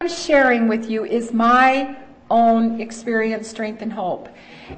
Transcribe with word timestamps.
I'm 0.00 0.08
sharing 0.08 0.68
with 0.68 0.88
you 0.88 1.04
is 1.04 1.32
my 1.32 1.96
own 2.30 2.80
experience, 2.80 3.48
strength, 3.48 3.82
and 3.82 3.92
hope. 3.92 4.28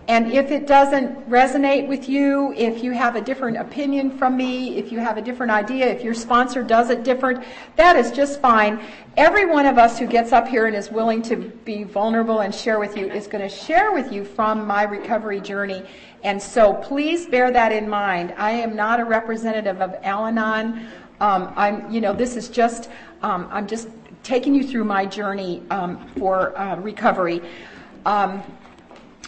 And 0.08 0.32
if 0.32 0.50
it 0.50 0.66
doesn't 0.66 1.28
resonate 1.28 1.86
with 1.86 2.08
you, 2.08 2.54
if 2.56 2.82
you 2.82 2.92
have 2.92 3.16
a 3.16 3.20
different 3.20 3.58
opinion 3.58 4.16
from 4.16 4.34
me, 4.34 4.78
if 4.78 4.90
you 4.90 4.98
have 4.98 5.18
a 5.18 5.20
different 5.20 5.52
idea, 5.52 5.88
if 5.88 6.02
your 6.02 6.14
sponsor 6.14 6.62
does 6.62 6.88
it 6.88 7.04
different, 7.04 7.44
that 7.76 7.96
is 7.96 8.12
just 8.12 8.40
fine. 8.40 8.80
Every 9.18 9.44
one 9.44 9.66
of 9.66 9.76
us 9.76 9.98
who 9.98 10.06
gets 10.06 10.32
up 10.32 10.48
here 10.48 10.64
and 10.64 10.74
is 10.74 10.90
willing 10.90 11.20
to 11.24 11.36
be 11.36 11.84
vulnerable 11.84 12.40
and 12.40 12.54
share 12.54 12.78
with 12.78 12.96
you 12.96 13.06
is 13.10 13.26
going 13.26 13.46
to 13.46 13.54
share 13.54 13.92
with 13.92 14.10
you 14.10 14.24
from 14.24 14.66
my 14.66 14.84
recovery 14.84 15.42
journey. 15.42 15.86
And 16.24 16.40
so 16.40 16.72
please 16.72 17.26
bear 17.26 17.50
that 17.50 17.72
in 17.72 17.90
mind. 17.90 18.32
I 18.38 18.52
am 18.52 18.74
not 18.74 19.00
a 19.00 19.04
representative 19.04 19.82
of 19.82 19.96
Al 20.02 20.24
Anon. 20.24 20.86
Um, 21.20 21.52
I'm, 21.56 21.90
you 21.90 22.00
know, 22.00 22.14
this 22.14 22.36
is 22.36 22.48
just, 22.48 22.88
um, 23.20 23.46
I'm 23.50 23.66
just 23.66 23.88
taking 24.22 24.54
you 24.54 24.66
through 24.66 24.84
my 24.84 25.06
journey 25.06 25.62
um, 25.70 26.06
for 26.18 26.56
uh, 26.58 26.76
recovery. 26.76 27.42
Um, 28.06 28.42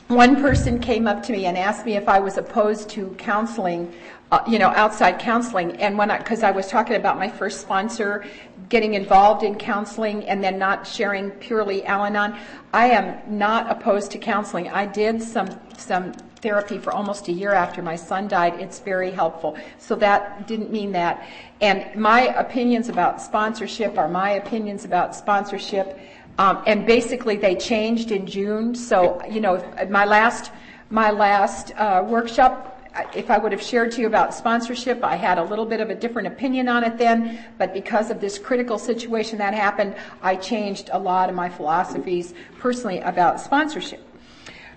one 0.08 0.36
person 0.36 0.78
came 0.78 1.06
up 1.06 1.22
to 1.24 1.32
me 1.32 1.46
and 1.46 1.56
asked 1.56 1.86
me 1.86 1.96
if 1.96 2.08
I 2.08 2.18
was 2.18 2.36
opposed 2.36 2.90
to 2.90 3.08
counseling, 3.18 3.92
uh, 4.30 4.42
you 4.46 4.58
know, 4.58 4.68
outside 4.68 5.18
counseling. 5.18 5.76
And 5.76 5.96
when 5.96 6.10
I, 6.10 6.18
because 6.18 6.42
I 6.42 6.50
was 6.50 6.68
talking 6.68 6.96
about 6.96 7.18
my 7.18 7.28
first 7.28 7.60
sponsor 7.60 8.24
getting 8.68 8.94
involved 8.94 9.42
in 9.42 9.54
counseling 9.54 10.24
and 10.24 10.42
then 10.42 10.58
not 10.58 10.86
sharing 10.86 11.30
purely 11.30 11.84
Al 11.84 12.04
Anon, 12.04 12.36
I 12.72 12.86
am 12.90 13.38
not 13.38 13.70
opposed 13.70 14.10
to 14.12 14.18
counseling. 14.18 14.68
I 14.68 14.86
did 14.86 15.22
some 15.22 15.48
some 15.76 16.12
therapy 16.42 16.76
for 16.76 16.92
almost 16.92 17.28
a 17.28 17.32
year 17.32 17.52
after 17.52 17.80
my 17.80 17.96
son 17.96 18.26
died. 18.28 18.60
It's 18.60 18.80
very 18.80 19.12
helpful. 19.12 19.56
So 19.78 19.94
that 19.96 20.46
didn't 20.48 20.72
mean 20.72 20.92
that. 20.92 21.26
And 21.60 21.94
my 21.94 22.22
opinions 22.36 22.88
about 22.88 23.22
sponsorship 23.22 23.96
are 23.96 24.08
my 24.08 24.32
opinions 24.32 24.84
about 24.84 25.14
sponsorship. 25.14 25.98
Um, 26.38 26.62
and 26.66 26.84
basically 26.84 27.36
they 27.36 27.54
changed 27.54 28.10
in 28.10 28.26
June. 28.26 28.74
So, 28.74 29.24
you 29.30 29.40
know, 29.40 29.64
my 29.88 30.04
last, 30.04 30.50
my 30.90 31.10
last, 31.10 31.72
uh, 31.76 32.04
workshop, 32.06 32.68
if 33.14 33.30
I 33.30 33.38
would 33.38 33.52
have 33.52 33.62
shared 33.62 33.92
to 33.92 34.00
you 34.02 34.06
about 34.06 34.34
sponsorship, 34.34 35.02
I 35.04 35.16
had 35.16 35.38
a 35.38 35.44
little 35.44 35.64
bit 35.64 35.80
of 35.80 35.90
a 35.90 35.94
different 35.94 36.28
opinion 36.28 36.68
on 36.68 36.84
it 36.84 36.98
then, 36.98 37.42
but 37.56 37.72
because 37.72 38.10
of 38.10 38.20
this 38.20 38.38
critical 38.38 38.78
situation 38.78 39.38
that 39.38 39.54
happened, 39.54 39.94
I 40.22 40.36
changed 40.36 40.90
a 40.92 40.98
lot 40.98 41.30
of 41.30 41.34
my 41.34 41.48
philosophies 41.48 42.34
personally 42.58 42.98
about 42.98 43.40
sponsorship. 43.40 44.11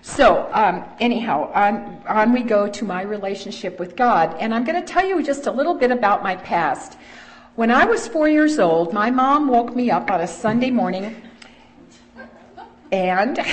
So, 0.06 0.48
um, 0.52 0.84
anyhow, 1.00 1.50
on, 1.52 2.00
on 2.06 2.32
we 2.32 2.44
go 2.44 2.68
to 2.68 2.84
my 2.84 3.02
relationship 3.02 3.80
with 3.80 3.96
God. 3.96 4.36
And 4.38 4.54
I'm 4.54 4.62
going 4.62 4.80
to 4.80 4.86
tell 4.86 5.04
you 5.04 5.20
just 5.20 5.48
a 5.48 5.50
little 5.50 5.74
bit 5.74 5.90
about 5.90 6.22
my 6.22 6.36
past. 6.36 6.96
When 7.56 7.72
I 7.72 7.84
was 7.86 8.06
four 8.06 8.28
years 8.28 8.60
old, 8.60 8.92
my 8.92 9.10
mom 9.10 9.48
woke 9.48 9.74
me 9.74 9.90
up 9.90 10.08
on 10.08 10.20
a 10.20 10.28
Sunday 10.28 10.70
morning 10.70 11.16
and. 12.92 13.36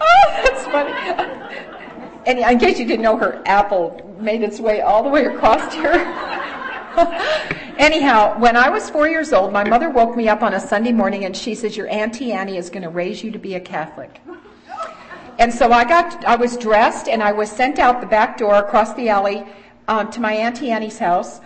oh, 0.00 0.40
that's 0.42 0.64
funny. 0.64 1.07
And 2.28 2.38
in 2.38 2.58
case 2.58 2.78
you 2.78 2.84
didn't 2.84 3.00
know, 3.00 3.16
her 3.16 3.42
apple 3.46 4.14
made 4.20 4.42
its 4.42 4.60
way 4.60 4.82
all 4.82 5.02
the 5.02 5.08
way 5.08 5.24
across 5.24 5.72
here. 5.72 5.94
Anyhow, 7.78 8.38
when 8.38 8.54
I 8.54 8.68
was 8.68 8.90
four 8.90 9.08
years 9.08 9.32
old, 9.32 9.50
my 9.50 9.66
mother 9.66 9.88
woke 9.88 10.14
me 10.14 10.28
up 10.28 10.42
on 10.42 10.52
a 10.52 10.60
Sunday 10.60 10.92
morning 10.92 11.24
and 11.24 11.34
she 11.34 11.54
says, 11.54 11.74
Your 11.74 11.88
Auntie 11.88 12.32
Annie 12.32 12.58
is 12.58 12.68
going 12.68 12.82
to 12.82 12.90
raise 12.90 13.24
you 13.24 13.30
to 13.30 13.38
be 13.38 13.54
a 13.54 13.60
Catholic. 13.60 14.20
And 15.38 15.54
so 15.54 15.72
I 15.72 15.84
got, 15.84 16.22
I 16.26 16.36
was 16.36 16.58
dressed 16.58 17.08
and 17.08 17.22
I 17.22 17.32
was 17.32 17.50
sent 17.50 17.78
out 17.78 18.02
the 18.02 18.06
back 18.06 18.36
door 18.36 18.56
across 18.56 18.92
the 18.92 19.08
alley 19.08 19.46
um, 19.86 20.10
to 20.10 20.20
my 20.20 20.34
Auntie 20.34 20.70
Annie's 20.70 20.98
house. 20.98 21.40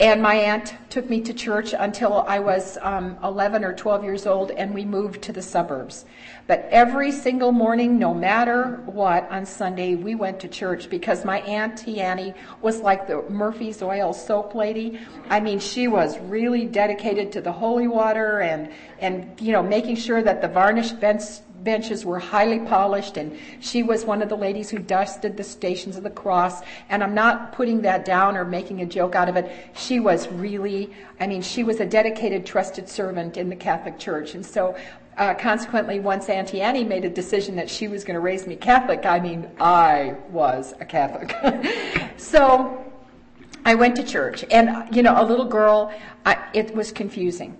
And 0.00 0.20
my 0.20 0.34
aunt 0.34 0.74
took 0.90 1.08
me 1.08 1.20
to 1.20 1.32
church 1.32 1.72
until 1.72 2.22
I 2.22 2.40
was 2.40 2.78
um, 2.82 3.16
11 3.22 3.64
or 3.64 3.72
12 3.72 4.02
years 4.02 4.26
old, 4.26 4.50
and 4.50 4.74
we 4.74 4.84
moved 4.84 5.22
to 5.22 5.32
the 5.32 5.40
suburbs. 5.40 6.04
But 6.48 6.66
every 6.72 7.12
single 7.12 7.52
morning, 7.52 7.96
no 7.96 8.12
matter 8.12 8.82
what, 8.86 9.30
on 9.30 9.46
Sunday, 9.46 9.94
we 9.94 10.16
went 10.16 10.40
to 10.40 10.48
church 10.48 10.90
because 10.90 11.24
my 11.24 11.42
Auntie 11.42 12.00
Annie 12.00 12.34
was 12.60 12.80
like 12.80 13.06
the 13.06 13.22
Murphy's 13.30 13.82
Oil 13.82 14.12
soap 14.12 14.56
lady. 14.56 14.98
I 15.30 15.38
mean, 15.38 15.60
she 15.60 15.86
was 15.86 16.18
really 16.18 16.66
dedicated 16.66 17.30
to 17.32 17.40
the 17.40 17.52
holy 17.52 17.86
water 17.86 18.40
and, 18.40 18.72
and 18.98 19.40
you 19.40 19.52
know, 19.52 19.62
making 19.62 19.94
sure 19.94 20.22
that 20.22 20.42
the 20.42 20.48
varnished 20.48 20.98
bench, 20.98 21.22
benches 21.64 22.04
were 22.04 22.18
highly 22.18 22.60
polished 22.60 23.16
and 23.16 23.36
she 23.60 23.82
was 23.82 24.04
one 24.04 24.22
of 24.22 24.28
the 24.28 24.36
ladies 24.36 24.70
who 24.70 24.78
dusted 24.78 25.36
the 25.36 25.42
stations 25.42 25.96
of 25.96 26.02
the 26.02 26.10
cross 26.10 26.62
and 26.88 27.02
I'm 27.02 27.14
not 27.14 27.52
putting 27.52 27.82
that 27.82 28.04
down 28.04 28.36
or 28.36 28.44
making 28.44 28.82
a 28.82 28.86
joke 28.86 29.14
out 29.14 29.28
of 29.28 29.36
it. 29.36 29.50
She 29.74 29.98
was 29.98 30.28
really, 30.28 30.92
I 31.18 31.26
mean, 31.26 31.42
she 31.42 31.64
was 31.64 31.80
a 31.80 31.86
dedicated, 31.86 32.44
trusted 32.44 32.88
servant 32.88 33.36
in 33.36 33.48
the 33.48 33.56
Catholic 33.56 33.98
Church. 33.98 34.34
And 34.34 34.44
so 34.44 34.76
uh, 35.16 35.34
consequently, 35.34 36.00
once 36.00 36.28
Auntie 36.28 36.60
Annie 36.60 36.84
made 36.84 37.04
a 37.04 37.10
decision 37.10 37.56
that 37.56 37.70
she 37.70 37.88
was 37.88 38.04
going 38.04 38.14
to 38.14 38.20
raise 38.20 38.46
me 38.46 38.56
Catholic, 38.56 39.06
I 39.06 39.20
mean, 39.20 39.48
I 39.60 40.16
was 40.30 40.74
a 40.80 40.84
Catholic. 40.84 41.34
so 42.16 42.84
I 43.64 43.74
went 43.76 43.96
to 43.96 44.02
church, 44.02 44.44
and 44.50 44.94
you 44.94 45.02
know, 45.02 45.14
a 45.16 45.24
little 45.24 45.44
girl, 45.44 45.92
I, 46.26 46.36
it 46.52 46.74
was 46.74 46.90
confusing. 46.90 47.56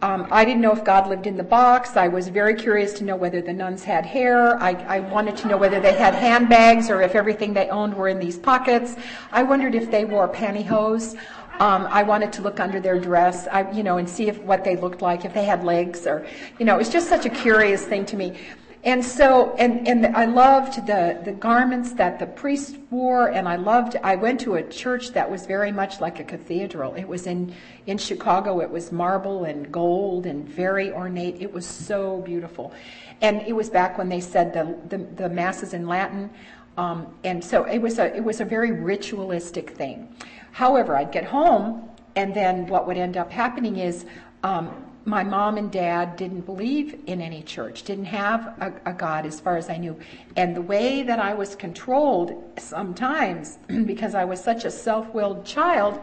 Um, 0.00 0.28
I 0.30 0.44
didn't 0.44 0.60
know 0.60 0.70
if 0.70 0.84
God 0.84 1.08
lived 1.08 1.26
in 1.26 1.36
the 1.36 1.42
box. 1.42 1.96
I 1.96 2.06
was 2.06 2.28
very 2.28 2.54
curious 2.54 2.92
to 2.94 3.04
know 3.04 3.16
whether 3.16 3.42
the 3.42 3.52
nuns 3.52 3.82
had 3.82 4.06
hair. 4.06 4.56
I, 4.62 4.70
I, 4.86 5.00
wanted 5.00 5.36
to 5.38 5.48
know 5.48 5.56
whether 5.56 5.80
they 5.80 5.94
had 5.94 6.14
handbags 6.14 6.88
or 6.88 7.02
if 7.02 7.16
everything 7.16 7.52
they 7.52 7.68
owned 7.68 7.94
were 7.94 8.06
in 8.06 8.20
these 8.20 8.38
pockets. 8.38 8.94
I 9.32 9.42
wondered 9.42 9.74
if 9.74 9.90
they 9.90 10.04
wore 10.04 10.28
pantyhose. 10.28 11.16
Um, 11.58 11.88
I 11.90 12.04
wanted 12.04 12.32
to 12.34 12.42
look 12.42 12.60
under 12.60 12.78
their 12.78 13.00
dress, 13.00 13.48
I, 13.48 13.68
you 13.72 13.82
know, 13.82 13.98
and 13.98 14.08
see 14.08 14.28
if 14.28 14.38
what 14.42 14.62
they 14.62 14.76
looked 14.76 15.02
like, 15.02 15.24
if 15.24 15.34
they 15.34 15.44
had 15.44 15.64
legs, 15.64 16.06
or, 16.06 16.24
you 16.60 16.64
know, 16.64 16.76
it 16.76 16.78
was 16.78 16.90
just 16.90 17.08
such 17.08 17.26
a 17.26 17.30
curious 17.30 17.84
thing 17.84 18.06
to 18.06 18.16
me. 18.16 18.38
And 18.84 19.04
so, 19.04 19.56
and, 19.56 19.88
and 19.88 20.16
I 20.16 20.24
loved 20.26 20.86
the, 20.86 21.20
the 21.24 21.32
garments 21.32 21.92
that 21.94 22.20
the 22.20 22.26
priests 22.26 22.76
wore, 22.90 23.28
and 23.28 23.48
I 23.48 23.56
loved, 23.56 23.96
I 24.04 24.14
went 24.14 24.40
to 24.40 24.54
a 24.54 24.62
church 24.62 25.10
that 25.10 25.28
was 25.28 25.46
very 25.46 25.72
much 25.72 26.00
like 26.00 26.20
a 26.20 26.24
cathedral. 26.24 26.94
It 26.94 27.06
was 27.06 27.26
in, 27.26 27.52
in 27.86 27.98
Chicago, 27.98 28.60
it 28.60 28.70
was 28.70 28.92
marble 28.92 29.44
and 29.44 29.70
gold 29.72 30.26
and 30.26 30.48
very 30.48 30.92
ornate. 30.92 31.42
It 31.42 31.52
was 31.52 31.66
so 31.66 32.20
beautiful. 32.20 32.72
And 33.20 33.42
it 33.42 33.52
was 33.52 33.68
back 33.68 33.98
when 33.98 34.08
they 34.08 34.20
said 34.20 34.54
the, 34.54 34.78
the, 34.96 35.04
the 35.22 35.28
masses 35.28 35.74
in 35.74 35.88
Latin. 35.88 36.30
Um, 36.76 37.12
and 37.24 37.42
so 37.42 37.64
it 37.64 37.78
was 37.78 37.98
a, 37.98 38.14
it 38.14 38.22
was 38.22 38.40
a 38.40 38.44
very 38.44 38.70
ritualistic 38.70 39.70
thing. 39.70 40.14
However, 40.52 40.96
I'd 40.96 41.10
get 41.10 41.24
home, 41.24 41.90
and 42.14 42.32
then 42.32 42.66
what 42.68 42.86
would 42.86 42.96
end 42.96 43.16
up 43.16 43.32
happening 43.32 43.78
is, 43.78 44.06
um, 44.44 44.84
my 45.08 45.24
mom 45.24 45.56
and 45.56 45.72
dad 45.72 46.16
didn't 46.16 46.42
believe 46.42 47.00
in 47.06 47.20
any 47.20 47.42
church, 47.42 47.82
didn't 47.82 48.04
have 48.04 48.46
a, 48.60 48.90
a, 48.90 48.92
God 48.92 49.26
as 49.26 49.40
far 49.40 49.56
as 49.56 49.70
I 49.70 49.76
knew. 49.76 49.98
And 50.36 50.54
the 50.54 50.62
way 50.62 51.02
that 51.02 51.18
I 51.18 51.34
was 51.34 51.56
controlled 51.56 52.34
sometimes, 52.58 53.58
because 53.86 54.14
I 54.14 54.24
was 54.24 54.42
such 54.42 54.64
a 54.64 54.70
self 54.70 55.12
willed 55.14 55.44
child, 55.44 55.98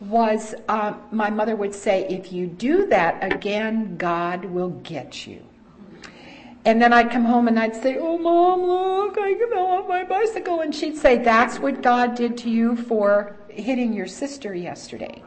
was 0.00 0.54
uh, 0.68 0.94
my 1.10 1.28
mother 1.28 1.56
would 1.56 1.74
say, 1.74 2.06
If 2.08 2.32
you 2.32 2.46
do 2.46 2.86
that 2.86 3.22
again, 3.22 3.96
God 3.96 4.44
will 4.44 4.70
get 4.70 5.26
you. 5.26 5.44
And 6.64 6.80
then 6.80 6.92
I'd 6.92 7.10
come 7.10 7.24
home 7.24 7.48
and 7.48 7.58
I'd 7.58 7.74
say, 7.74 7.96
Oh, 7.98 8.16
mom, 8.16 8.62
look, 8.62 9.16
I 9.18 9.34
fell 9.50 9.66
off 9.66 9.88
my 9.88 10.04
bicycle. 10.04 10.60
And 10.60 10.74
she'd 10.74 10.96
say, 10.96 11.18
That's 11.18 11.58
what 11.58 11.82
God 11.82 12.14
did 12.14 12.38
to 12.38 12.50
you 12.50 12.76
for 12.76 13.36
hitting 13.48 13.92
your 13.92 14.06
sister 14.06 14.54
yesterday. 14.54 15.22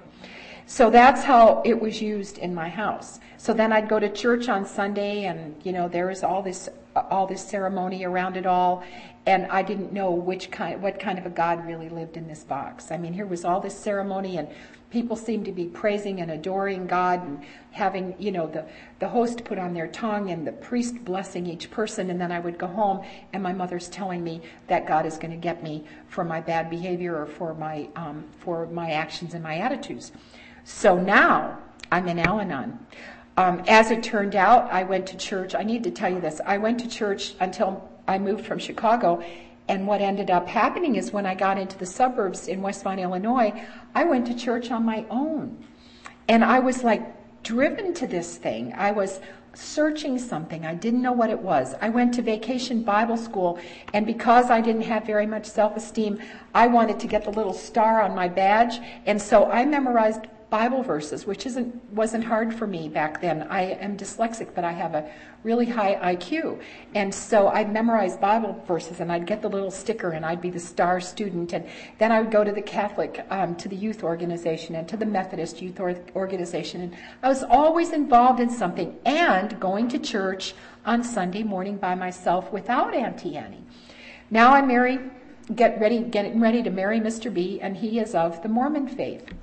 So 0.66 0.90
that's 0.90 1.24
how 1.24 1.62
it 1.66 1.80
was 1.80 2.02
used 2.02 2.38
in 2.38 2.54
my 2.54 2.70
house. 2.70 3.20
So 3.38 3.54
then 3.54 3.74
I'd 3.74 3.90
go 3.90 4.00
to 4.00 4.10
church 4.10 4.48
on 4.48 4.66
Sunday 4.66 5.26
and, 5.26 5.56
you 5.64 5.74
know, 5.74 5.88
there 5.88 6.08
was 6.08 6.24
all 6.24 6.42
this, 6.42 6.70
all 6.96 7.28
this 7.28 7.46
ceremony 7.46 8.06
around 8.06 8.38
it 8.38 8.46
all. 8.46 8.84
And 9.26 9.46
I 9.48 9.62
didn't 9.62 9.94
know 9.94 10.12
which 10.12 10.52
kind, 10.52 10.82
what 10.82 11.00
kind 11.00 11.18
of 11.18 11.26
a 11.26 11.30
God 11.30 11.66
really 11.66 11.90
lived 11.90 12.18
in 12.18 12.28
this 12.28 12.44
box. 12.44 12.92
I 12.92 12.98
mean, 12.98 13.14
here 13.14 13.26
was 13.26 13.46
all 13.46 13.60
this 13.60 13.78
ceremony 13.78 14.38
and 14.38 14.48
people 14.90 15.16
seemed 15.16 15.44
to 15.46 15.52
be 15.52 15.66
praising 15.66 16.22
and 16.22 16.30
adoring 16.30 16.86
God 16.86 17.26
and 17.26 17.44
having, 17.72 18.16
you 18.20 18.32
know, 18.32 18.48
the, 18.48 18.64
the 19.00 19.10
host 19.10 19.44
put 19.44 19.58
on 19.58 19.74
their 19.74 19.88
tongue 19.88 20.30
and 20.30 20.46
the 20.46 20.52
priest 20.52 21.04
blessing 21.04 21.48
each 21.48 21.72
person. 21.72 22.12
And 22.12 22.22
then 22.22 22.32
I 22.32 22.40
would 22.40 22.60
go 22.60 22.68
home 22.68 23.04
and 23.34 23.42
my 23.42 23.54
mother's 23.54 23.90
telling 23.90 24.24
me 24.24 24.42
that 24.68 24.86
God 24.86 25.06
is 25.06 25.18
going 25.18 25.32
to 25.32 25.38
get 25.38 25.64
me 25.64 25.84
for 26.08 26.24
my 26.24 26.40
bad 26.40 26.70
behavior 26.70 27.20
or 27.20 27.26
for 27.26 27.54
my, 27.56 27.90
um, 27.96 28.26
for 28.40 28.68
my 28.68 28.92
actions 28.92 29.34
and 29.34 29.42
my 29.42 29.58
attitudes. 29.58 30.12
So 30.64 30.98
now 30.98 31.58
I'm 31.92 32.08
in 32.08 32.20
Al 32.20 32.40
Anon. 32.40 32.80
Um, 33.36 33.64
as 33.68 33.92
it 33.92 34.04
turned 34.04 34.36
out, 34.36 34.72
I 34.72 34.84
went 34.84 35.08
to 35.08 35.18
church. 35.18 35.56
I 35.56 35.64
need 35.64 35.84
to 35.84 35.92
tell 35.92 36.12
you 36.12 36.22
this. 36.22 36.40
I 36.46 36.58
went 36.58 36.80
to 36.82 36.88
church 36.88 37.34
until 37.40 37.90
I 38.08 38.20
moved 38.20 38.46
from 38.46 38.60
Chicago. 38.60 39.24
And 39.68 39.88
what 39.88 40.02
ended 40.02 40.30
up 40.30 40.48
happening 40.48 40.96
is 40.96 41.12
when 41.12 41.26
I 41.26 41.36
got 41.36 41.58
into 41.58 41.78
the 41.78 41.86
suburbs 41.86 42.48
in 42.48 42.62
Westmont, 42.62 43.02
Illinois, 43.02 43.54
I 43.96 44.04
went 44.04 44.28
to 44.28 44.36
church 44.36 44.72
on 44.72 44.86
my 44.86 45.06
own. 45.10 45.66
And 46.28 46.44
I 46.44 46.60
was 46.60 46.84
like 46.84 47.02
driven 47.44 47.94
to 47.96 48.08
this 48.08 48.38
thing. 48.38 48.74
I 48.76 48.92
was 48.92 49.20
searching 49.54 50.18
something. 50.18 50.66
I 50.66 50.74
didn't 50.74 51.02
know 51.02 51.12
what 51.12 51.30
it 51.30 51.40
was. 51.40 51.76
I 51.82 51.90
went 51.90 52.14
to 52.16 52.22
vacation 52.22 52.84
Bible 52.84 53.18
school, 53.18 53.60
and 53.94 54.06
because 54.06 54.50
I 54.50 54.62
didn't 54.62 54.82
have 54.82 55.06
very 55.06 55.28
much 55.28 55.46
self 55.46 55.78
esteem, 55.78 56.20
I 56.56 56.68
wanted 56.68 57.00
to 57.02 57.08
get 57.08 57.24
the 57.24 57.30
little 57.32 57.54
star 57.54 58.02
on 58.02 58.16
my 58.16 58.28
badge, 58.28 58.80
and 59.06 59.22
so 59.22 59.46
I 59.52 59.66
memorized 59.66 60.22
Bible 60.54 60.84
verses, 60.84 61.26
which 61.26 61.48
isn't 61.48 61.74
wasn't 61.94 62.24
hard 62.24 62.54
for 62.54 62.68
me 62.68 62.88
back 62.88 63.20
then. 63.20 63.48
I 63.50 63.72
am 63.86 63.98
dyslexic, 63.98 64.54
but 64.54 64.64
I 64.64 64.72
have 64.72 64.94
a 64.94 65.10
really 65.42 65.66
high 65.66 65.96
IQ, 66.14 66.62
and 66.94 67.12
so 67.12 67.48
I'd 67.48 67.74
memorize 67.74 68.18
Bible 68.18 68.64
verses, 68.68 69.00
and 69.00 69.12
I'd 69.12 69.26
get 69.26 69.42
the 69.42 69.50
little 69.50 69.72
sticker, 69.72 70.12
and 70.12 70.24
I'd 70.24 70.42
be 70.42 70.52
the 70.52 70.60
star 70.60 71.02
student, 71.02 71.54
and 71.54 71.68
then 71.98 72.12
I 72.12 72.22
would 72.22 72.30
go 72.30 72.44
to 72.44 72.52
the 72.52 72.62
Catholic, 72.62 73.26
um, 73.32 73.56
to 73.56 73.68
the 73.68 73.76
youth 73.76 74.04
organization, 74.04 74.76
and 74.76 74.88
to 74.90 74.96
the 74.96 75.08
Methodist 75.08 75.60
youth 75.60 75.80
organization, 75.80 76.82
and 76.82 76.96
I 77.24 77.30
was 77.30 77.42
always 77.42 77.92
involved 77.92 78.40
in 78.40 78.52
something, 78.52 78.96
and 79.06 79.60
going 79.60 79.88
to 79.88 79.98
church 79.98 80.54
on 80.86 81.04
Sunday 81.04 81.42
morning 81.42 81.78
by 81.78 81.96
myself 81.96 82.54
without 82.54 82.94
Auntie 82.94 83.38
Annie. 83.38 83.64
Now 84.30 84.54
I'm 84.54 84.68
married, 84.68 85.02
get 85.56 85.80
ready, 85.82 86.04
getting 86.04 86.40
ready 86.40 86.62
to 86.62 86.70
marry 86.70 87.00
Mr. 87.00 87.34
B, 87.34 87.60
and 87.60 87.76
he 87.76 87.98
is 87.98 88.14
of 88.14 88.44
the 88.44 88.50
Mormon 88.50 88.88
faith. 88.88 89.34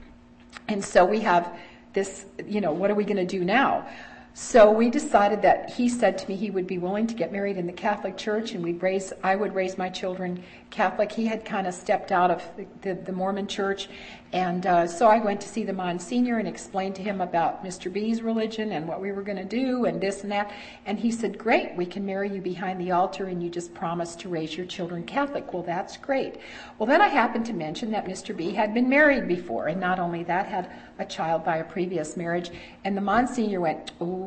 And 0.69 0.85
so 0.85 1.05
we 1.05 1.21
have 1.21 1.59
this, 1.93 2.25
you 2.47 2.61
know, 2.61 2.73
what 2.73 2.91
are 2.91 2.95
we 2.95 3.05
going 3.05 3.17
to 3.17 3.25
do 3.27 3.45
now? 3.45 3.87
So 4.33 4.71
we 4.71 4.91
decided 4.91 5.43
that 5.43 5.71
he 5.71 5.89
said 5.89 6.17
to 6.19 6.29
me 6.29 6.37
he 6.37 6.51
would 6.51 6.69
be 6.69 6.79
willing 6.79 7.09
to 7.09 7.15
get 7.15 7.33
married 7.33 7.57
in 7.57 7.67
the 7.67 7.73
Catholic 7.73 8.17
Church, 8.17 8.53
and 8.53 8.63
we'd 8.63 8.81
raise, 8.81 9.13
I 9.25 9.35
would 9.35 9.55
raise 9.55 9.77
my 9.77 9.89
children 9.89 10.43
Catholic. 10.71 11.11
He 11.11 11.27
had 11.27 11.45
kind 11.45 11.67
of 11.67 11.75
stepped 11.75 12.13
out 12.13 12.31
of 12.31 12.43
the, 12.57 12.67
the, 12.83 12.95
the 13.03 13.13
Mormon 13.13 13.49
Church, 13.49 13.89
and 14.33 14.65
uh, 14.65 14.87
so 14.87 15.09
I 15.09 15.19
went 15.19 15.41
to 15.41 15.49
see 15.49 15.65
the 15.65 15.73
Monsignor 15.73 16.39
and 16.39 16.47
explained 16.47 16.95
to 16.95 17.03
him 17.03 17.21
about 17.21 17.65
Mr. 17.65 17.93
B's 17.93 18.23
religion 18.23 18.71
and 18.71 18.87
what 18.87 19.01
we 19.01 19.11
were 19.11 19.23
going 19.23 19.37
to 19.37 19.45
do 19.45 19.87
and 19.87 20.01
this 20.01 20.23
and 20.23 20.31
that. 20.31 20.53
And 20.87 20.97
he 20.97 21.11
said, 21.11 21.37
"Great, 21.37 21.75
we 21.77 21.85
can 21.85 22.07
marry 22.07 22.33
you 22.33 22.41
behind 22.41 22.81
the 22.81 22.93
altar, 22.93 23.25
and 23.27 23.43
you 23.43 23.51
just 23.51 23.75
promise 23.75 24.15
to 24.17 24.29
raise 24.29 24.57
your 24.57 24.67
children 24.67 25.03
Catholic." 25.03 25.53
Well, 25.53 25.65
that's 25.65 25.97
great. 25.97 26.37
Well, 26.79 26.87
then 26.87 27.03
I 27.03 27.09
happened 27.09 27.47
to 27.47 27.53
mention 27.53 27.91
that 27.91 28.07
Mr. 28.07 28.37
B 28.37 28.53
had 28.53 28.73
been 28.73 28.89
married 28.89 29.27
before, 29.27 29.67
and 29.67 29.81
not 29.81 29.99
only 29.99 30.23
that, 30.25 30.47
had 30.47 30.71
a 31.01 31.05
child 31.05 31.45
by 31.45 31.57
a 31.57 31.65
previous 31.65 32.17
marriage. 32.17 32.51
And 32.85 32.97
the 32.97 33.01
Monsignor 33.01 33.61
went, 33.61 33.91
"Oh." 34.01 34.20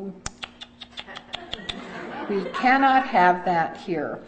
We 2.28 2.42
cannot 2.52 3.06
have 3.08 3.44
that 3.44 3.76
here. 3.76 4.20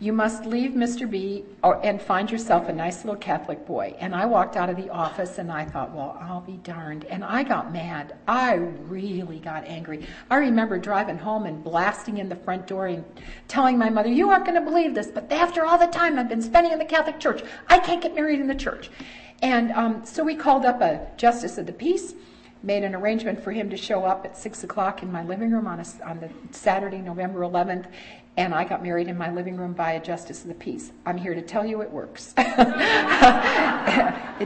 You 0.00 0.12
must 0.12 0.44
leave 0.44 0.72
Mr. 0.72 1.08
B 1.08 1.44
or, 1.62 1.80
and 1.86 2.02
find 2.02 2.28
yourself 2.28 2.68
a 2.68 2.72
nice 2.72 3.04
little 3.04 3.20
Catholic 3.20 3.64
boy. 3.64 3.94
And 4.00 4.12
I 4.12 4.26
walked 4.26 4.56
out 4.56 4.68
of 4.68 4.76
the 4.76 4.90
office 4.90 5.38
and 5.38 5.52
I 5.52 5.64
thought, 5.64 5.94
well, 5.94 6.18
I'll 6.20 6.40
be 6.40 6.56
darned. 6.64 7.04
And 7.04 7.22
I 7.22 7.44
got 7.44 7.72
mad. 7.72 8.16
I 8.26 8.54
really 8.54 9.38
got 9.38 9.64
angry. 9.66 10.04
I 10.30 10.36
remember 10.36 10.78
driving 10.78 11.16
home 11.16 11.46
and 11.46 11.62
blasting 11.62 12.18
in 12.18 12.28
the 12.28 12.36
front 12.36 12.66
door 12.66 12.88
and 12.88 13.04
telling 13.46 13.78
my 13.78 13.88
mother, 13.88 14.08
you 14.08 14.30
aren't 14.30 14.46
going 14.46 14.62
to 14.62 14.68
believe 14.68 14.94
this, 14.94 15.12
but 15.12 15.30
after 15.30 15.64
all 15.64 15.78
the 15.78 15.86
time 15.86 16.18
I've 16.18 16.28
been 16.28 16.42
spending 16.42 16.72
in 16.72 16.78
the 16.78 16.84
Catholic 16.84 17.20
Church, 17.20 17.42
I 17.68 17.78
can't 17.78 18.02
get 18.02 18.16
married 18.16 18.40
in 18.40 18.48
the 18.48 18.54
church. 18.54 18.90
And 19.42 19.70
um, 19.72 20.04
so 20.04 20.24
we 20.24 20.34
called 20.34 20.64
up 20.64 20.80
a 20.80 21.06
justice 21.16 21.56
of 21.56 21.66
the 21.66 21.72
peace 21.72 22.14
made 22.64 22.82
an 22.82 22.94
arrangement 22.94 23.42
for 23.42 23.52
him 23.52 23.68
to 23.70 23.76
show 23.76 24.04
up 24.04 24.24
at 24.24 24.36
six 24.36 24.64
o'clock 24.64 25.02
in 25.02 25.12
my 25.12 25.22
living 25.22 25.50
room 25.50 25.66
on, 25.66 25.80
a, 25.80 25.84
on 26.04 26.18
the 26.18 26.30
Saturday, 26.50 26.98
November 26.98 27.40
11th, 27.40 27.86
and 28.36 28.54
I 28.54 28.64
got 28.64 28.82
married 28.82 29.06
in 29.06 29.16
my 29.16 29.30
living 29.30 29.56
room 29.56 29.74
by 29.74 29.92
a 29.92 30.02
justice 30.02 30.42
of 30.42 30.48
the 30.48 30.54
peace. 30.54 30.90
I'm 31.06 31.16
here 31.16 31.34
to 31.34 31.42
tell 31.42 31.64
you 31.64 31.82
it 31.82 31.90
works. 31.90 32.34
it 32.38 32.50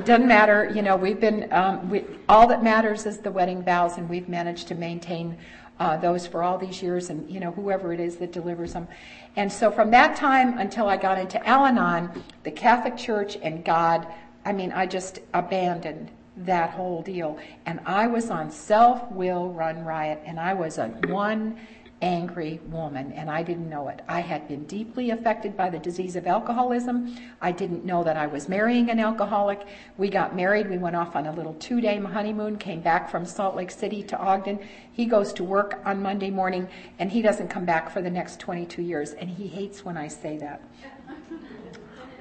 doesn't 0.05 0.29
matter, 0.29 0.70
you 0.75 0.82
know. 0.82 0.97
We've 0.97 1.19
been 1.19 1.50
um, 1.53 1.88
we, 1.88 2.05
all 2.29 2.47
that 2.49 2.62
matters 2.62 3.06
is 3.06 3.19
the 3.19 3.31
wedding 3.31 3.62
vows, 3.62 3.97
and 3.97 4.06
we've 4.09 4.29
managed 4.29 4.69
to 4.69 4.75
maintain 4.75 5.38
uh, 5.81 5.97
those 5.97 6.26
for 6.26 6.43
all 6.43 6.59
these 6.59 6.82
years, 6.82 7.09
and 7.09 7.31
you 7.31 7.41
know 7.41 7.53
whoever 7.53 7.94
it 7.94 8.00
is 8.00 8.17
that 8.17 8.31
delivers 8.32 8.75
them. 8.75 8.88
And 9.37 9.50
so 9.50 9.70
from 9.70 9.91
that 9.93 10.17
time 10.17 10.59
until 10.59 10.88
I 10.88 10.99
got 10.99 11.19
into 11.19 11.47
Al-Anon, 11.47 12.25
the 12.43 12.50
Catholic 12.50 12.97
Church 12.97 13.38
and 13.41 13.65
God, 13.65 14.06
I 14.44 14.53
mean, 14.53 14.73
I 14.73 14.85
just 14.87 15.20
abandoned 15.32 16.11
that 16.44 16.70
whole 16.70 17.02
deal. 17.02 17.38
And 17.67 17.81
I 17.87 18.06
was 18.06 18.31
on 18.31 18.50
self 18.50 19.11
will 19.11 19.50
run 19.50 19.85
riot, 19.85 20.23
and 20.25 20.38
I 20.38 20.55
was 20.55 20.79
a 20.79 20.88
one 21.06 21.58
angry 22.00 22.61
woman, 22.70 23.12
and 23.12 23.31
I 23.31 23.43
didn't 23.43 23.69
know 23.69 23.88
it. 23.88 24.00
I 24.08 24.20
had 24.20 24.46
been 24.46 24.64
deeply 24.64 25.11
affected 25.11 25.56
by 25.56 25.69
the 25.70 25.79
disease 25.79 26.14
of 26.17 26.26
alcoholism. 26.26 27.17
I 27.40 27.50
didn't 27.50 27.85
know 27.85 28.05
that 28.05 28.17
I 28.17 28.26
was 28.26 28.49
marrying 28.49 28.88
an 28.90 29.00
alcoholic. 29.00 29.67
We 29.96 30.08
got 30.08 30.37
married. 30.37 30.70
We 30.70 30.79
went 30.79 30.94
off 30.94 31.17
on 31.17 31.26
a 31.26 31.32
little 31.32 31.55
two 31.55 31.81
day 31.81 31.99
honeymoon, 31.99 32.58
came 32.58 32.81
back 32.81 33.11
from 33.11 33.26
Salt 33.26 33.56
Lake 33.56 33.70
City 33.70 34.02
to 34.05 34.19
Ogden. 34.19 34.61
He 34.93 35.06
goes 35.06 35.32
to 35.34 35.44
work 35.44 35.81
on 35.84 36.02
Monday 36.02 36.31
morning, 36.31 36.69
and 36.99 37.11
he 37.11 37.23
doesn't 37.23 37.49
come 37.49 37.64
back 37.64 37.91
for 37.91 38.00
the 38.00 38.11
next 38.11 38.38
22 38.41 38.82
years, 38.82 39.12
and 39.12 39.29
he 39.29 39.49
hates 39.49 39.84
when 39.84 39.96
I 39.96 40.08
say 40.08 40.38
that. 40.38 40.62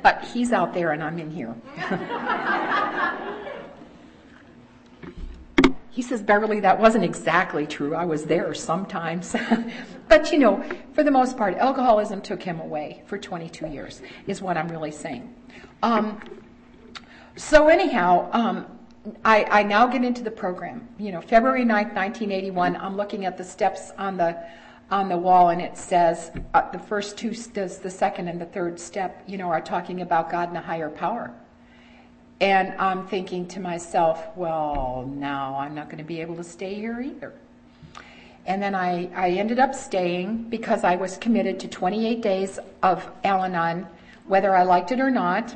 But 0.01 0.23
he's 0.23 0.51
out 0.51 0.73
there, 0.73 0.91
and 0.91 1.03
I'm 1.03 1.19
in 1.19 1.31
here. 1.31 1.55
He 5.97 6.03
says, 6.03 6.21
Beverly, 6.21 6.59
that 6.59 6.79
wasn't 6.79 7.03
exactly 7.03 7.65
true. 7.65 7.95
I 7.95 8.05
was 8.05 8.25
there 8.25 8.53
sometimes. 8.53 9.35
but 10.07 10.31
you 10.31 10.37
know, 10.37 10.63
for 10.93 11.03
the 11.03 11.09
most 11.09 11.35
part, 11.35 11.55
alcoholism 11.55 12.21
took 12.21 12.43
him 12.43 12.59
away 12.59 13.01
for 13.07 13.17
22 13.17 13.65
years, 13.65 14.03
is 14.27 14.39
what 14.39 14.57
I'm 14.57 14.67
really 14.67 14.91
saying. 14.91 15.33
Um, 15.81 16.21
so, 17.35 17.67
anyhow, 17.67 18.29
um, 18.31 18.67
I, 19.25 19.45
I, 19.45 19.63
now 19.63 19.87
get 19.87 20.03
into 20.03 20.21
the 20.21 20.29
program. 20.29 20.87
You 20.99 21.13
know, 21.13 21.19
February 21.19 21.63
9th, 21.63 21.95
1981, 21.95 22.75
I'm 22.75 22.95
looking 22.95 23.25
at 23.25 23.35
the 23.35 23.43
steps 23.43 23.89
on 23.97 24.17
the 24.17 24.37
on 24.91 25.09
the 25.09 25.17
wall 25.17 25.49
and 25.49 25.59
it 25.59 25.77
says 25.77 26.31
uh, 26.53 26.69
the 26.69 26.79
first 26.79 27.17
two 27.17 27.31
does 27.53 27.79
the 27.79 27.89
second 27.89 28.27
and 28.29 28.39
the 28.39 28.45
third 28.45 28.79
step 28.79 29.21
you 29.27 29.37
know 29.37 29.49
are 29.49 29.59
talking 29.59 29.99
about 29.99 30.31
god 30.31 30.47
and 30.47 30.57
a 30.57 30.61
higher 30.61 30.89
power 30.89 31.35
and 32.39 32.73
I'm 32.79 33.07
thinking 33.07 33.47
to 33.49 33.59
myself, 33.59 34.27
well, 34.35 35.09
now 35.15 35.57
I'm 35.57 35.73
not 35.73 35.85
going 35.87 35.97
to 35.97 36.03
be 36.03 36.21
able 36.21 36.35
to 36.35 36.43
stay 36.43 36.75
here 36.75 37.01
either. 37.01 37.33
And 38.45 38.61
then 38.61 38.75
I, 38.75 39.09
I 39.13 39.31
ended 39.31 39.59
up 39.59 39.73
staying 39.75 40.43
because 40.49 40.83
I 40.83 40.95
was 40.95 41.17
committed 41.17 41.59
to 41.61 41.67
28 41.67 42.21
days 42.21 42.59
of 42.81 43.09
Al 43.23 43.43
Anon, 43.43 43.87
whether 44.27 44.55
I 44.55 44.63
liked 44.63 44.91
it 44.91 44.99
or 44.99 45.11
not, 45.11 45.55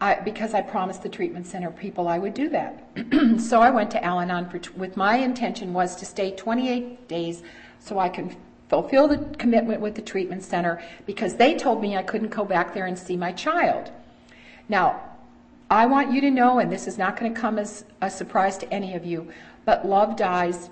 I, 0.00 0.14
because 0.14 0.54
I 0.54 0.62
promised 0.62 1.02
the 1.02 1.08
treatment 1.08 1.46
center 1.46 1.70
people 1.70 2.08
I 2.08 2.18
would 2.18 2.34
do 2.34 2.48
that. 2.48 2.88
so 3.38 3.60
I 3.60 3.70
went 3.70 3.90
to 3.92 4.02
Al 4.02 4.20
Anon 4.20 4.48
for, 4.48 4.60
with 4.76 4.96
my 4.96 5.16
intention 5.16 5.72
was 5.72 5.94
to 5.96 6.06
stay 6.06 6.30
28 6.30 7.06
days 7.08 7.42
so 7.80 7.98
I 7.98 8.08
can 8.08 8.34
fulfill 8.68 9.08
the 9.08 9.18
commitment 9.36 9.80
with 9.82 9.94
the 9.94 10.02
treatment 10.02 10.42
center 10.42 10.82
because 11.04 11.34
they 11.36 11.54
told 11.54 11.82
me 11.82 11.96
I 11.96 12.02
couldn't 12.02 12.30
go 12.30 12.44
back 12.44 12.72
there 12.72 12.86
and 12.86 12.98
see 12.98 13.16
my 13.16 13.32
child. 13.32 13.90
Now, 14.68 15.11
I 15.72 15.86
want 15.86 16.12
you 16.12 16.20
to 16.20 16.30
know, 16.30 16.58
and 16.58 16.70
this 16.70 16.86
is 16.86 16.98
not 16.98 17.18
going 17.18 17.32
to 17.32 17.40
come 17.40 17.58
as 17.58 17.86
a 18.02 18.10
surprise 18.10 18.58
to 18.58 18.70
any 18.70 18.92
of 18.94 19.06
you, 19.06 19.32
but 19.64 19.88
love 19.88 20.16
dies 20.16 20.68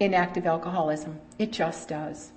in 0.00 0.12
active 0.12 0.44
alcoholism. 0.44 1.18
It 1.38 1.50
just 1.50 1.88
does. 1.88 2.30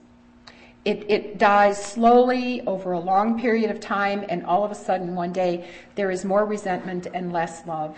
It, 0.85 1.03
it 1.11 1.37
dies 1.37 1.83
slowly 1.83 2.61
over 2.61 2.93
a 2.93 2.99
long 2.99 3.37
period 3.37 3.69
of 3.69 3.81
time, 3.81 4.23
and 4.29 4.45
all 4.45 4.63
of 4.63 4.71
a 4.71 4.75
sudden, 4.75 5.15
one 5.15 5.33
day, 5.33 5.67
there 5.95 6.09
is 6.09 6.23
more 6.23 6.45
resentment 6.45 7.07
and 7.13 7.33
less 7.33 7.67
love. 7.67 7.97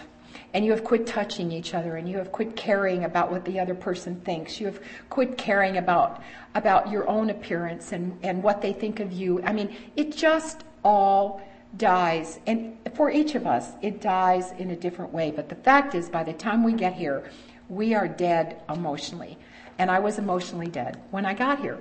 And 0.55 0.65
you 0.65 0.71
have 0.71 0.83
quit 0.83 1.05
touching 1.05 1.51
each 1.51 1.75
other, 1.75 1.97
and 1.97 2.09
you 2.09 2.17
have 2.17 2.31
quit 2.31 2.55
caring 2.55 3.03
about 3.03 3.29
what 3.29 3.45
the 3.45 3.59
other 3.59 3.75
person 3.75 4.19
thinks. 4.21 4.59
You 4.59 4.65
have 4.65 4.81
quit 5.11 5.37
caring 5.37 5.77
about, 5.77 6.23
about 6.55 6.89
your 6.89 7.07
own 7.07 7.29
appearance 7.29 7.91
and, 7.91 8.17
and 8.23 8.41
what 8.41 8.59
they 8.63 8.73
think 8.73 9.01
of 9.01 9.11
you. 9.11 9.39
I 9.43 9.53
mean, 9.53 9.77
it 9.95 10.15
just 10.15 10.63
all 10.83 11.43
dies, 11.77 12.39
and 12.47 12.77
for 12.95 13.11
each 13.11 13.35
of 13.35 13.45
us, 13.45 13.71
it 13.81 14.01
dies 14.01 14.51
in 14.57 14.71
a 14.71 14.75
different 14.75 15.13
way. 15.13 15.31
But 15.31 15.49
the 15.49 15.55
fact 15.55 15.95
is, 15.95 16.09
by 16.09 16.23
the 16.23 16.33
time 16.33 16.63
we 16.63 16.73
get 16.73 16.93
here, 16.93 17.29
we 17.69 17.93
are 17.93 18.07
dead 18.07 18.61
emotionally. 18.69 19.37
And 19.77 19.89
I 19.89 19.99
was 19.99 20.17
emotionally 20.17 20.67
dead 20.67 20.99
when 21.11 21.25
I 21.25 21.33
got 21.33 21.59
here. 21.59 21.79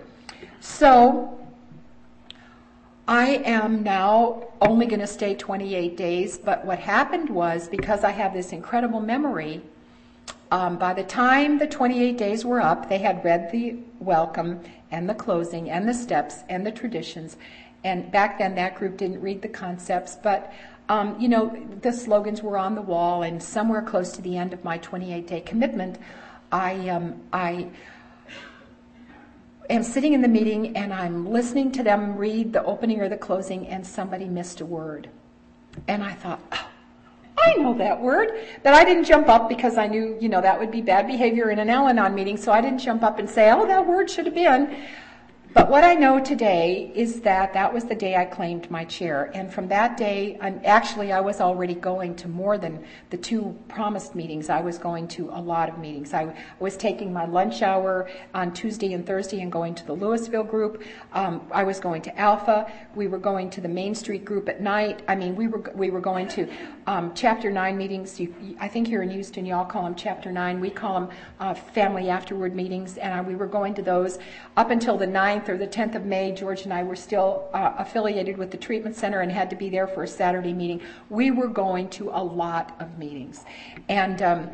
So, 0.60 1.38
I 3.08 3.36
am 3.46 3.82
now 3.82 4.48
only 4.60 4.84
going 4.84 5.00
to 5.00 5.06
stay 5.06 5.34
28 5.34 5.96
days, 5.96 6.36
but 6.36 6.64
what 6.66 6.78
happened 6.78 7.30
was 7.30 7.66
because 7.66 8.04
I 8.04 8.10
have 8.10 8.34
this 8.34 8.52
incredible 8.52 9.00
memory, 9.00 9.62
um, 10.50 10.76
by 10.76 10.92
the 10.92 11.04
time 11.04 11.58
the 11.58 11.66
28 11.66 12.18
days 12.18 12.44
were 12.44 12.60
up, 12.60 12.88
they 12.88 12.98
had 12.98 13.24
read 13.24 13.50
the 13.50 13.78
welcome 13.98 14.60
and 14.90 15.08
the 15.08 15.14
closing 15.14 15.70
and 15.70 15.88
the 15.88 15.94
steps 15.94 16.36
and 16.50 16.66
the 16.66 16.70
traditions, 16.70 17.38
and 17.84 18.10
back 18.10 18.38
then, 18.38 18.54
that 18.56 18.74
group 18.74 18.96
didn't 18.96 19.20
read 19.20 19.42
the 19.42 19.48
concepts, 19.48 20.16
but 20.22 20.52
um, 20.88 21.20
you 21.20 21.28
know, 21.28 21.54
the 21.82 21.92
slogans 21.92 22.42
were 22.42 22.56
on 22.56 22.74
the 22.74 22.82
wall, 22.82 23.22
and 23.22 23.42
somewhere 23.42 23.82
close 23.82 24.12
to 24.12 24.22
the 24.22 24.36
end 24.36 24.52
of 24.52 24.64
my 24.64 24.78
28-day 24.78 25.42
commitment, 25.42 25.98
I 26.50 26.88
um, 26.88 27.20
I 27.32 27.68
am 29.68 29.82
sitting 29.82 30.14
in 30.14 30.22
the 30.22 30.28
meeting 30.28 30.74
and 30.78 30.94
I'm 30.94 31.30
listening 31.30 31.72
to 31.72 31.82
them 31.82 32.16
read 32.16 32.54
the 32.54 32.64
opening 32.64 33.00
or 33.00 33.08
the 33.08 33.18
closing, 33.18 33.68
and 33.68 33.86
somebody 33.86 34.24
missed 34.24 34.60
a 34.60 34.66
word, 34.66 35.10
and 35.86 36.02
I 36.02 36.14
thought, 36.14 36.40
oh, 36.52 36.68
I 37.44 37.54
know 37.54 37.76
that 37.78 38.00
word. 38.00 38.32
But 38.62 38.74
I 38.74 38.84
didn't 38.84 39.04
jump 39.04 39.28
up 39.28 39.48
because 39.48 39.76
I 39.76 39.86
knew, 39.86 40.16
you 40.20 40.28
know, 40.28 40.40
that 40.40 40.58
would 40.58 40.70
be 40.70 40.80
bad 40.80 41.06
behavior 41.06 41.50
in 41.50 41.58
an 41.58 41.70
Al 41.70 41.88
Anon 41.88 42.14
meeting. 42.14 42.36
So 42.36 42.52
I 42.52 42.60
didn't 42.60 42.80
jump 42.80 43.02
up 43.02 43.18
and 43.18 43.28
say, 43.28 43.50
oh, 43.50 43.66
that 43.66 43.86
word 43.86 44.10
should 44.10 44.26
have 44.26 44.34
been. 44.34 44.76
But 45.58 45.70
what 45.70 45.82
I 45.82 45.94
know 45.94 46.20
today 46.20 46.92
is 46.94 47.20
that 47.22 47.52
that 47.54 47.74
was 47.74 47.82
the 47.82 47.94
day 47.96 48.14
I 48.14 48.26
claimed 48.26 48.70
my 48.70 48.84
chair. 48.84 49.32
And 49.34 49.52
from 49.52 49.66
that 49.68 49.96
day, 49.96 50.38
I'm, 50.40 50.60
actually, 50.64 51.10
I 51.10 51.20
was 51.20 51.40
already 51.40 51.74
going 51.74 52.14
to 52.14 52.28
more 52.28 52.58
than 52.58 52.84
the 53.10 53.16
two 53.16 53.58
promised 53.66 54.14
meetings. 54.14 54.50
I 54.50 54.60
was 54.60 54.78
going 54.78 55.08
to 55.08 55.30
a 55.30 55.40
lot 55.40 55.68
of 55.68 55.76
meetings. 55.76 56.14
I 56.14 56.32
was 56.60 56.76
taking 56.76 57.12
my 57.12 57.26
lunch 57.26 57.60
hour 57.62 58.08
on 58.34 58.52
Tuesday 58.52 58.92
and 58.92 59.04
Thursday 59.04 59.40
and 59.40 59.50
going 59.50 59.74
to 59.74 59.84
the 59.84 59.96
Lewisville 59.96 60.48
group. 60.48 60.84
Um, 61.12 61.42
I 61.50 61.64
was 61.64 61.80
going 61.80 62.02
to 62.02 62.16
Alpha. 62.16 62.72
We 62.94 63.08
were 63.08 63.18
going 63.18 63.50
to 63.50 63.60
the 63.60 63.68
Main 63.68 63.96
Street 63.96 64.24
group 64.24 64.48
at 64.48 64.60
night. 64.60 65.02
I 65.08 65.16
mean, 65.16 65.34
we 65.34 65.48
were, 65.48 65.72
we 65.74 65.90
were 65.90 66.00
going 66.00 66.28
to 66.28 66.48
um, 66.86 67.12
Chapter 67.16 67.50
9 67.50 67.76
meetings. 67.76 68.20
You, 68.20 68.32
I 68.60 68.68
think 68.68 68.86
here 68.86 69.02
in 69.02 69.10
Houston, 69.10 69.44
y'all 69.44 69.64
call 69.64 69.82
them 69.82 69.96
Chapter 69.96 70.30
9. 70.30 70.60
We 70.60 70.70
call 70.70 71.00
them 71.00 71.10
uh, 71.40 71.54
Family 71.54 72.10
Afterward 72.10 72.54
meetings. 72.54 72.96
And 72.98 73.26
we 73.26 73.34
were 73.34 73.48
going 73.48 73.74
to 73.74 73.82
those 73.82 74.20
up 74.56 74.70
until 74.70 74.96
the 74.96 75.06
9th 75.06 75.47
9th 75.48 75.54
or 75.54 75.58
the 75.58 75.66
10th 75.66 75.94
of 75.94 76.04
May, 76.04 76.32
George 76.32 76.62
and 76.62 76.72
I 76.72 76.82
were 76.82 76.96
still 76.96 77.48
uh, 77.52 77.74
affiliated 77.78 78.36
with 78.36 78.50
the 78.50 78.56
treatment 78.56 78.96
center 78.96 79.20
and 79.20 79.32
had 79.32 79.50
to 79.50 79.56
be 79.56 79.68
there 79.68 79.86
for 79.86 80.02
a 80.02 80.08
Saturday 80.08 80.52
meeting. 80.52 80.80
We 81.10 81.30
were 81.30 81.48
going 81.48 81.88
to 81.90 82.10
a 82.10 82.22
lot 82.22 82.76
of 82.80 82.98
meetings. 82.98 83.44
And, 83.88 84.22
um, 84.22 84.50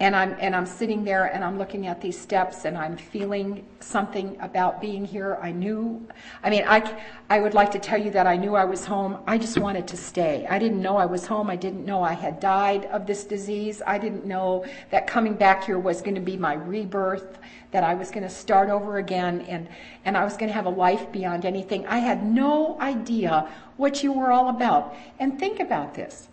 and 0.00 0.16
I'm 0.16 0.34
and 0.40 0.56
I'm 0.56 0.64
sitting 0.64 1.04
there 1.04 1.26
and 1.26 1.44
I'm 1.44 1.58
looking 1.58 1.86
at 1.86 2.00
these 2.00 2.18
steps 2.18 2.64
and 2.64 2.78
I'm 2.78 2.96
feeling 2.96 3.66
something 3.80 4.34
about 4.40 4.80
being 4.80 5.04
here. 5.04 5.38
I 5.42 5.52
knew, 5.52 6.08
I 6.42 6.48
mean, 6.48 6.64
I 6.66 6.98
I 7.28 7.38
would 7.38 7.52
like 7.52 7.70
to 7.72 7.78
tell 7.78 8.00
you 8.00 8.10
that 8.12 8.26
I 8.26 8.36
knew 8.38 8.54
I 8.54 8.64
was 8.64 8.86
home. 8.86 9.18
I 9.26 9.36
just 9.36 9.58
wanted 9.58 9.86
to 9.88 9.98
stay. 9.98 10.46
I 10.48 10.58
didn't 10.58 10.80
know 10.80 10.96
I 10.96 11.04
was 11.04 11.26
home. 11.26 11.50
I 11.50 11.56
didn't 11.56 11.84
know 11.84 12.02
I 12.02 12.14
had 12.14 12.40
died 12.40 12.86
of 12.86 13.06
this 13.06 13.24
disease. 13.24 13.82
I 13.86 13.98
didn't 13.98 14.24
know 14.24 14.64
that 14.90 15.06
coming 15.06 15.34
back 15.34 15.64
here 15.64 15.78
was 15.78 16.00
going 16.00 16.14
to 16.14 16.22
be 16.22 16.38
my 16.38 16.54
rebirth. 16.54 17.38
That 17.72 17.84
I 17.84 17.94
was 17.94 18.10
going 18.10 18.24
to 18.24 18.30
start 18.30 18.68
over 18.68 18.98
again 18.98 19.42
and 19.42 19.68
and 20.04 20.16
I 20.16 20.24
was 20.24 20.36
going 20.36 20.48
to 20.48 20.54
have 20.54 20.66
a 20.66 20.70
life 20.70 21.12
beyond 21.12 21.44
anything. 21.44 21.86
I 21.86 21.98
had 21.98 22.24
no 22.24 22.78
idea 22.80 23.48
what 23.76 24.02
you 24.02 24.12
were 24.12 24.32
all 24.32 24.48
about. 24.48 24.96
And 25.18 25.38
think 25.38 25.60
about 25.60 25.94
this 25.94 26.28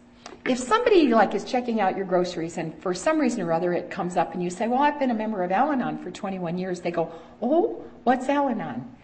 if 0.48 0.60
somebody 0.60 1.08
like 1.10 1.34
is 1.34 1.44
checking 1.44 1.82
out 1.82 1.98
your 1.98 2.06
groceries 2.06 2.58
and 2.58 2.78
for 2.82 2.94
some 2.94 3.20
reason 3.20 3.42
or 3.42 3.52
other 3.52 3.74
it 3.74 3.90
comes 3.90 4.16
up 4.16 4.34
and 4.34 4.42
you 4.42 4.50
say, 4.50 4.68
well, 4.68 4.82
I've 4.82 5.00
been 5.00 5.12
a 5.12 5.16
member 5.16 5.44
of 5.44 5.52
Al-Anon 5.52 5.98
for 5.98 6.12
21 6.12 6.58
years, 6.58 6.80
they 6.80 6.92
go, 6.92 7.12
oh, 7.42 7.84
what's 8.04 8.30
Al-Anon? 8.30 8.96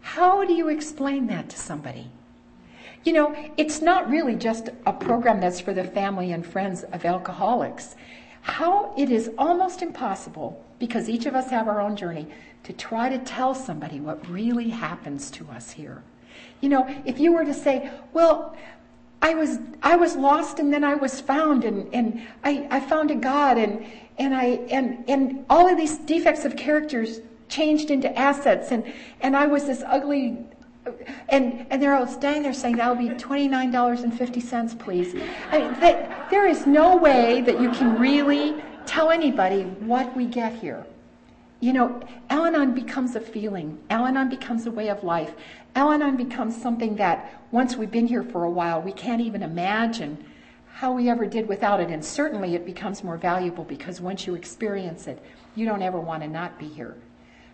How 0.00 0.44
do 0.44 0.52
you 0.52 0.68
explain 0.68 1.26
that 1.28 1.48
to 1.50 1.56
somebody? 1.56 2.10
You 3.04 3.12
know, 3.12 3.52
it's 3.56 3.80
not 3.80 4.10
really 4.10 4.34
just 4.34 4.70
a 4.86 4.92
program 4.92 5.40
that's 5.40 5.60
for 5.60 5.72
the 5.72 5.84
family 5.84 6.32
and 6.32 6.44
friends 6.44 6.82
of 6.84 7.04
alcoholics. 7.04 7.94
How 8.42 8.92
it 8.96 9.10
is 9.10 9.30
almost 9.38 9.82
impossible, 9.82 10.62
because 10.78 11.08
each 11.08 11.26
of 11.26 11.34
us 11.34 11.50
have 11.50 11.68
our 11.68 11.80
own 11.80 11.96
journey, 11.96 12.26
to 12.64 12.72
try 12.72 13.08
to 13.08 13.18
tell 13.18 13.54
somebody 13.54 14.00
what 14.00 14.26
really 14.28 14.68
happens 14.68 15.30
to 15.32 15.48
us 15.50 15.70
here. 15.70 16.02
You 16.60 16.68
know, 16.68 17.02
if 17.04 17.18
you 17.18 17.32
were 17.32 17.44
to 17.44 17.54
say, 17.54 17.90
well, 18.12 18.56
I 19.20 19.34
was 19.34 19.58
I 19.82 19.96
was 19.96 20.16
lost 20.16 20.58
and 20.58 20.72
then 20.72 20.84
I 20.84 20.94
was 20.94 21.20
found 21.20 21.64
and, 21.64 21.92
and 21.92 22.26
I, 22.44 22.66
I 22.70 22.80
found 22.80 23.10
a 23.10 23.16
God 23.16 23.58
and 23.58 23.84
and 24.18 24.34
I 24.34 24.44
and 24.70 25.04
and 25.08 25.44
all 25.50 25.68
of 25.68 25.76
these 25.76 25.98
defects 25.98 26.44
of 26.44 26.56
characters 26.56 27.20
changed 27.48 27.90
into 27.90 28.16
assets 28.16 28.70
and 28.70 28.84
and 29.20 29.36
I 29.36 29.46
was 29.46 29.66
this 29.66 29.82
ugly 29.84 30.38
and 31.28 31.66
and 31.70 31.82
they're 31.82 31.94
all 31.94 32.06
standing 32.06 32.42
there 32.42 32.52
saying 32.52 32.76
that'll 32.76 32.94
be 32.94 33.08
twenty 33.10 33.48
nine 33.48 33.72
dollars 33.72 34.02
and 34.02 34.16
fifty 34.16 34.40
cents 34.40 34.74
please. 34.74 35.14
I 35.50 35.58
mean, 35.58 35.80
that, 35.80 36.30
there 36.30 36.46
is 36.46 36.66
no 36.66 36.96
way 36.96 37.40
that 37.42 37.60
you 37.60 37.70
can 37.72 37.98
really 37.98 38.54
tell 38.88 39.10
anybody 39.10 39.62
what 39.62 40.16
we 40.16 40.24
get 40.24 40.54
here. 40.54 40.84
You 41.60 41.72
know, 41.72 42.00
Al 42.30 42.46
Anon 42.46 42.74
becomes 42.74 43.14
a 43.16 43.20
feeling. 43.20 43.78
Al 43.90 44.06
Anon 44.06 44.28
becomes 44.28 44.66
a 44.66 44.70
way 44.70 44.88
of 44.88 45.04
life. 45.04 45.32
Al 45.74 45.92
Anon 45.92 46.16
becomes 46.16 46.60
something 46.60 46.96
that 46.96 47.42
once 47.50 47.76
we've 47.76 47.90
been 47.90 48.06
here 48.06 48.22
for 48.22 48.44
a 48.44 48.50
while, 48.50 48.80
we 48.80 48.92
can't 48.92 49.20
even 49.20 49.42
imagine 49.42 50.24
how 50.72 50.92
we 50.92 51.10
ever 51.10 51.26
did 51.26 51.48
without 51.48 51.80
it. 51.80 51.90
And 51.90 52.04
certainly 52.04 52.54
it 52.54 52.64
becomes 52.64 53.04
more 53.04 53.16
valuable 53.16 53.64
because 53.64 54.00
once 54.00 54.26
you 54.26 54.34
experience 54.34 55.06
it, 55.06 55.22
you 55.54 55.66
don't 55.66 55.82
ever 55.82 56.00
want 56.00 56.22
to 56.22 56.28
not 56.28 56.58
be 56.58 56.68
here. 56.68 56.96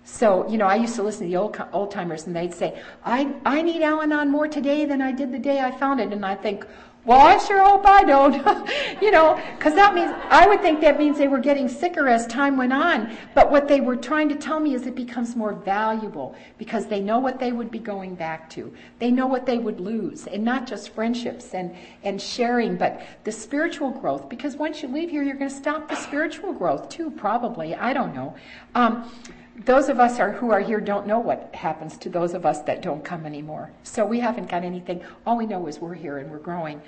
So, 0.05 0.47
you 0.51 0.59
know, 0.59 0.67
I 0.67 0.77
used 0.77 0.95
to 0.97 1.03
listen 1.03 1.23
to 1.23 1.29
the 1.29 1.37
old, 1.37 1.57
old 1.73 1.91
timers 1.91 2.27
and 2.27 2.37
they'd 2.37 2.53
say, 2.53 2.81
I, 3.05 3.35
I 3.47 3.63
need 3.63 3.83
Al 3.83 4.03
Anon 4.03 4.31
more 4.31 4.47
today 4.47 4.85
than 4.85 5.01
I 5.01 5.13
did 5.13 5.33
the 5.33 5.39
day 5.39 5.61
I 5.61 5.71
found 5.71 6.01
it. 6.01 6.13
And 6.13 6.27
I 6.27 6.35
think, 6.35 6.67
well, 7.05 7.21
I 7.21 7.37
sure 7.37 7.63
hope 7.63 7.85
I 7.85 8.03
don't. 8.05 9.03
you 9.03 9.11
know, 9.11 9.41
because 9.59 9.75
that 9.75 9.95
means, 9.95 10.11
I 10.31 10.47
would 10.47 10.63
think 10.63 10.81
that 10.81 10.99
means 10.99 11.19
they 11.19 11.29
were 11.29 11.39
getting 11.39 11.69
sicker 11.69 12.09
as 12.09 12.27
time 12.27 12.57
went 12.57 12.73
on. 12.73 13.15
But 13.35 13.51
what 13.51 13.69
they 13.69 13.81
were 13.81 13.97
trying 13.97 14.31
to 14.31 14.37
tell 14.37 14.59
me 14.59 14.75
is 14.75 14.87
it 14.87 14.95
becomes 14.95 15.37
more 15.37 15.53
valuable 15.53 16.35
because 16.57 16.87
they 16.87 17.01
know 17.01 17.19
what 17.19 17.39
they 17.39 17.53
would 17.53 17.71
be 17.71 17.79
going 17.79 18.15
back 18.15 18.49
to. 18.51 18.75
They 19.01 19.11
know 19.11 19.27
what 19.27 19.45
they 19.45 19.59
would 19.59 19.81
lose. 19.81 20.27
And 20.27 20.45
not 20.45 20.67
just 20.67 20.95
friendships 20.95 21.53
and, 21.53 21.77
and 22.05 22.21
sharing, 22.21 22.77
but 22.77 23.03
the 23.25 23.33
spiritual 23.33 23.91
growth. 23.91 24.31
Because 24.31 24.57
once 24.57 24.83
you 24.83 24.89
leave 24.89 25.11
here, 25.11 25.23
you're 25.23 25.37
going 25.37 25.51
to 25.51 25.57
stop 25.57 25.89
the 25.89 25.97
spiritual 25.97 26.55
growth 26.55 26.89
too, 26.89 27.11
probably. 27.11 27.75
I 27.75 27.93
don't 27.93 28.15
know. 28.15 28.35
Um, 28.75 29.11
those 29.57 29.89
of 29.89 30.01
us 30.01 30.19
are, 30.19 30.33
who 30.33 30.51
are 30.51 30.61
here 30.61 30.81
don't 30.81 31.07
know 31.07 31.21
what 31.21 31.55
happens 31.55 31.97
to 31.99 32.09
those 32.09 32.35
of 32.35 32.45
us 32.45 32.61
that 32.63 32.83
don't 32.83 33.05
come 33.05 33.25
anymore. 33.25 33.71
So 33.85 34.05
we 34.05 34.19
haven't 34.21 34.49
got 34.49 34.65
anything. 34.65 35.03
All 35.27 35.37
we 35.37 35.47
know 35.47 35.67
is 35.69 35.79
we're 35.79 35.95
here 35.95 36.19
and 36.19 36.31
we're 36.31 36.39
growing. 36.39 36.83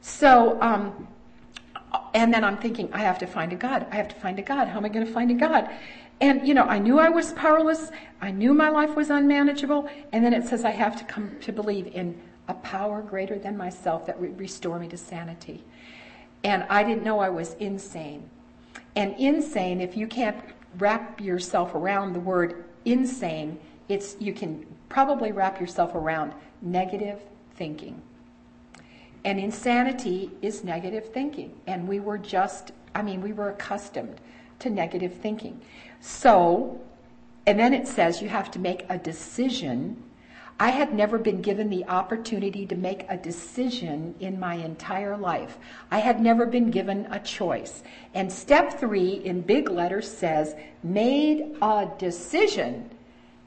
So, 0.00 0.60
um, 0.60 1.06
and 2.14 2.34
then 2.34 2.42
I'm 2.42 2.56
thinking, 2.56 2.92
I 2.92 2.98
have 2.98 3.18
to 3.20 3.26
find 3.26 3.52
a 3.52 3.56
God. 3.56 3.86
I 3.90 3.96
have 3.96 4.08
to 4.08 4.14
find 4.16 4.38
a 4.38 4.42
God. 4.42 4.68
How 4.68 4.78
am 4.78 4.84
I 4.84 4.88
going 4.88 5.06
to 5.06 5.12
find 5.12 5.30
a 5.30 5.34
God? 5.34 5.70
And, 6.20 6.46
you 6.46 6.52
know, 6.52 6.64
I 6.64 6.78
knew 6.78 6.98
I 6.98 7.08
was 7.08 7.32
powerless. 7.32 7.90
I 8.20 8.30
knew 8.30 8.54
my 8.54 8.70
life 8.70 8.96
was 8.96 9.10
unmanageable. 9.10 9.88
And 10.12 10.24
then 10.24 10.34
it 10.34 10.46
says 10.46 10.64
I 10.64 10.70
have 10.70 10.96
to 10.96 11.04
come 11.04 11.36
to 11.40 11.52
believe 11.52 11.86
in 11.88 12.20
a 12.48 12.54
power 12.54 13.02
greater 13.02 13.38
than 13.38 13.56
myself 13.56 14.04
that 14.06 14.20
would 14.20 14.38
restore 14.38 14.78
me 14.78 14.88
to 14.88 14.96
sanity. 14.96 15.62
And 16.42 16.64
I 16.64 16.82
didn't 16.82 17.04
know 17.04 17.20
I 17.20 17.30
was 17.30 17.54
insane. 17.54 18.28
And 18.96 19.14
insane, 19.18 19.80
if 19.80 19.96
you 19.96 20.06
can't 20.06 20.36
wrap 20.78 21.20
yourself 21.20 21.74
around 21.74 22.12
the 22.12 22.20
word 22.20 22.64
insane, 22.84 23.58
it's 23.88 24.16
you 24.20 24.32
can 24.32 24.66
probably 24.88 25.32
wrap 25.32 25.60
yourself 25.60 25.94
around 25.94 26.32
negative 26.62 27.20
thinking. 27.54 28.00
And 29.24 29.38
insanity 29.38 30.30
is 30.40 30.64
negative 30.64 31.12
thinking. 31.12 31.58
And 31.66 31.86
we 31.86 32.00
were 32.00 32.18
just, 32.18 32.72
I 32.94 33.02
mean, 33.02 33.20
we 33.20 33.32
were 33.32 33.50
accustomed 33.50 34.20
to 34.60 34.70
negative 34.70 35.14
thinking. 35.14 35.60
So, 36.00 36.80
and 37.46 37.58
then 37.58 37.74
it 37.74 37.86
says 37.86 38.22
you 38.22 38.28
have 38.28 38.50
to 38.52 38.58
make 38.58 38.84
a 38.88 38.96
decision 38.96 40.02
I 40.62 40.68
had 40.68 40.92
never 40.92 41.16
been 41.16 41.40
given 41.40 41.70
the 41.70 41.86
opportunity 41.86 42.66
to 42.66 42.76
make 42.76 43.06
a 43.08 43.16
decision 43.16 44.14
in 44.20 44.38
my 44.38 44.56
entire 44.56 45.16
life. 45.16 45.56
I 45.90 46.00
had 46.00 46.20
never 46.20 46.44
been 46.44 46.70
given 46.70 47.08
a 47.10 47.18
choice. 47.18 47.82
And 48.12 48.30
step 48.30 48.78
three 48.78 49.22
in 49.24 49.40
big 49.40 49.70
letters 49.70 50.06
says, 50.06 50.54
made 50.82 51.56
a 51.62 51.88
decision 51.96 52.90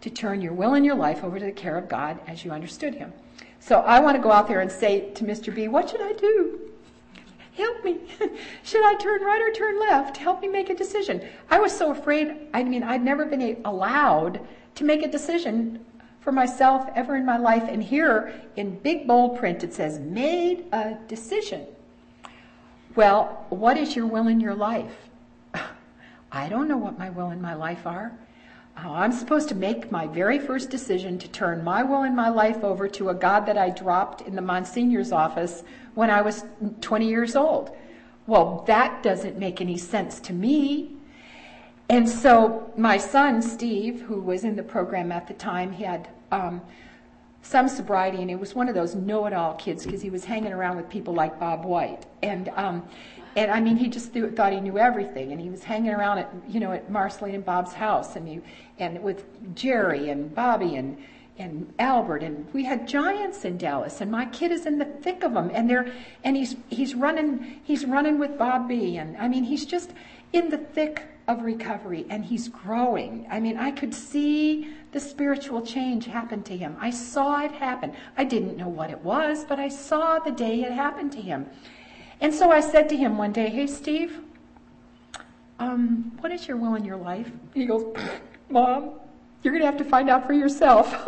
to 0.02 0.10
turn 0.10 0.42
your 0.42 0.54
will 0.54 0.74
and 0.74 0.84
your 0.84 0.96
life 0.96 1.24
over 1.24 1.38
to 1.38 1.46
the 1.46 1.52
care 1.52 1.78
of 1.78 1.88
God 1.88 2.20
as 2.26 2.44
you 2.44 2.50
understood 2.50 2.96
Him. 2.96 3.14
So 3.60 3.82
I 3.82 4.00
want 4.00 4.18
to 4.18 4.24
go 4.24 4.32
out 4.32 4.48
there 4.48 4.62
and 4.62 4.72
say 4.72 5.12
to 5.12 5.24
Mr. 5.24 5.54
B, 5.54 5.68
what 5.68 5.92
should 5.92 6.02
I 6.02 6.14
do? 6.14 6.62
Help 7.56 7.86
me. 7.86 8.00
should 8.64 8.84
I 8.84 8.96
turn 8.96 9.22
right 9.22 9.40
or 9.40 9.54
turn 9.54 9.80
left? 9.80 10.18
Help 10.18 10.42
me 10.42 10.48
make 10.48 10.72
a 10.72 10.76
decision. 10.76 11.22
I 11.52 11.60
was 11.60 11.78
so 11.78 11.92
afraid. 11.92 12.48
I 12.56 12.64
mean, 12.64 12.82
I'd 12.82 13.06
never 13.06 13.24
been 13.26 13.62
allowed 13.66 14.42
to 14.74 14.84
make 14.84 15.04
a 15.04 15.08
decision 15.08 15.86
for 16.24 16.32
myself 16.32 16.90
ever 16.96 17.16
in 17.16 17.26
my 17.26 17.38
life. 17.38 17.64
And 17.68 17.84
here 17.84 18.34
in 18.56 18.80
big 18.80 19.08
bold 19.08 19.38
print 19.38 19.64
it 19.64 19.74
says, 19.74 20.00
made 20.00 20.66
a 20.72 20.98
decision. 21.08 21.68
Well, 22.96 23.46
what 23.50 23.78
is 23.78 23.96
your 23.96 24.08
will 24.08 24.28
in 24.28 24.40
your 24.40 24.56
life? 24.56 24.96
I 26.32 26.50
don't 26.50 26.68
know 26.68 26.78
what 26.78 26.98
my 26.98 27.10
will 27.10 27.32
in 27.32 27.42
my 27.42 27.56
life 27.56 27.86
are. 27.86 28.12
Uh, 28.76 28.92
I'm 28.92 29.12
supposed 29.12 29.50
to 29.50 29.56
make 29.56 29.92
my 29.92 30.08
very 30.08 30.40
first 30.40 30.70
decision 30.70 31.20
to 31.20 31.28
turn 31.28 31.64
my 31.64 31.84
will 31.84 32.04
in 32.04 32.16
my 32.16 32.30
life 32.30 32.64
over 32.64 32.88
to 32.88 33.10
a 33.10 33.14
God 33.14 33.46
that 33.46 33.58
I 33.58 33.70
dropped 33.70 34.22
in 34.22 34.36
the 34.36 34.42
Monsignor's 34.42 35.12
office 35.12 35.64
when 35.94 36.10
I 36.10 36.22
was 36.22 36.46
20 36.82 37.08
years 37.08 37.36
old. 37.36 37.76
Well, 38.26 38.64
that 38.68 39.04
doesn't 39.04 39.38
make 39.38 39.62
any 39.62 39.78
sense 39.78 40.20
to 40.22 40.34
me. 40.34 40.93
And 41.90 42.08
so 42.08 42.72
my 42.78 42.98
son, 42.98 43.42
Steve, 43.42 44.02
who 44.02 44.22
was 44.22 44.44
in 44.44 44.56
the 44.56 44.64
program 44.64 45.12
at 45.12 45.28
the 45.28 45.34
time, 45.34 45.72
he 45.72 45.84
had 45.84 46.08
um, 46.32 46.62
some 47.42 47.68
sobriety, 47.68 48.20
and 48.22 48.30
he 48.30 48.36
was 48.36 48.56
one 48.56 48.70
of 48.70 48.76
those 48.76 48.96
know-it-all 48.96 49.56
kids 49.56 49.86
because 49.86 50.02
he 50.02 50.10
was 50.10 50.26
hanging 50.26 50.54
around 50.54 50.78
with 50.78 50.90
people 50.90 51.14
like 51.14 51.40
Bob 51.40 51.66
White. 51.66 52.06
And 52.22 52.50
um, 52.56 52.88
and 53.36 53.52
I 53.52 53.60
mean, 53.60 53.78
he 53.78 53.88
just 53.88 54.14
th- 54.14 54.34
thought 54.34 54.54
he 54.54 54.60
knew 54.60 54.78
everything, 54.78 55.32
and 55.32 55.42
he 55.42 55.50
was 55.50 55.64
hanging 55.64 55.92
around 55.92 56.20
at 56.20 56.32
you 56.48 56.60
know 56.60 56.72
at 56.72 56.90
Marceline 56.90 57.36
and 57.36 57.46
Bob's 57.46 57.74
house, 57.74 58.16
and 58.16 58.28
he 58.28 58.42
and 58.80 59.04
with 59.04 59.26
Jerry 59.56 60.10
and 60.10 60.34
Bobby 60.34 60.76
and 60.76 60.98
and 61.38 61.74
Albert, 61.80 62.22
and 62.22 62.48
we 62.54 62.64
had 62.64 62.88
giants 62.88 63.44
in 63.44 63.58
Dallas, 63.58 64.02
and 64.02 64.12
my 64.12 64.26
kid 64.28 64.52
is 64.52 64.68
in 64.68 64.78
the 64.78 64.86
thick 64.86 65.24
of 65.24 65.34
them, 65.34 65.50
and 65.54 65.68
they're, 65.70 65.92
and 66.24 66.38
he's 66.38 66.56
he's 66.70 66.94
running 66.94 67.60
he's 67.64 67.86
running 67.86 68.20
with 68.20 68.38
Bob 68.38 68.68
B, 68.68 68.98
and 68.98 69.18
I 69.18 69.28
mean 69.28 69.44
he's 69.44 69.66
just 69.66 69.92
in 70.32 70.50
the 70.50 70.58
thick 70.58 71.04
of 71.28 71.42
recovery, 71.42 72.06
and 72.10 72.26
he's 72.26 72.50
growing. 72.50 73.26
I 73.30 73.40
mean, 73.40 73.58
I 73.58 73.72
could 73.72 73.94
see 73.94 74.74
the 74.92 75.00
spiritual 75.00 75.62
change 75.62 76.06
happen 76.06 76.44
to 76.44 76.58
him. 76.58 76.76
I 76.80 76.90
saw 76.90 77.44
it 77.44 77.52
happen. 77.52 77.94
I 78.18 78.24
didn't 78.24 78.58
know 78.58 78.68
what 78.68 78.92
it 78.92 79.00
was, 79.00 79.46
but 79.46 79.60
I 79.60 79.70
saw 79.70 80.20
the 80.20 80.32
day 80.32 80.64
it 80.64 80.72
happened 80.72 81.12
to 81.14 81.22
him. 81.22 81.48
And 82.20 82.34
so 82.34 82.52
I 82.52 82.60
said 82.60 82.90
to 82.90 82.98
him 82.98 83.18
one 83.18 83.32
day, 83.32 83.50
"Hey, 83.50 83.68
Steve." 83.68 84.20
Um, 85.60 86.12
what 86.20 86.32
is 86.32 86.48
your 86.48 86.58
will 86.58 86.76
in 86.76 86.84
your 86.84 86.98
life? 86.98 87.32
He 87.54 87.66
goes, 87.66 87.96
Mom, 88.50 89.00
you're 89.44 89.54
going 89.54 89.62
to 89.62 89.66
have 89.66 89.78
to 89.78 89.86
find 89.86 90.10
out 90.10 90.28
for 90.28 90.34
yourself. 90.34 90.94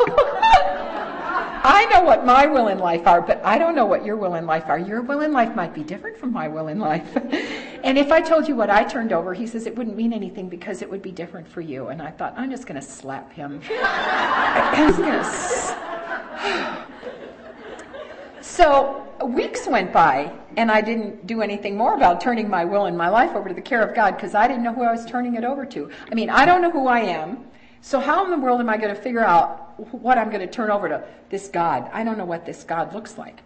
I 1.68 1.86
know 1.90 2.02
what 2.02 2.24
my 2.24 2.46
will 2.46 2.68
in 2.68 2.78
life 2.78 3.06
are, 3.06 3.20
but 3.20 3.44
I 3.44 3.58
don't 3.58 3.74
know 3.74 3.86
what 3.86 4.04
your 4.04 4.16
will 4.16 4.34
in 4.36 4.46
life 4.46 4.64
are. 4.68 4.78
Your 4.78 5.02
will 5.02 5.20
in 5.20 5.32
life 5.32 5.54
might 5.54 5.74
be 5.74 5.82
different 5.82 6.16
from 6.16 6.32
my 6.32 6.48
will 6.48 6.68
in 6.68 6.78
life. 6.78 7.06
and 7.86 7.96
if 7.96 8.10
I 8.10 8.20
told 8.20 8.48
you 8.48 8.56
what 8.56 8.68
I 8.68 8.82
turned 8.82 9.12
over, 9.12 9.32
he 9.32 9.46
says 9.46 9.64
it 9.64 9.76
wouldn't 9.76 9.96
mean 9.96 10.12
anything 10.12 10.48
because 10.48 10.82
it 10.82 10.90
would 10.90 11.02
be 11.02 11.12
different 11.12 11.46
for 11.46 11.60
you. 11.60 11.86
And 11.86 12.02
I 12.02 12.10
thought, 12.10 12.34
I'm 12.36 12.50
just 12.50 12.66
going 12.66 12.80
to 12.80 12.84
slap 12.84 13.32
him. 13.32 13.62
so 18.42 19.06
weeks 19.24 19.68
went 19.68 19.92
by, 19.92 20.36
and 20.56 20.68
I 20.68 20.80
didn't 20.80 21.28
do 21.28 21.42
anything 21.42 21.76
more 21.76 21.94
about 21.94 22.20
turning 22.20 22.50
my 22.50 22.64
will 22.64 22.86
and 22.86 22.98
my 22.98 23.08
life 23.08 23.36
over 23.36 23.48
to 23.48 23.54
the 23.54 23.62
care 23.62 23.88
of 23.88 23.94
God 23.94 24.16
because 24.16 24.34
I 24.34 24.48
didn't 24.48 24.64
know 24.64 24.74
who 24.74 24.82
I 24.82 24.90
was 24.90 25.06
turning 25.06 25.36
it 25.36 25.44
over 25.44 25.64
to. 25.66 25.88
I 26.10 26.14
mean, 26.16 26.28
I 26.28 26.44
don't 26.44 26.62
know 26.62 26.72
who 26.72 26.88
I 26.88 26.98
am. 26.98 27.44
So 27.82 28.00
how 28.00 28.24
in 28.24 28.32
the 28.32 28.36
world 28.36 28.58
am 28.58 28.68
I 28.68 28.78
going 28.78 28.92
to 28.92 29.00
figure 29.00 29.24
out 29.24 29.78
what 29.94 30.18
I'm 30.18 30.30
going 30.30 30.40
to 30.40 30.52
turn 30.52 30.72
over 30.72 30.88
to 30.88 31.04
this 31.30 31.46
God? 31.46 31.88
I 31.92 32.02
don't 32.02 32.18
know 32.18 32.24
what 32.24 32.44
this 32.44 32.64
God 32.64 32.92
looks 32.92 33.16
like. 33.16 33.42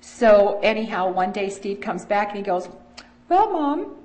So 0.00 0.58
anyhow, 0.60 1.12
one 1.12 1.30
day 1.30 1.50
Steve 1.50 1.80
comes 1.80 2.04
back 2.04 2.30
and 2.30 2.38
he 2.38 2.42
goes, 2.42 2.68
well, 3.30 3.52
mom, 3.52 3.96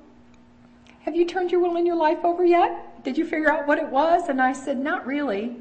have 1.01 1.15
you 1.15 1.25
turned 1.25 1.51
your 1.51 1.59
will 1.59 1.75
in 1.77 1.85
your 1.85 1.95
life 1.95 2.23
over 2.23 2.45
yet? 2.45 3.03
Did 3.03 3.17
you 3.17 3.25
figure 3.25 3.51
out 3.51 3.67
what 3.67 3.79
it 3.79 3.89
was? 3.89 4.29
And 4.29 4.39
I 4.39 4.53
said, 4.53 4.79
not 4.79 5.05
really. 5.07 5.57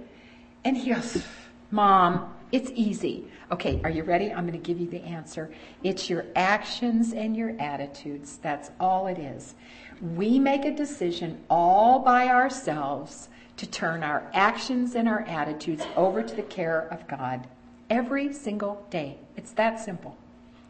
And 0.65 0.77
he 0.77 0.93
goes, 0.93 1.25
mom, 1.71 2.35
it's 2.53 2.71
easy. 2.75 3.25
Okay, 3.51 3.81
are 3.83 3.89
you 3.89 4.03
ready? 4.03 4.31
I'm 4.31 4.47
going 4.47 4.53
to 4.53 4.67
give 4.67 4.79
you 4.79 4.87
the 4.87 5.03
answer. 5.03 5.51
It's 5.83 6.11
your 6.11 6.27
actions 6.37 7.15
and 7.15 7.35
your 7.35 7.59
attitudes. 7.59 8.39
That's 8.43 8.71
all 8.79 9.07
it 9.07 9.19
is. 9.19 9.55
We 10.01 10.39
make 10.39 10.67
a 10.67 10.75
decision 10.75 11.43
all 11.49 12.01
by 12.01 12.29
ourselves 12.29 13.31
to 13.57 13.67
turn 13.67 14.03
our 14.03 14.31
actions 14.35 14.95
and 14.95 15.09
our 15.09 15.21
attitudes 15.23 15.85
over 15.97 16.23
to 16.23 16.37
the 16.37 16.43
care 16.43 16.87
of 16.91 17.09
God 17.09 17.47
every 17.89 18.31
single 18.35 18.87
day. 18.91 19.17
It's 19.37 19.53
that 19.53 19.81
simple. 19.81 20.19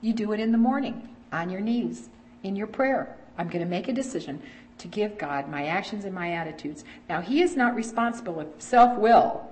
You 0.00 0.12
do 0.12 0.32
it 0.32 0.38
in 0.38 0.52
the 0.52 0.58
morning, 0.58 1.08
on 1.32 1.50
your 1.50 1.60
knees, 1.60 2.08
in 2.44 2.54
your 2.54 2.68
prayer. 2.68 3.16
I'm 3.36 3.48
going 3.48 3.64
to 3.64 3.68
make 3.68 3.88
a 3.88 3.92
decision 3.92 4.40
to 4.78 4.88
give 4.88 5.18
God 5.18 5.48
my 5.48 5.66
actions 5.66 6.04
and 6.04 6.14
my 6.14 6.32
attitudes. 6.32 6.84
Now, 7.08 7.20
He 7.20 7.42
is 7.42 7.56
not 7.56 7.74
responsible 7.74 8.38
if 8.40 8.48
self 8.58 8.96
will 8.96 9.48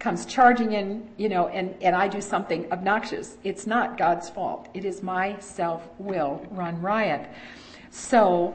comes 0.00 0.24
charging 0.24 0.72
in, 0.72 1.08
you 1.18 1.28
know, 1.28 1.48
and, 1.48 1.74
and 1.82 1.94
I 1.94 2.08
do 2.08 2.20
something 2.20 2.72
obnoxious. 2.72 3.36
It's 3.44 3.66
not 3.66 3.98
God's 3.98 4.30
fault. 4.30 4.68
It 4.72 4.84
is 4.84 5.02
my 5.02 5.38
self 5.38 5.86
will 5.98 6.44
run 6.50 6.80
riot. 6.80 7.28
So 7.90 8.54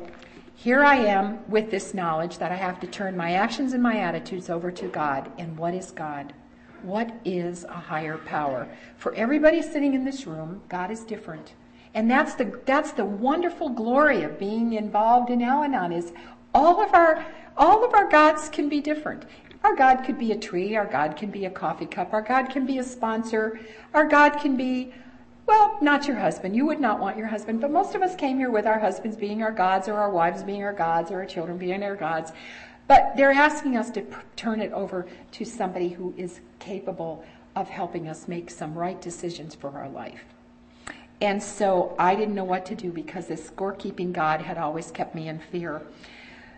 here 0.55 0.83
I 0.83 0.95
am 0.95 1.47
with 1.49 1.69
this 1.69 1.93
knowledge 1.93 2.39
that 2.39 2.51
I 2.51 2.55
have 2.55 2.79
to 2.79 2.87
turn 2.87 3.15
my 3.15 3.33
actions 3.33 3.73
and 3.73 3.83
my 3.83 3.99
attitudes 3.99 4.49
over 4.49 4.71
to 4.71 4.87
God. 4.87 5.31
And 5.37 5.55
what 5.55 5.75
is 5.75 5.91
God? 5.91 6.33
What 6.81 7.13
is 7.23 7.63
a 7.63 7.73
higher 7.73 8.17
power? 8.17 8.67
For 8.97 9.13
everybody 9.13 9.61
sitting 9.61 9.93
in 9.93 10.03
this 10.03 10.25
room, 10.25 10.63
God 10.67 10.89
is 10.89 11.01
different. 11.01 11.53
And 11.95 12.11
that's 12.11 12.35
the, 12.35 12.59
that's 12.65 12.91
the 12.91 13.05
wonderful 13.05 13.69
glory 13.69 14.23
of 14.23 14.37
being 14.37 14.73
involved 14.73 15.29
in 15.29 15.41
Al-Anon 15.41 15.93
is 15.93 16.11
all 16.53 16.83
of 16.83 16.93
our, 16.93 17.25
all 17.55 17.85
of 17.85 17.93
our 17.93 18.09
gods 18.09 18.49
can 18.49 18.67
be 18.67 18.81
different. 18.81 19.23
Our 19.63 19.75
God 19.75 20.03
could 20.03 20.19
be 20.19 20.33
a 20.33 20.37
tree. 20.37 20.75
Our 20.75 20.85
God 20.85 21.15
can 21.15 21.31
be 21.31 21.45
a 21.45 21.49
coffee 21.49 21.85
cup. 21.85 22.13
Our 22.13 22.21
God 22.21 22.49
can 22.49 22.65
be 22.65 22.79
a 22.79 22.83
sponsor. 22.83 23.59
Our 23.93 24.05
God 24.05 24.31
can 24.41 24.57
be 24.57 24.93
well, 25.47 25.77
not 25.79 26.07
your 26.07 26.17
husband. 26.17 26.55
You 26.55 26.65
would 26.65 26.79
not 26.79 26.99
want 26.99 27.17
your 27.17 27.27
husband, 27.27 27.61
but 27.61 27.69
most 27.69 27.93
of 27.93 28.01
us 28.01 28.15
came 28.15 28.39
here 28.39 28.49
with 28.49 28.65
our 28.65 28.79
husbands 28.79 29.15
being 29.15 29.43
our 29.43 29.51
gods, 29.51 29.87
or 29.87 29.93
our 29.93 30.09
wives 30.09 30.41
being 30.41 30.63
our 30.63 30.73
gods, 30.73 31.11
or 31.11 31.19
our 31.19 31.25
children 31.25 31.59
being 31.59 31.83
our 31.83 31.95
gods. 31.95 32.31
But 32.87 33.13
they're 33.15 33.31
asking 33.31 33.77
us 33.77 33.91
to 33.91 34.05
turn 34.35 34.59
it 34.59 34.71
over 34.71 35.05
to 35.33 35.45
somebody 35.45 35.89
who 35.89 36.15
is 36.17 36.39
capable 36.57 37.23
of 37.55 37.69
helping 37.69 38.07
us 38.07 38.27
make 38.27 38.49
some 38.49 38.73
right 38.73 38.99
decisions 38.99 39.53
for 39.53 39.69
our 39.69 39.87
life. 39.87 40.34
And 41.21 41.41
so 41.41 41.95
I 41.97 42.15
didn't 42.15 42.35
know 42.35 42.43
what 42.43 42.65
to 42.67 42.75
do 42.75 42.91
because 42.91 43.27
this 43.27 43.49
scorekeeping 43.49 44.11
God 44.11 44.41
had 44.41 44.57
always 44.57 44.91
kept 44.91 45.15
me 45.15 45.29
in 45.29 45.39
fear. 45.39 45.81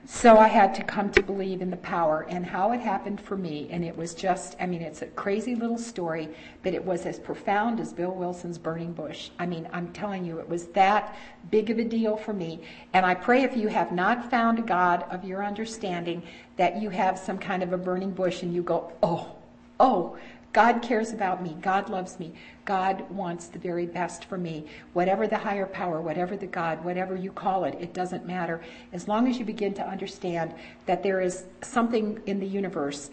So 0.09 0.37
I 0.37 0.47
had 0.47 0.73
to 0.75 0.83
come 0.83 1.11
to 1.11 1.21
believe 1.21 1.61
in 1.61 1.69
the 1.69 1.77
power 1.77 2.25
and 2.29 2.45
how 2.45 2.71
it 2.71 2.79
happened 2.79 3.19
for 3.19 3.35
me. 3.35 3.67
And 3.69 3.83
it 3.83 3.95
was 3.95 4.15
just, 4.15 4.55
I 4.57 4.65
mean, 4.65 4.81
it's 4.81 5.01
a 5.01 5.07
crazy 5.07 5.53
little 5.53 5.77
story, 5.77 6.29
but 6.63 6.73
it 6.73 6.83
was 6.83 7.05
as 7.05 7.19
profound 7.19 7.81
as 7.81 7.91
Bill 7.91 8.11
Wilson's 8.11 8.57
Burning 8.57 8.93
Bush. 8.93 9.31
I 9.37 9.45
mean, 9.45 9.67
I'm 9.73 9.91
telling 9.91 10.23
you, 10.23 10.39
it 10.39 10.47
was 10.47 10.67
that 10.67 11.17
big 11.51 11.69
of 11.69 11.77
a 11.77 11.83
deal 11.83 12.15
for 12.15 12.31
me. 12.31 12.61
And 12.93 13.05
I 13.05 13.15
pray 13.15 13.43
if 13.43 13.57
you 13.57 13.67
have 13.67 13.91
not 13.91 14.29
found 14.31 14.59
a 14.59 14.61
God 14.61 15.03
of 15.11 15.25
your 15.25 15.43
understanding, 15.43 16.23
that 16.55 16.81
you 16.81 16.89
have 16.89 17.19
some 17.19 17.37
kind 17.37 17.61
of 17.61 17.73
a 17.73 17.77
burning 17.77 18.11
bush 18.11 18.43
and 18.43 18.53
you 18.53 18.63
go, 18.63 18.93
oh, 19.03 19.35
oh, 19.77 20.17
God 20.57 20.81
cares 20.81 21.13
about 21.13 21.43
me. 21.43 21.55
God 21.61 21.87
loves 21.87 22.19
me. 22.19 22.33
God 22.65 23.07
wants 23.11 23.45
the 23.45 23.59
very 23.59 23.85
best 23.85 24.25
for 24.25 24.39
me. 24.39 24.65
Whatever 24.93 25.27
the 25.27 25.37
higher 25.37 25.67
power, 25.67 26.01
whatever 26.01 26.35
the 26.35 26.47
God, 26.47 26.83
whatever 26.83 27.15
you 27.15 27.31
call 27.31 27.65
it, 27.65 27.77
it 27.79 27.93
doesn't 27.93 28.25
matter. 28.25 28.59
As 28.91 29.07
long 29.07 29.27
as 29.27 29.37
you 29.37 29.45
begin 29.45 29.75
to 29.75 29.87
understand 29.87 30.55
that 30.87 31.03
there 31.03 31.21
is 31.21 31.43
something 31.61 32.19
in 32.25 32.39
the 32.39 32.47
universe 32.47 33.11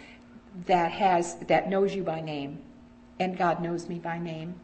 that 0.64 0.90
has 0.92 1.34
that 1.48 1.68
knows 1.68 1.94
you 1.94 2.02
by 2.02 2.22
name, 2.22 2.60
and 3.20 3.36
God 3.36 3.62
knows 3.62 3.90
me 3.90 3.98
by 3.98 4.18
name. 4.18 4.54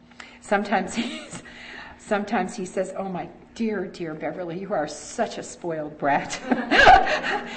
Sometimes 0.40 0.94
he's, 1.02 1.42
sometimes 1.98 2.56
he 2.56 2.64
says, 2.64 2.94
"Oh 2.96 3.10
my 3.10 3.28
dear, 3.54 3.88
dear 3.88 4.14
Beverly, 4.14 4.58
you 4.58 4.72
are 4.72 4.88
such 4.88 5.36
a 5.36 5.42
spoiled 5.42 5.98
brat. 5.98 6.40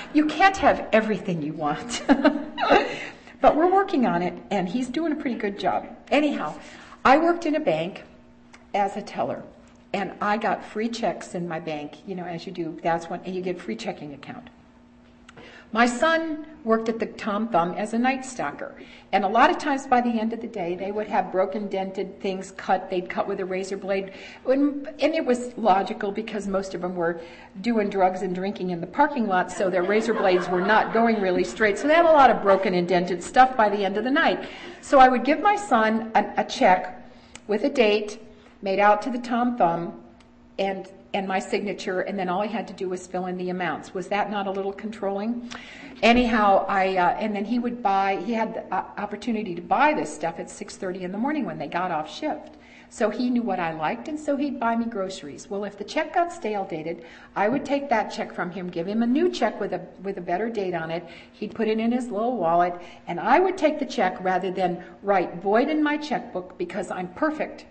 you 0.14 0.26
can't 0.26 0.58
have 0.58 0.90
everything 0.92 1.42
you 1.42 1.54
want." 1.54 2.04
But 3.44 3.58
we're 3.58 3.70
working 3.70 4.06
on 4.06 4.22
it, 4.22 4.34
and 4.52 4.70
he's 4.70 4.88
doing 4.88 5.12
a 5.12 5.18
pretty 5.18 5.36
good 5.36 5.60
job. 5.60 5.86
Anyhow, 6.10 6.56
I 7.04 7.18
worked 7.18 7.46
in 7.46 7.56
a 7.56 7.60
bank 7.60 8.06
as 8.74 8.96
a 8.96 9.02
teller, 9.02 9.44
and 9.92 10.14
I 10.22 10.38
got 10.38 10.64
free 10.64 10.88
checks 10.88 11.36
in 11.36 11.46
my 11.46 11.60
bank. 11.60 11.98
You 12.08 12.16
know, 12.16 12.24
as 12.24 12.46
you 12.46 12.54
do, 12.54 12.80
that's 12.82 13.10
when 13.10 13.22
you 13.26 13.42
get 13.42 13.60
free 13.60 13.76
checking 13.76 14.14
account. 14.14 14.50
My 15.74 15.88
son 15.88 16.46
worked 16.64 16.88
at 16.88 17.00
the 17.00 17.08
Tom 17.08 17.50
Thumb 17.50 17.72
as 17.72 17.94
a 17.94 18.00
night 18.00 18.24
stalker. 18.24 18.76
And 19.12 19.26
a 19.26 19.28
lot 19.28 19.50
of 19.50 19.58
times 19.58 19.88
by 19.88 20.02
the 20.02 20.12
end 20.12 20.32
of 20.32 20.40
the 20.40 20.48
day, 20.48 20.76
they 20.76 20.92
would 20.92 21.08
have 21.08 21.32
broken, 21.32 21.68
dented 21.68 22.22
things 22.22 22.52
cut. 22.52 22.92
They'd 22.92 23.10
cut 23.10 23.28
with 23.28 23.40
a 23.40 23.46
razor 23.46 23.76
blade. 23.76 24.12
And 24.48 24.88
it 25.00 25.26
was 25.26 25.52
logical 25.58 26.12
because 26.12 26.48
most 26.48 26.76
of 26.76 26.82
them 26.82 26.96
were 26.96 27.20
doing 27.62 27.90
drugs 27.90 28.22
and 28.22 28.36
drinking 28.36 28.70
in 28.70 28.82
the 28.82 28.88
parking 28.88 29.28
lot, 29.28 29.52
so 29.52 29.72
their 29.72 29.82
razor 29.82 30.14
blades 30.14 30.48
were 30.48 30.62
not 30.62 30.94
going 30.94 31.20
really 31.20 31.44
straight. 31.44 31.80
So 31.80 31.88
they 31.88 31.96
had 31.96 32.06
a 32.06 32.12
lot 32.12 32.30
of 32.30 32.44
broken 32.44 32.76
and 32.76 32.88
dented 32.88 33.24
stuff 33.24 33.58
by 33.58 33.68
the 33.68 33.84
end 33.84 33.98
of 33.98 34.04
the 34.04 34.12
night. 34.12 34.48
So 34.82 35.00
I 35.00 35.10
would 35.10 35.26
give 35.26 35.42
my 35.42 35.56
son 35.56 36.12
a, 36.14 36.26
a 36.38 36.44
check 36.46 37.04
with 37.48 37.64
a 37.64 37.70
date 37.70 38.20
made 38.62 38.80
out 38.80 39.02
to 39.02 39.10
the 39.10 39.20
Tom 39.20 39.58
Thumb 39.58 40.02
and 40.60 40.88
and 41.14 41.28
my 41.28 41.40
signature, 41.40 42.02
and 42.02 42.18
then 42.18 42.28
all 42.28 42.42
I 42.42 42.48
had 42.48 42.68
to 42.68 42.74
do 42.74 42.90
was 42.90 43.06
fill 43.06 43.28
in 43.28 43.38
the 43.38 43.50
amounts. 43.50 43.94
Was 43.94 44.08
that 44.08 44.32
not 44.32 44.48
a 44.48 44.52
little 44.52 44.74
controlling? 44.74 45.50
Anyhow, 46.02 46.66
I 46.68 46.98
uh, 46.98 47.10
and 47.20 47.36
then 47.36 47.46
he 47.46 47.60
would 47.60 47.84
buy. 47.84 48.22
He 48.26 48.34
had 48.34 48.56
the 48.56 48.76
uh, 48.76 48.86
opportunity 48.98 49.54
to 49.56 49.62
buy 49.62 49.94
this 49.94 50.14
stuff 50.14 50.40
at 50.40 50.48
6:30 50.48 51.02
in 51.02 51.12
the 51.12 51.18
morning 51.18 51.46
when 51.46 51.60
they 51.60 51.68
got 51.68 51.92
off 51.92 52.12
shift. 52.12 52.58
So 52.90 53.10
he 53.10 53.32
knew 53.32 53.42
what 53.42 53.60
I 53.60 53.74
liked, 53.74 54.08
and 54.08 54.20
so 54.20 54.36
he'd 54.36 54.60
buy 54.60 54.76
me 54.76 54.86
groceries. 54.86 55.50
Well, 55.50 55.64
if 55.64 55.80
the 55.80 55.84
check 55.84 56.14
got 56.14 56.32
stale 56.32 56.66
dated, 56.66 57.04
I 57.36 57.50
would 57.50 57.66
take 57.66 57.90
that 57.90 58.10
check 58.10 58.32
from 58.32 58.52
him, 58.52 58.70
give 58.70 58.88
him 58.88 59.02
a 59.02 59.08
new 59.08 59.32
check 59.32 59.60
with 59.60 59.74
a 59.74 59.82
with 60.04 60.18
a 60.18 60.22
better 60.22 60.50
date 60.50 60.74
on 60.74 60.92
it. 60.92 61.04
He'd 61.32 61.56
put 61.56 61.68
it 61.68 61.80
in 61.80 61.92
his 61.92 62.10
little 62.10 62.38
wallet, 62.38 62.74
and 63.08 63.20
I 63.20 63.40
would 63.40 63.58
take 63.58 63.80
the 63.80 63.86
check 63.86 64.18
rather 64.24 64.52
than 64.52 64.84
write 65.04 65.42
void 65.42 65.70
in 65.70 65.84
my 65.84 65.98
checkbook 65.98 66.58
because 66.58 66.90
I'm 66.92 67.08
perfect 67.10 67.66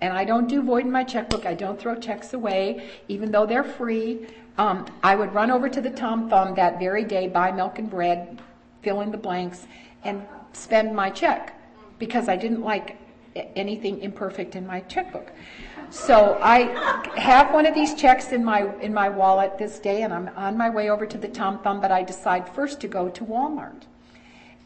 and 0.00 0.12
I 0.12 0.24
don't 0.24 0.48
do 0.48 0.62
void 0.62 0.84
in 0.84 0.92
my 0.92 1.04
checkbook. 1.04 1.46
I 1.46 1.54
don't 1.54 1.78
throw 1.78 1.94
checks 1.94 2.32
away, 2.32 2.88
even 3.08 3.30
though 3.30 3.46
they're 3.46 3.64
free. 3.64 4.26
Um, 4.56 4.86
I 5.02 5.14
would 5.14 5.32
run 5.34 5.50
over 5.50 5.68
to 5.68 5.80
the 5.80 5.90
Tom 5.90 6.28
Thumb 6.28 6.54
that 6.54 6.78
very 6.78 7.04
day, 7.04 7.28
buy 7.28 7.52
milk 7.52 7.78
and 7.78 7.88
bread, 7.88 8.40
fill 8.82 9.00
in 9.00 9.10
the 9.10 9.18
blanks, 9.18 9.66
and 10.04 10.26
spend 10.52 10.94
my 10.94 11.10
check 11.10 11.54
because 11.98 12.28
I 12.28 12.36
didn't 12.36 12.62
like 12.62 12.96
anything 13.56 14.00
imperfect 14.00 14.56
in 14.56 14.66
my 14.66 14.80
checkbook. 14.80 15.32
So 15.90 16.38
I 16.42 16.60
have 17.16 17.52
one 17.52 17.66
of 17.66 17.74
these 17.74 17.94
checks 17.94 18.32
in 18.32 18.44
my 18.44 18.72
in 18.80 18.92
my 18.92 19.08
wallet 19.08 19.58
this 19.58 19.78
day, 19.78 20.02
and 20.02 20.12
I'm 20.12 20.28
on 20.36 20.56
my 20.56 20.68
way 20.68 20.90
over 20.90 21.06
to 21.06 21.18
the 21.18 21.28
Tom 21.28 21.60
Thumb. 21.60 21.80
But 21.80 21.90
I 21.90 22.02
decide 22.02 22.48
first 22.54 22.80
to 22.82 22.88
go 22.88 23.08
to 23.08 23.24
Walmart. 23.24 23.82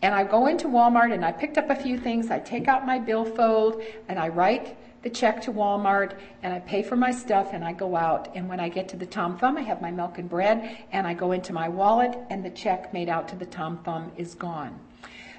And 0.03 0.15
I 0.17 0.25
go 0.25 0.47
into 0.49 0.67
Walmart 0.67 1.15
and 1.15 1.25
I 1.25 1.31
picked 1.31 1.59
up 1.59 1.71
a 1.71 1.77
few 1.77 1.97
things. 1.97 2.29
I 2.29 2.41
take 2.41 2.67
out 2.67 2.85
my 2.85 2.99
billfold 2.99 3.81
and 4.09 4.19
I 4.19 4.29
write 4.29 4.77
the 5.03 5.11
check 5.11 5.43
to 5.43 5.53
Walmart 5.53 6.17
and 6.43 6.53
I 6.53 6.61
pay 6.61 6.83
for 6.83 6.97
my 6.97 7.11
stuff 7.11 7.51
and 7.53 7.65
I 7.65 7.73
go 7.73 7.97
out. 7.97 8.31
And 8.35 8.49
when 8.49 8.61
I 8.61 8.69
get 8.69 8.89
to 8.91 8.97
the 8.97 9.07
Tom 9.07 9.39
Thumb, 9.39 9.57
I 9.57 9.63
have 9.63 9.83
my 9.83 9.91
milk 9.91 10.19
and 10.19 10.29
bread 10.29 10.79
and 10.93 11.07
I 11.07 11.15
go 11.15 11.33
into 11.33 11.53
my 11.53 11.69
wallet 11.69 12.17
and 12.31 12.45
the 12.45 12.51
check 12.51 12.93
made 12.93 13.09
out 13.09 13.29
to 13.29 13.37
the 13.37 13.47
Tom 13.47 13.79
Thumb 13.85 14.13
is 14.17 14.35
gone. 14.35 14.79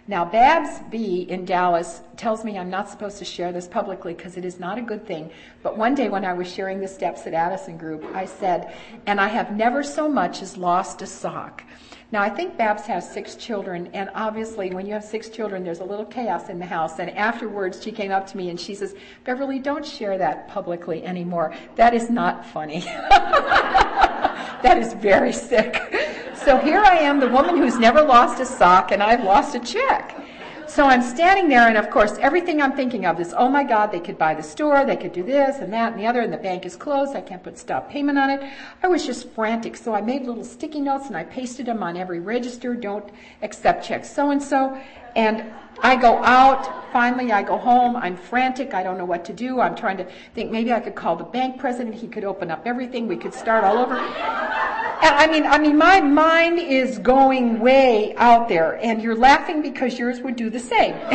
Now, 0.06 0.26
Babs 0.26 0.82
B 0.89 1.21
in 1.30 1.45
Dallas 1.45 2.02
tells 2.17 2.43
me 2.43 2.60
I'm 2.60 2.69
not 2.69 2.89
supposed 2.89 3.19
to 3.19 3.26
share 3.26 3.54
this 3.54 3.69
publicly 3.69 4.13
because 4.13 4.36
it 4.36 4.43
is 4.43 4.60
not 4.60 4.78
a 4.78 4.82
good 4.82 5.08
thing. 5.08 5.32
But 5.62 5.78
one 5.78 5.95
day 5.95 6.10
when 6.10 6.26
I 6.26 6.34
was 6.34 6.52
sharing 6.52 6.82
the 6.82 6.89
steps 6.89 7.26
at 7.26 7.34
Addison 7.34 7.78
Group, 7.78 8.04
I 8.13 8.26
said, 8.26 8.76
and 9.06 9.21
I 9.21 9.30
have 9.30 9.56
never 9.56 9.82
so 9.82 10.10
much 10.10 10.41
as 10.41 10.58
lost 10.58 11.02
a 11.02 11.08
sock. 11.08 11.63
Now, 12.13 12.21
I 12.21 12.30
think 12.30 12.58
Babs 12.58 12.84
has 12.84 13.12
six 13.12 13.36
children, 13.36 13.89
and 13.91 14.08
obviously, 14.13 14.69
when 14.69 14.86
you 14.86 14.93
have 14.93 15.04
six 15.04 15.30
children, 15.30 15.63
there's 15.63 15.80
a 15.80 15.84
little 15.84 16.06
chaos 16.06 16.47
in 16.47 16.60
the 16.60 16.65
house. 16.65 16.99
And 16.99 17.10
afterwards, 17.10 17.82
she 17.82 17.91
came 17.91 18.12
up 18.12 18.28
to 18.28 18.38
me 18.38 18.52
and 18.52 18.60
she 18.60 18.76
says, 18.76 18.93
Beverly, 19.23 19.58
don't 19.58 19.84
share 19.84 20.19
that 20.19 20.47
publicly 20.47 21.04
anymore. 21.04 21.56
That 21.76 21.95
is 21.95 22.12
not 22.12 22.45
funny. 22.45 22.82
that 23.10 24.78
is 24.78 24.93
very 24.93 25.34
sick. 25.34 25.76
So 26.36 26.60
here 26.60 26.82
I 26.82 26.99
am, 26.99 27.19
the 27.19 27.30
woman 27.30 27.58
who's 27.58 27.80
never 27.80 28.04
lost 28.04 28.39
a 28.39 28.45
sock, 28.45 28.91
and 28.91 29.02
I've 29.02 29.23
lost 29.23 29.56
a 29.56 29.60
check. 29.60 30.22
So 30.73 30.88
I'm 30.88 31.03
standing 31.03 31.49
there, 31.49 31.67
and 31.67 31.77
of 31.77 31.91
course, 31.91 32.17
everything 32.17 32.59
I'm 32.59 32.75
thinking 32.75 33.05
of 33.05 33.19
is, 33.19 33.31
oh 33.38 33.47
my 33.47 33.63
God, 33.63 33.91
they 33.91 33.99
could 33.99 34.17
buy 34.17 34.33
the 34.33 34.41
store, 34.41 34.83
they 34.86 34.95
could 34.95 35.13
do 35.13 35.21
this 35.21 35.57
and 35.57 35.71
that 35.71 35.91
and 35.91 36.01
the 36.01 36.07
other, 36.07 36.21
and 36.21 36.33
the 36.33 36.38
bank 36.38 36.65
is 36.65 36.75
closed, 36.75 37.15
I 37.15 37.21
can't 37.21 37.43
put 37.43 37.59
stop 37.59 37.91
payment 37.91 38.17
on 38.17 38.31
it. 38.31 38.51
I 38.81 38.88
was 38.88 39.05
just 39.05 39.29
frantic, 39.33 39.77
so 39.77 39.93
I 39.93 40.01
made 40.01 40.23
little 40.23 40.43
sticky 40.43 40.81
notes 40.81 41.09
and 41.09 41.15
I 41.15 41.25
pasted 41.25 41.67
them 41.67 41.83
on 41.83 41.95
every 41.95 42.19
register, 42.19 42.73
don't 42.73 43.07
accept 43.43 43.86
checks 43.86 44.12
so 44.12 44.31
and 44.31 44.41
so. 44.41 44.75
And 45.15 45.53
I 45.81 45.95
go 45.95 46.23
out, 46.23 46.91
finally 46.93 47.31
I 47.31 47.43
go 47.43 47.57
home, 47.57 47.95
I'm 47.95 48.15
frantic, 48.15 48.73
I 48.73 48.83
don't 48.83 48.97
know 48.97 49.05
what 49.05 49.25
to 49.25 49.33
do. 49.33 49.59
I'm 49.59 49.75
trying 49.75 49.97
to 49.97 50.07
think 50.33 50.51
maybe 50.51 50.71
I 50.71 50.79
could 50.79 50.95
call 50.95 51.15
the 51.15 51.23
bank 51.23 51.59
president, 51.59 51.95
he 51.95 52.07
could 52.07 52.23
open 52.23 52.51
up 52.51 52.65
everything, 52.65 53.07
we 53.07 53.17
could 53.17 53.33
start 53.33 53.63
all 53.63 53.77
over. 53.77 53.95
And 53.95 55.15
I 55.15 55.27
mean, 55.27 55.45
I 55.45 55.57
mean, 55.57 55.77
my 55.77 55.99
mind 55.99 56.59
is 56.59 56.97
going 56.99 57.59
way 57.59 58.15
out 58.15 58.47
there, 58.47 58.79
and 58.81 59.01
you're 59.01 59.17
laughing 59.17 59.62
because 59.62 59.99
yours 59.99 60.21
would 60.21 60.38
do 60.38 60.49
the 60.49 60.59
same. 60.59 60.93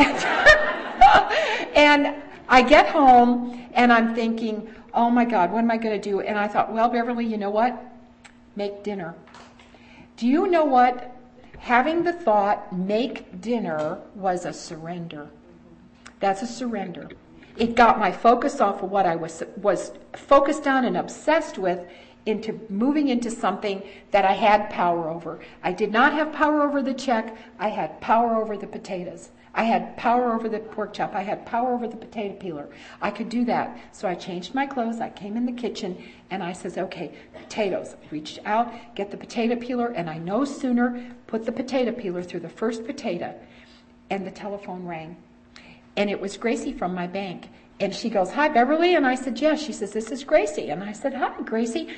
and 1.75 2.15
I 2.47 2.61
get 2.61 2.87
home, 2.87 3.67
and 3.73 3.91
I'm 3.91 4.13
thinking, 4.13 4.73
oh 4.93 5.09
my 5.09 5.25
God, 5.25 5.51
what 5.51 5.59
am 5.59 5.71
I 5.71 5.77
going 5.77 5.99
to 5.99 6.09
do? 6.09 6.19
And 6.19 6.37
I 6.37 6.47
thought, 6.47 6.71
well, 6.71 6.89
Beverly, 6.89 7.25
you 7.25 7.37
know 7.37 7.49
what? 7.49 7.81
Make 8.55 8.83
dinner. 8.83 9.15
Do 10.17 10.27
you 10.27 10.47
know 10.47 10.65
what? 10.65 11.15
Having 11.59 12.03
the 12.03 12.13
thought, 12.13 12.75
make 12.75 13.41
dinner, 13.41 13.99
was 14.15 14.45
a 14.45 14.53
surrender. 14.53 15.29
That's 16.19 16.41
a 16.41 16.47
surrender. 16.47 17.09
It 17.57 17.75
got 17.75 17.99
my 17.99 18.11
focus 18.11 18.61
off 18.61 18.81
of 18.81 18.89
what 18.89 19.05
I 19.05 19.15
was, 19.15 19.43
was 19.57 19.91
focused 20.13 20.67
on 20.67 20.85
and 20.85 20.97
obsessed 20.97 21.57
with 21.57 21.85
into 22.25 22.59
moving 22.69 23.07
into 23.07 23.29
something 23.29 23.83
that 24.11 24.25
I 24.25 24.33
had 24.33 24.69
power 24.69 25.09
over. 25.09 25.39
I 25.63 25.73
did 25.73 25.91
not 25.91 26.13
have 26.13 26.33
power 26.33 26.61
over 26.61 26.81
the 26.81 26.93
check. 26.93 27.35
I 27.59 27.69
had 27.69 27.99
power 28.01 28.35
over 28.35 28.57
the 28.57 28.67
potatoes. 28.67 29.29
I 29.53 29.63
had 29.63 29.97
power 29.97 30.33
over 30.33 30.47
the 30.47 30.59
pork 30.59 30.93
chop. 30.93 31.15
I 31.15 31.21
had 31.21 31.45
power 31.45 31.73
over 31.73 31.87
the 31.87 31.97
potato 31.97 32.35
peeler. 32.35 32.69
I 33.01 33.09
could 33.09 33.29
do 33.29 33.45
that. 33.45 33.79
So 33.91 34.07
I 34.07 34.15
changed 34.15 34.53
my 34.53 34.65
clothes. 34.65 34.99
I 34.99 35.09
came 35.09 35.35
in 35.35 35.45
the 35.45 35.51
kitchen 35.51 36.01
and 36.29 36.43
I 36.43 36.53
says, 36.53 36.77
okay, 36.77 37.13
potatoes. 37.33 37.95
Reached 38.11 38.39
out, 38.45 38.71
get 38.95 39.11
the 39.11 39.17
potato 39.17 39.55
peeler, 39.55 39.87
and 39.87 40.09
I 40.09 40.17
no 40.17 40.45
sooner 40.45 41.03
put 41.27 41.45
the 41.45 41.51
potato 41.51 41.91
peeler 41.91 42.21
through 42.21 42.41
the 42.41 42.49
first 42.49 42.85
potato 42.85 43.33
and 44.09 44.25
the 44.25 44.31
telephone 44.31 44.85
rang. 44.85 45.17
And 45.97 46.09
it 46.09 46.19
was 46.19 46.37
Gracie 46.37 46.73
from 46.73 46.93
my 46.93 47.07
bank. 47.07 47.49
And 47.79 47.93
she 47.93 48.09
goes, 48.09 48.31
Hi, 48.31 48.49
Beverly. 48.49 48.95
And 48.95 49.05
I 49.05 49.15
said, 49.15 49.39
Yes. 49.39 49.61
She 49.61 49.73
says, 49.73 49.91
This 49.91 50.11
is 50.11 50.23
Gracie. 50.23 50.69
And 50.69 50.83
I 50.83 50.91
said, 50.91 51.13
Hi, 51.13 51.41
Gracie. 51.41 51.89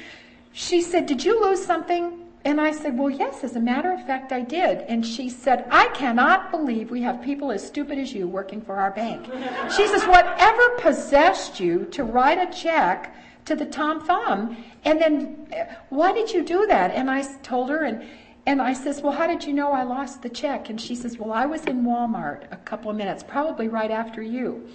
She 0.53 0.81
said, 0.81 1.05
Did 1.05 1.23
you 1.23 1.41
lose 1.41 1.63
something? 1.63 2.20
And 2.43 2.59
I 2.59 2.71
said, 2.71 2.97
Well, 2.97 3.09
yes, 3.09 3.43
as 3.43 3.55
a 3.55 3.59
matter 3.59 3.91
of 3.91 4.05
fact, 4.05 4.31
I 4.31 4.41
did. 4.41 4.79
And 4.87 5.05
she 5.05 5.29
said, 5.29 5.65
I 5.69 5.87
cannot 5.89 6.49
believe 6.49 6.89
we 6.89 7.01
have 7.03 7.21
people 7.21 7.51
as 7.51 7.65
stupid 7.65 7.99
as 7.99 8.13
you 8.13 8.27
working 8.27 8.61
for 8.61 8.77
our 8.77 8.91
bank. 8.91 9.27
She 9.75 9.87
says, 9.87 10.03
Whatever 10.03 10.61
possessed 10.79 11.59
you 11.59 11.85
to 11.91 12.03
write 12.03 12.39
a 12.39 12.51
check 12.51 13.15
to 13.45 13.55
the 13.55 13.65
Tom 13.65 14.05
Thumb? 14.05 14.57
And 14.83 14.99
then, 14.99 15.47
uh, 15.55 15.73
why 15.89 16.13
did 16.13 16.31
you 16.31 16.43
do 16.43 16.65
that? 16.67 16.91
And 16.91 17.09
I 17.09 17.21
told 17.43 17.69
her, 17.69 17.83
and 17.83 18.03
and 18.45 18.61
I 18.61 18.73
says, 18.73 19.01
Well, 19.01 19.13
how 19.13 19.27
did 19.27 19.43
you 19.43 19.53
know 19.53 19.71
I 19.71 19.83
lost 19.83 20.21
the 20.21 20.29
check? 20.29 20.69
And 20.69 20.81
she 20.81 20.95
says, 20.95 21.17
Well, 21.17 21.31
I 21.31 21.45
was 21.45 21.65
in 21.65 21.83
Walmart 21.83 22.51
a 22.51 22.57
couple 22.57 22.89
of 22.89 22.97
minutes, 22.97 23.23
probably 23.23 23.67
right 23.67 23.91
after 23.91 24.21
you. 24.21 24.67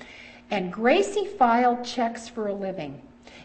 And 0.51 0.73
Gracie 0.73 1.27
filed 1.27 1.85
checks 1.85 2.29
for 2.29 2.47
a 2.47 2.55
living. 2.55 3.03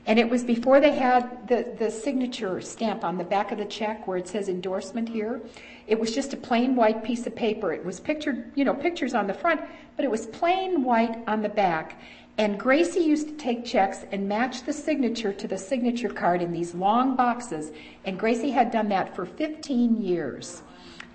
And 0.08 0.18
it 0.18 0.30
was 0.30 0.44
before 0.44 0.80
they 0.80 0.94
had 0.94 1.48
the, 1.48 1.76
the 1.78 1.92
signature 1.92 2.60
stamp 2.62 3.04
on 3.04 3.18
the 3.18 3.24
back 3.24 3.52
of 3.52 3.60
the 3.60 3.66
check 3.66 4.08
where 4.08 4.18
it 4.18 4.28
says 4.28 4.50
endorsement 4.50 5.08
here. 5.08 5.42
It 5.88 6.00
was 6.00 6.14
just 6.14 6.34
a 6.34 6.38
plain 6.38 6.76
white 6.76 7.04
piece 7.04 7.28
of 7.28 7.36
paper. 7.36 7.72
It 7.72 7.86
was 7.86 8.00
pictured, 8.00 8.52
you 8.56 8.66
know, 8.66 8.74
pictures 8.74 9.14
on 9.14 9.28
the 9.28 9.34
front, 9.34 9.62
but 9.96 10.06
it 10.06 10.10
was 10.10 10.26
plain 10.28 10.84
white 10.84 11.24
on 11.28 11.42
the 11.42 11.50
back. 11.50 12.02
And 12.38 12.60
Gracie 12.60 13.02
used 13.02 13.28
to 13.28 13.34
take 13.36 13.64
checks 13.64 14.06
and 14.12 14.28
match 14.28 14.64
the 14.64 14.74
signature 14.74 15.34
to 15.34 15.48
the 15.48 15.58
signature 15.58 16.10
card 16.10 16.42
in 16.42 16.52
these 16.52 16.74
long 16.74 17.16
boxes. 17.16 17.72
And 18.06 18.18
Gracie 18.18 18.52
had 18.52 18.72
done 18.72 18.90
that 18.90 19.16
for 19.16 19.26
15 19.26 20.02
years. 20.02 20.64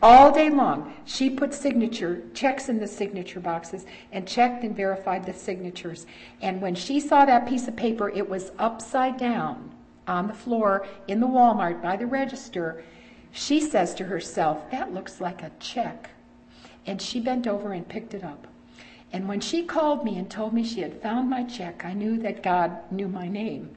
All 0.03 0.31
day 0.31 0.51
long, 0.51 0.95
she 1.07 1.31
put 1.31 1.55
signature 1.55 2.23
checks 2.35 2.69
in 2.69 2.79
the 2.79 2.87
signature 2.87 3.41
boxes 3.41 3.87
and 4.13 4.29
checked 4.29 4.63
and 4.63 4.77
verified 4.77 5.25
the 5.25 5.33
signatures. 5.33 6.07
And 6.43 6.61
when 6.61 6.75
she 6.75 7.01
saw 7.01 7.25
that 7.25 7.49
piece 7.49 7.67
of 7.67 7.77
paper, 7.77 8.11
it 8.11 8.29
was 8.29 8.53
upside 8.59 9.17
down 9.17 9.71
on 10.07 10.27
the 10.27 10.35
floor 10.35 10.87
in 11.09 11.21
the 11.21 11.27
Walmart 11.27 11.83
by 11.83 11.97
the 11.97 12.07
register. 12.07 12.85
She 13.33 13.61
says 13.61 13.95
to 13.95 14.05
herself, 14.05 14.71
That 14.71 14.93
looks 14.93 15.21
like 15.21 15.43
a 15.43 15.51
check. 15.61 16.11
And 16.87 17.01
she 17.01 17.19
bent 17.19 17.47
over 17.47 17.73
and 17.73 17.89
picked 17.89 18.13
it 18.13 18.23
up. 18.23 18.47
And 19.13 19.29
when 19.29 19.41
she 19.41 19.65
called 19.65 20.05
me 20.05 20.19
and 20.19 20.31
told 20.31 20.53
me 20.53 20.63
she 20.63 20.83
had 20.83 21.01
found 21.01 21.31
my 21.31 21.43
check, 21.45 21.85
I 21.85 21.95
knew 21.95 22.19
that 22.19 22.43
God 22.43 22.79
knew 22.91 23.09
my 23.09 23.29
name. 23.29 23.77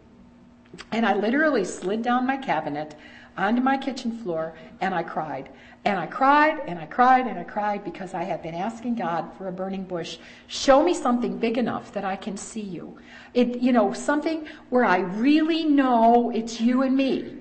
And 0.91 1.05
I 1.05 1.13
literally 1.13 1.65
slid 1.65 2.01
down 2.01 2.27
my 2.27 2.37
cabinet 2.37 2.95
onto 3.39 3.61
my 3.61 3.77
kitchen 3.77 4.11
floor 4.19 4.53
and 4.81 4.93
I 4.93 5.03
cried. 5.03 5.49
And 5.85 5.97
I 5.97 6.07
cried 6.07 6.61
and 6.67 6.77
I 6.77 6.85
cried 6.85 7.25
and 7.25 7.39
I 7.39 7.43
cried 7.43 7.83
because 7.85 8.13
I 8.13 8.23
had 8.23 8.43
been 8.43 8.55
asking 8.55 8.95
God 8.95 9.31
for 9.37 9.47
a 9.47 9.51
burning 9.51 9.83
bush. 9.83 10.17
Show 10.47 10.83
me 10.83 10.93
something 10.93 11.37
big 11.37 11.57
enough 11.57 11.93
that 11.93 12.03
I 12.03 12.15
can 12.15 12.35
see 12.35 12.61
you. 12.61 12.97
It, 13.33 13.59
you 13.59 13.71
know, 13.71 13.93
something 13.93 14.47
where 14.69 14.83
I 14.83 14.99
really 14.99 15.63
know 15.63 16.31
it's 16.31 16.59
you 16.59 16.81
and 16.81 16.95
me. 16.95 17.35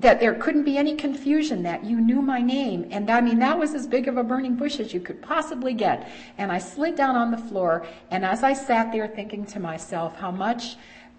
That 0.00 0.18
there 0.18 0.32
couldn't 0.32 0.64
be 0.64 0.78
any 0.78 0.96
confusion 0.96 1.62
that 1.64 1.84
you 1.84 2.00
knew 2.00 2.22
my 2.22 2.40
name. 2.40 2.88
And 2.90 3.10
I 3.10 3.20
mean, 3.20 3.38
that 3.40 3.58
was 3.58 3.74
as 3.74 3.86
big 3.86 4.08
of 4.08 4.16
a 4.16 4.24
burning 4.24 4.56
bush 4.56 4.80
as 4.80 4.94
you 4.94 5.00
could 5.00 5.20
possibly 5.20 5.74
get. 5.74 6.10
And 6.38 6.50
I 6.50 6.56
slid 6.56 6.96
down 6.96 7.16
on 7.16 7.30
the 7.30 7.36
floor. 7.36 7.86
And 8.10 8.24
as 8.24 8.42
I 8.42 8.54
sat 8.54 8.92
there 8.92 9.06
thinking 9.06 9.44
to 9.46 9.60
myself, 9.60 10.16
how 10.16 10.30
much, 10.30 10.76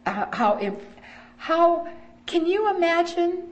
uh, 0.08 0.26
how, 0.36 0.76
how, 1.38 1.88
can 2.26 2.48
you 2.48 2.76
imagine 2.76 3.52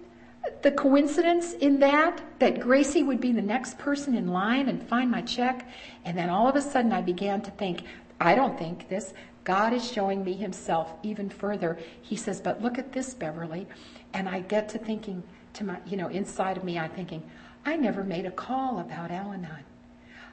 the 0.62 0.72
coincidence 0.72 1.54
in 1.54 1.80
that, 1.80 2.22
that 2.40 2.60
Gracie 2.60 3.04
would 3.04 3.22
be 3.22 3.32
the 3.32 3.42
next 3.42 3.78
person 3.78 4.16
in 4.16 4.28
line 4.28 4.68
and 4.70 4.82
find 4.88 5.10
my 5.10 5.22
check. 5.22 5.68
And 6.06 6.18
then 6.18 6.30
all 6.30 6.48
of 6.48 6.56
a 6.56 6.62
sudden 6.62 6.92
I 6.92 7.02
began 7.02 7.42
to 7.42 7.52
think, 7.52 7.84
I 8.20 8.36
don't 8.36 8.58
think 8.58 8.90
this. 8.90 9.14
God 9.44 9.74
is 9.74 9.90
showing 9.90 10.24
me 10.24 10.34
himself 10.34 10.94
even 11.02 11.30
further. 11.30 11.80
He 12.02 12.16
says, 12.16 12.42
but 12.42 12.62
look 12.62 12.78
at 12.78 12.92
this, 12.92 13.14
Beverly. 13.14 13.68
And 14.14 14.28
I 14.28 14.42
get 14.42 14.70
to 14.70 14.78
thinking 14.78 15.24
to 15.54 15.64
my, 15.64 15.78
you 15.86 15.98
know, 15.98 16.08
inside 16.10 16.58
of 16.58 16.64
me, 16.64 16.78
I'm 16.78 16.92
thinking, 16.92 17.24
I 17.66 17.76
never 17.76 18.04
made 18.04 18.26
a 18.26 18.32
call 18.32 18.80
about 18.80 19.12
Al 19.12 19.32
Anon. 19.32 19.64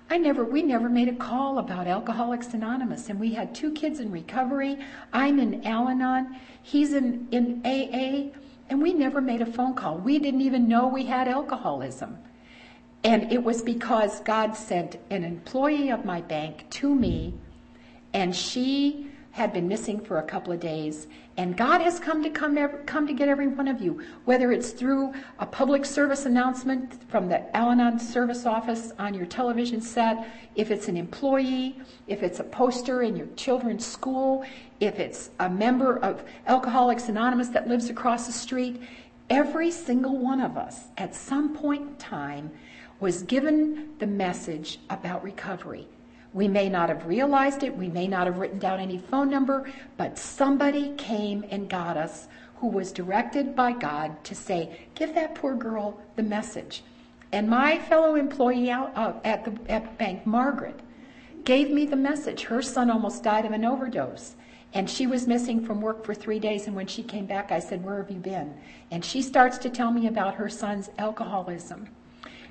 I 0.08 0.18
never, 0.18 0.44
we 0.44 0.62
never 0.62 0.88
made 0.88 1.08
a 1.08 1.14
call 1.14 1.58
about 1.58 1.86
Alcoholics 1.86 2.54
Anonymous. 2.54 3.08
And 3.08 3.18
we 3.18 3.34
had 3.34 3.54
two 3.54 3.72
kids 3.72 3.98
in 3.98 4.10
recovery. 4.10 4.78
I'm 5.12 5.38
in 5.38 5.66
Al 5.66 5.88
Anon. 5.88 6.36
He's 6.62 6.92
in, 6.92 7.26
in 7.32 7.62
AA. 7.64 8.36
And 8.68 8.82
we 8.82 8.92
never 8.92 9.20
made 9.20 9.42
a 9.42 9.46
phone 9.46 9.74
call. 9.74 9.98
We 9.98 10.18
didn't 10.18 10.40
even 10.40 10.68
know 10.68 10.88
we 10.88 11.06
had 11.06 11.28
alcoholism. 11.28 12.18
And 13.04 13.32
it 13.32 13.42
was 13.42 13.62
because 13.62 14.20
God 14.20 14.56
sent 14.56 14.96
an 15.10 15.22
employee 15.22 15.90
of 15.90 16.04
my 16.04 16.20
bank 16.20 16.68
to 16.70 16.92
me, 16.92 17.34
and 18.12 18.34
she 18.34 19.10
had 19.30 19.52
been 19.52 19.68
missing 19.68 20.00
for 20.00 20.18
a 20.18 20.22
couple 20.22 20.52
of 20.52 20.58
days. 20.58 21.06
And 21.36 21.56
God 21.56 21.82
has 21.82 22.00
come 22.00 22.22
to 22.22 22.30
come, 22.30 22.56
come 22.86 23.06
to 23.06 23.12
get 23.12 23.28
every 23.28 23.46
one 23.48 23.68
of 23.68 23.82
you, 23.82 24.02
whether 24.24 24.50
it's 24.50 24.70
through 24.70 25.12
a 25.38 25.44
public 25.44 25.84
service 25.84 26.24
announcement 26.24 27.08
from 27.10 27.28
the 27.28 27.54
Al-Anon 27.54 27.98
service 27.98 28.46
office 28.46 28.92
on 28.98 29.12
your 29.12 29.26
television 29.26 29.82
set, 29.82 30.26
if 30.54 30.70
it's 30.70 30.88
an 30.88 30.96
employee, 30.96 31.78
if 32.06 32.22
it's 32.22 32.40
a 32.40 32.44
poster 32.44 33.02
in 33.02 33.14
your 33.14 33.26
children's 33.36 33.84
school, 33.84 34.42
if 34.80 34.98
it's 34.98 35.30
a 35.40 35.48
member 35.48 35.98
of 35.98 36.24
Alcoholics 36.46 37.08
Anonymous 37.08 37.48
that 37.48 37.68
lives 37.68 37.88
across 37.88 38.26
the 38.26 38.32
street. 38.32 38.80
Every 39.28 39.70
single 39.70 40.18
one 40.18 40.40
of 40.40 40.56
us, 40.56 40.84
at 40.98 41.14
some 41.14 41.56
point 41.56 41.82
in 41.82 41.96
time, 41.96 42.50
was 43.00 43.22
given 43.22 43.90
the 43.98 44.06
message 44.06 44.78
about 44.90 45.24
recovery. 45.24 45.88
We 46.32 46.48
may 46.48 46.68
not 46.68 46.90
have 46.90 47.06
realized 47.06 47.62
it, 47.62 47.76
we 47.76 47.88
may 47.88 48.06
not 48.06 48.26
have 48.26 48.38
written 48.38 48.58
down 48.58 48.78
any 48.78 48.98
phone 48.98 49.30
number, 49.30 49.70
but 49.96 50.18
somebody 50.18 50.92
came 50.96 51.44
and 51.50 51.68
got 51.68 51.96
us 51.96 52.28
who 52.56 52.68
was 52.68 52.92
directed 52.92 53.56
by 53.56 53.72
God 53.72 54.22
to 54.24 54.34
say, 54.34 54.86
Give 54.94 55.14
that 55.14 55.34
poor 55.34 55.54
girl 55.54 56.00
the 56.14 56.22
message. 56.22 56.82
And 57.32 57.48
my 57.48 57.78
fellow 57.78 58.14
employee 58.14 58.70
out, 58.70 58.92
uh, 58.96 59.14
at 59.24 59.44
the 59.44 59.70
at 59.70 59.98
bank, 59.98 60.26
Margaret, 60.26 60.78
gave 61.44 61.70
me 61.70 61.86
the 61.86 61.96
message. 61.96 62.44
Her 62.44 62.62
son 62.62 62.90
almost 62.90 63.22
died 63.22 63.44
of 63.44 63.52
an 63.52 63.64
overdose. 63.64 64.36
And 64.74 64.90
she 64.90 65.06
was 65.06 65.26
missing 65.26 65.64
from 65.64 65.80
work 65.80 66.04
for 66.04 66.14
three 66.14 66.38
days. 66.38 66.66
And 66.66 66.76
when 66.76 66.86
she 66.86 67.02
came 67.02 67.26
back, 67.26 67.50
I 67.50 67.58
said, 67.60 67.84
Where 67.84 67.96
have 67.98 68.10
you 68.10 68.18
been? 68.18 68.54
And 68.90 69.04
she 69.04 69.22
starts 69.22 69.58
to 69.58 69.70
tell 69.70 69.90
me 69.90 70.06
about 70.06 70.34
her 70.34 70.48
son's 70.48 70.90
alcoholism. 70.98 71.88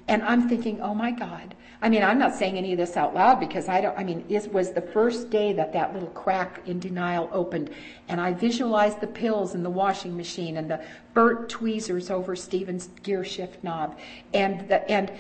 And 0.08 0.22
I'm 0.22 0.48
thinking, 0.48 0.82
oh 0.82 0.94
my 0.94 1.12
God. 1.12 1.56
I 1.82 1.90
mean, 1.90 2.04
I'm 2.04 2.20
not 2.20 2.36
saying 2.36 2.58
any 2.58 2.72
of 2.72 2.78
this 2.78 2.96
out 2.96 3.14
loud 3.14 3.40
because 3.40 3.68
I 3.68 3.82
don't, 3.82 3.98
I 3.98 4.04
mean, 4.04 4.24
it 4.30 4.52
was 4.54 4.72
the 4.72 4.82
first 4.82 5.30
day 5.30 5.52
that 5.54 5.74
that 5.74 5.94
little 5.94 6.10
crack 6.10 6.62
in 6.68 6.80
denial 6.80 7.30
opened. 7.32 7.72
And 8.08 8.22
I 8.22 8.34
visualized 8.34 9.02
the 9.02 9.08
pills 9.08 9.56
in 9.56 9.64
the 9.64 9.70
washing 9.70 10.16
machine 10.16 10.58
and 10.58 10.70
the 10.70 10.84
burnt 11.14 11.50
tweezers 11.50 12.12
over 12.12 12.36
Stephen's 12.36 12.88
gear 13.02 13.24
shift 13.24 13.64
knob. 13.64 13.98
And 14.34 14.68
the, 14.70 14.90
and 14.90 15.12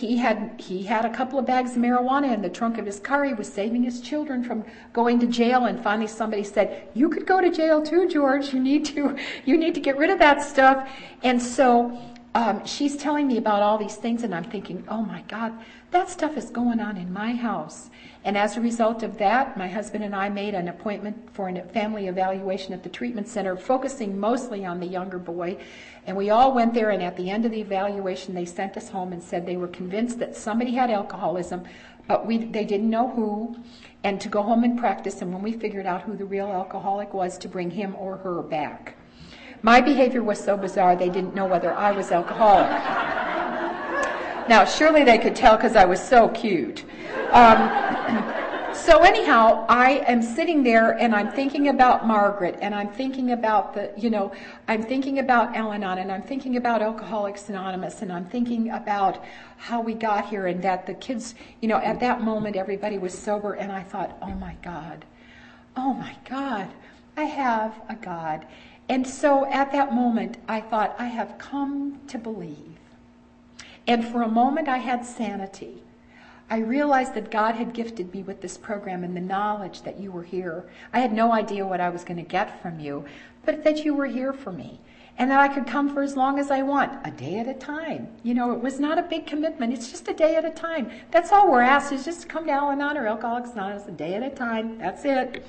he 0.00 0.16
had 0.18 0.52
he 0.58 0.82
had 0.84 1.04
a 1.04 1.10
couple 1.10 1.38
of 1.38 1.46
bags 1.46 1.72
of 1.72 1.78
marijuana 1.78 2.32
in 2.32 2.42
the 2.42 2.48
trunk 2.48 2.78
of 2.78 2.86
his 2.86 3.00
car. 3.00 3.24
He 3.24 3.32
was 3.32 3.52
saving 3.52 3.82
his 3.82 4.00
children 4.00 4.44
from 4.44 4.64
going 4.92 5.18
to 5.20 5.26
jail, 5.26 5.64
and 5.64 5.82
finally 5.82 6.06
somebody 6.06 6.44
said, 6.44 6.88
"You 6.94 7.08
could 7.08 7.26
go 7.26 7.40
to 7.40 7.50
jail 7.50 7.82
too, 7.82 8.08
George. 8.08 8.52
You 8.52 8.60
need 8.60 8.84
to 8.86 9.16
you 9.44 9.56
need 9.56 9.74
to 9.74 9.80
get 9.80 9.96
rid 9.96 10.10
of 10.10 10.18
that 10.18 10.42
stuff." 10.42 10.88
And 11.22 11.42
so 11.42 11.98
um, 12.36 12.66
she's 12.66 12.98
telling 12.98 13.26
me 13.26 13.38
about 13.38 13.62
all 13.62 13.78
these 13.78 13.96
things, 13.96 14.22
and 14.22 14.34
I'm 14.34 14.44
thinking, 14.44 14.84
oh 14.88 15.00
my 15.00 15.22
God, 15.22 15.54
that 15.90 16.10
stuff 16.10 16.36
is 16.36 16.50
going 16.50 16.80
on 16.80 16.98
in 16.98 17.10
my 17.10 17.34
house. 17.34 17.88
And 18.26 18.36
as 18.36 18.56
a 18.56 18.60
result 18.60 19.04
of 19.04 19.18
that, 19.18 19.56
my 19.56 19.68
husband 19.68 20.02
and 20.02 20.12
I 20.12 20.28
made 20.28 20.54
an 20.54 20.66
appointment 20.66 21.32
for 21.32 21.48
a 21.48 21.62
family 21.62 22.08
evaluation 22.08 22.72
at 22.72 22.82
the 22.82 22.88
treatment 22.88 23.28
center, 23.28 23.56
focusing 23.56 24.18
mostly 24.18 24.64
on 24.64 24.80
the 24.80 24.86
younger 24.86 25.20
boy. 25.20 25.58
And 26.08 26.16
we 26.16 26.30
all 26.30 26.52
went 26.52 26.74
there, 26.74 26.90
and 26.90 27.04
at 27.04 27.16
the 27.16 27.30
end 27.30 27.44
of 27.44 27.52
the 27.52 27.60
evaluation, 27.60 28.34
they 28.34 28.44
sent 28.44 28.76
us 28.76 28.88
home 28.88 29.12
and 29.12 29.22
said 29.22 29.46
they 29.46 29.56
were 29.56 29.68
convinced 29.68 30.18
that 30.18 30.34
somebody 30.34 30.72
had 30.72 30.90
alcoholism, 30.90 31.62
but 32.08 32.26
we, 32.26 32.38
they 32.38 32.64
didn't 32.64 32.90
know 32.90 33.10
who, 33.10 33.58
and 34.02 34.20
to 34.20 34.28
go 34.28 34.42
home 34.42 34.64
and 34.64 34.76
practice. 34.76 35.22
And 35.22 35.32
when 35.32 35.42
we 35.42 35.52
figured 35.52 35.86
out 35.86 36.02
who 36.02 36.16
the 36.16 36.24
real 36.24 36.48
alcoholic 36.48 37.14
was, 37.14 37.38
to 37.38 37.48
bring 37.48 37.70
him 37.70 37.94
or 37.94 38.16
her 38.16 38.42
back. 38.42 38.96
My 39.62 39.80
behavior 39.80 40.24
was 40.24 40.42
so 40.42 40.56
bizarre 40.56 40.96
they 40.96 41.10
didn't 41.10 41.36
know 41.36 41.46
whether 41.46 41.72
I 41.72 41.92
was 41.92 42.10
alcoholic. 42.10 42.70
now, 44.48 44.64
surely 44.64 45.04
they 45.04 45.18
could 45.18 45.36
tell 45.36 45.54
because 45.54 45.76
I 45.76 45.84
was 45.84 46.02
so 46.02 46.28
cute. 46.30 46.82
Um, 47.32 48.74
so 48.74 49.02
anyhow, 49.02 49.64
I 49.68 50.04
am 50.06 50.22
sitting 50.22 50.62
there 50.62 50.92
and 50.92 51.14
I'm 51.14 51.30
thinking 51.32 51.68
about 51.68 52.06
Margaret 52.06 52.58
and 52.60 52.74
I'm 52.74 52.88
thinking 52.88 53.32
about 53.32 53.74
the, 53.74 53.92
you 53.96 54.10
know, 54.10 54.32
I'm 54.68 54.82
thinking 54.82 55.18
about 55.18 55.56
Al-Anon 55.56 55.98
and 55.98 56.12
I'm 56.12 56.22
thinking 56.22 56.56
about 56.56 56.82
Alcoholics 56.82 57.48
Anonymous 57.48 58.02
and 58.02 58.12
I'm 58.12 58.26
thinking 58.26 58.70
about 58.70 59.24
how 59.56 59.80
we 59.80 59.94
got 59.94 60.28
here 60.28 60.46
and 60.46 60.62
that 60.62 60.86
the 60.86 60.94
kids, 60.94 61.34
you 61.60 61.68
know, 61.68 61.78
at 61.78 62.00
that 62.00 62.22
moment 62.22 62.56
everybody 62.56 62.98
was 62.98 63.16
sober 63.16 63.54
and 63.54 63.72
I 63.72 63.82
thought, 63.82 64.16
oh 64.22 64.34
my 64.34 64.56
God, 64.62 65.04
oh 65.76 65.94
my 65.94 66.16
God, 66.28 66.68
I 67.16 67.24
have 67.24 67.80
a 67.88 67.96
God. 67.96 68.46
And 68.88 69.06
so 69.06 69.46
at 69.46 69.72
that 69.72 69.92
moment, 69.92 70.36
I 70.48 70.60
thought, 70.60 70.94
I 70.98 71.06
have 71.06 71.38
come 71.38 72.00
to 72.08 72.18
believe. 72.18 72.78
And 73.86 74.06
for 74.06 74.22
a 74.22 74.28
moment, 74.28 74.68
I 74.68 74.78
had 74.78 75.04
sanity. 75.04 75.82
I 76.48 76.58
realized 76.58 77.14
that 77.14 77.30
God 77.30 77.56
had 77.56 77.72
gifted 77.72 78.12
me 78.12 78.22
with 78.22 78.40
this 78.40 78.56
program 78.56 79.02
and 79.02 79.16
the 79.16 79.20
knowledge 79.20 79.82
that 79.82 79.98
you 79.98 80.12
were 80.12 80.22
here. 80.22 80.64
I 80.92 81.00
had 81.00 81.12
no 81.12 81.32
idea 81.32 81.66
what 81.66 81.80
I 81.80 81.88
was 81.88 82.04
going 82.04 82.18
to 82.18 82.22
get 82.22 82.62
from 82.62 82.78
you, 82.78 83.04
but 83.44 83.64
that 83.64 83.84
you 83.84 83.94
were 83.94 84.06
here 84.06 84.32
for 84.32 84.52
me. 84.52 84.80
And 85.18 85.30
that 85.30 85.40
I 85.40 85.48
could 85.48 85.66
come 85.66 85.92
for 85.92 86.02
as 86.02 86.14
long 86.14 86.38
as 86.38 86.50
I 86.50 86.62
want, 86.62 87.04
a 87.06 87.10
day 87.10 87.38
at 87.38 87.48
a 87.48 87.54
time. 87.54 88.08
You 88.22 88.34
know, 88.34 88.52
it 88.52 88.60
was 88.60 88.78
not 88.78 88.98
a 88.98 89.02
big 89.02 89.26
commitment. 89.26 89.72
It's 89.72 89.90
just 89.90 90.06
a 90.08 90.12
day 90.12 90.36
at 90.36 90.44
a 90.44 90.50
time. 90.50 90.90
That's 91.10 91.32
all 91.32 91.50
we're 91.50 91.62
asked 91.62 91.90
is 91.90 92.04
just 92.04 92.22
to 92.22 92.28
come 92.28 92.46
to 92.46 92.52
Al 92.52 92.70
Anon 92.70 92.98
or 92.98 93.06
Alcoholics 93.06 93.52
Anonymous 93.52 93.88
a 93.88 93.92
day 93.92 94.14
at 94.14 94.22
a 94.22 94.30
time. 94.30 94.76
That's 94.78 95.04
it. 95.06 95.44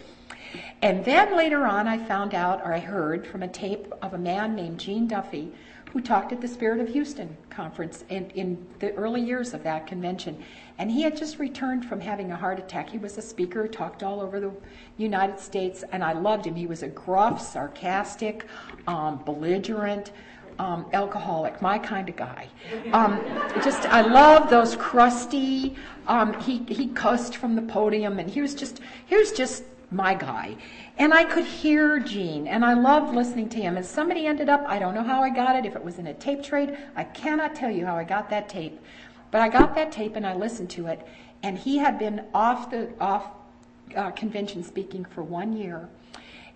And 0.81 1.03
then 1.03 1.35
later 1.35 1.65
on, 1.65 1.87
I 1.87 1.97
found 1.97 2.33
out, 2.33 2.61
or 2.63 2.73
I 2.73 2.79
heard 2.79 3.27
from 3.27 3.43
a 3.43 3.47
tape 3.47 3.91
of 4.01 4.13
a 4.13 4.17
man 4.17 4.55
named 4.55 4.79
Gene 4.79 5.07
Duffy 5.07 5.51
who 5.93 6.01
talked 6.01 6.31
at 6.31 6.41
the 6.41 6.47
Spirit 6.47 6.79
of 6.79 6.89
Houston 6.89 7.35
conference 7.49 8.03
in, 8.09 8.29
in 8.31 8.65
the 8.79 8.93
early 8.93 9.21
years 9.21 9.53
of 9.53 9.63
that 9.63 9.87
convention. 9.87 10.43
And 10.77 10.91
he 10.91 11.01
had 11.01 11.17
just 11.17 11.39
returned 11.39 11.85
from 11.85 12.01
having 12.01 12.31
a 12.31 12.35
heart 12.35 12.59
attack. 12.59 12.89
He 12.89 12.97
was 12.97 13.17
a 13.17 13.21
speaker, 13.21 13.67
talked 13.67 14.03
all 14.03 14.21
over 14.21 14.39
the 14.39 14.51
United 14.97 15.39
States, 15.39 15.83
and 15.91 16.03
I 16.03 16.13
loved 16.13 16.45
him. 16.45 16.55
He 16.55 16.67
was 16.67 16.83
a 16.83 16.87
gruff, 16.87 17.41
sarcastic, 17.41 18.45
um, 18.85 19.23
belligerent, 19.25 20.11
um, 20.59 20.85
alcoholic, 20.93 21.61
my 21.61 21.77
kind 21.79 22.09
of 22.09 22.15
guy. 22.15 22.47
Um, 22.91 23.19
just, 23.63 23.85
I 23.85 24.01
love 24.01 24.49
those 24.49 24.75
crusty. 24.75 25.75
Um, 26.07 26.39
he 26.41 26.63
he 26.67 26.87
cussed 26.87 27.37
from 27.37 27.55
the 27.55 27.61
podium, 27.61 28.19
and 28.19 28.29
he 28.29 28.41
was 28.41 28.55
just 28.55 28.81
he 29.05 29.15
was 29.15 29.31
just 29.31 29.63
my 29.91 30.13
guy. 30.13 30.55
And 30.99 31.13
I 31.13 31.25
could 31.25 31.45
hear 31.45 31.99
Gene, 31.99 32.47
and 32.47 32.65
I 32.65 32.73
loved 32.73 33.13
listening 33.13 33.49
to 33.49 33.61
him. 33.61 33.77
And 33.77 33.85
somebody 33.85 34.25
ended 34.25 34.49
up, 34.49 34.63
I 34.67 34.79
don't 34.79 34.95
know 34.95 35.03
how 35.03 35.21
I 35.21 35.29
got 35.29 35.55
it, 35.55 35.65
if 35.65 35.75
it 35.75 35.83
was 35.83 35.99
in 35.99 36.07
a 36.07 36.13
tape 36.13 36.41
trade, 36.41 36.75
I 36.95 37.03
cannot 37.03 37.53
tell 37.53 37.69
you 37.69 37.85
how 37.85 37.95
I 37.95 38.03
got 38.03 38.31
that 38.31 38.49
tape. 38.49 38.79
But 39.29 39.41
I 39.41 39.49
got 39.49 39.75
that 39.75 39.91
tape 39.91 40.15
and 40.15 40.25
I 40.25 40.33
listened 40.33 40.69
to 40.71 40.87
it, 40.87 41.05
and 41.43 41.57
he 41.57 41.77
had 41.77 41.99
been 41.99 42.25
off 42.33 42.71
the 42.71 42.89
off 42.99 43.27
uh, 43.95 44.11
convention 44.11 44.63
speaking 44.63 45.05
for 45.05 45.21
one 45.21 45.53
year. 45.55 45.87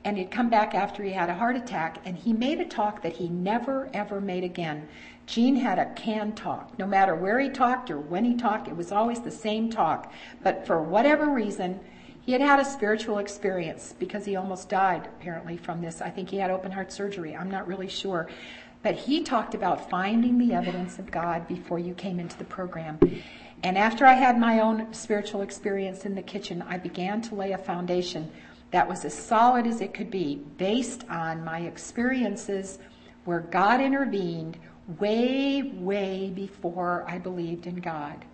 And 0.04 0.18
he'd 0.18 0.32
come 0.32 0.50
back 0.50 0.74
after 0.74 1.04
he 1.04 1.12
had 1.12 1.30
a 1.30 1.36
heart 1.36 1.56
attack, 1.56 2.00
and 2.06 2.18
he 2.18 2.34
made 2.34 2.60
a 2.60 2.66
talk 2.66 3.04
that 3.04 3.14
he 3.14 3.30
never 3.30 3.90
ever 3.94 4.20
made 4.20 4.44
again. 4.44 4.88
Gene 5.28 5.58
had 5.58 5.78
a 5.78 5.94
can 5.94 6.34
talk. 6.34 6.80
No 6.80 6.88
matter 6.88 7.14
where 7.16 7.40
he 7.40 7.50
talked 7.50 7.92
or 7.92 8.00
when 8.00 8.26
he 8.26 8.36
talked, 8.36 8.68
it 8.68 8.76
was 8.76 8.92
always 8.92 9.22
the 9.22 9.30
same 9.30 9.70
talk. 9.70 10.12
But 10.42 10.66
for 10.66 10.82
whatever 10.82 11.30
reason, 11.30 11.80
he 12.22 12.32
had 12.34 12.42
had 12.42 12.60
a 12.60 12.66
spiritual 12.66 13.18
experience 13.18 13.96
because 13.98 14.26
he 14.26 14.36
almost 14.36 14.70
died, 14.70 15.08
apparently, 15.08 15.58
from 15.58 15.82
this. 15.82 16.02
I 16.02 16.10
think 16.10 16.30
he 16.30 16.38
had 16.38 16.52
open 16.52 16.72
heart 16.72 16.92
surgery. 16.92 17.36
I'm 17.36 17.50
not 17.50 17.68
really 17.68 17.88
sure. 17.88 18.30
But 18.84 18.96
he 18.96 19.24
talked 19.24 19.56
about 19.56 19.90
finding 19.90 20.38
the 20.38 20.54
evidence 20.54 21.00
of 21.00 21.12
God 21.12 21.48
before 21.48 21.80
you 21.80 21.94
came 21.94 22.20
into 22.20 22.38
the 22.38 22.44
program. 22.44 23.00
And 23.64 23.78
after 23.78 24.06
I 24.06 24.14
had 24.14 24.40
my 24.40 24.60
own 24.60 24.92
spiritual 24.94 25.42
experience 25.42 26.06
in 26.06 26.16
the 26.16 26.22
kitchen, 26.22 26.64
I 26.64 26.78
began 26.78 27.22
to 27.24 27.36
lay 27.36 27.52
a 27.52 27.58
foundation 27.58 28.32
that 28.72 28.88
was 28.88 29.06
as 29.06 29.14
solid 29.14 29.68
as 29.68 29.82
it 29.82 29.94
could 29.94 30.10
be 30.10 30.36
based 30.58 31.06
on 31.10 31.44
my 31.44 31.60
experiences 31.60 32.80
where 33.26 33.42
God 33.42 33.82
intervened 33.82 34.58
way, 35.00 35.62
way 35.62 36.32
before 36.34 37.06
I 37.08 37.20
believed 37.20 37.68
in 37.68 37.76
God. 37.76 38.26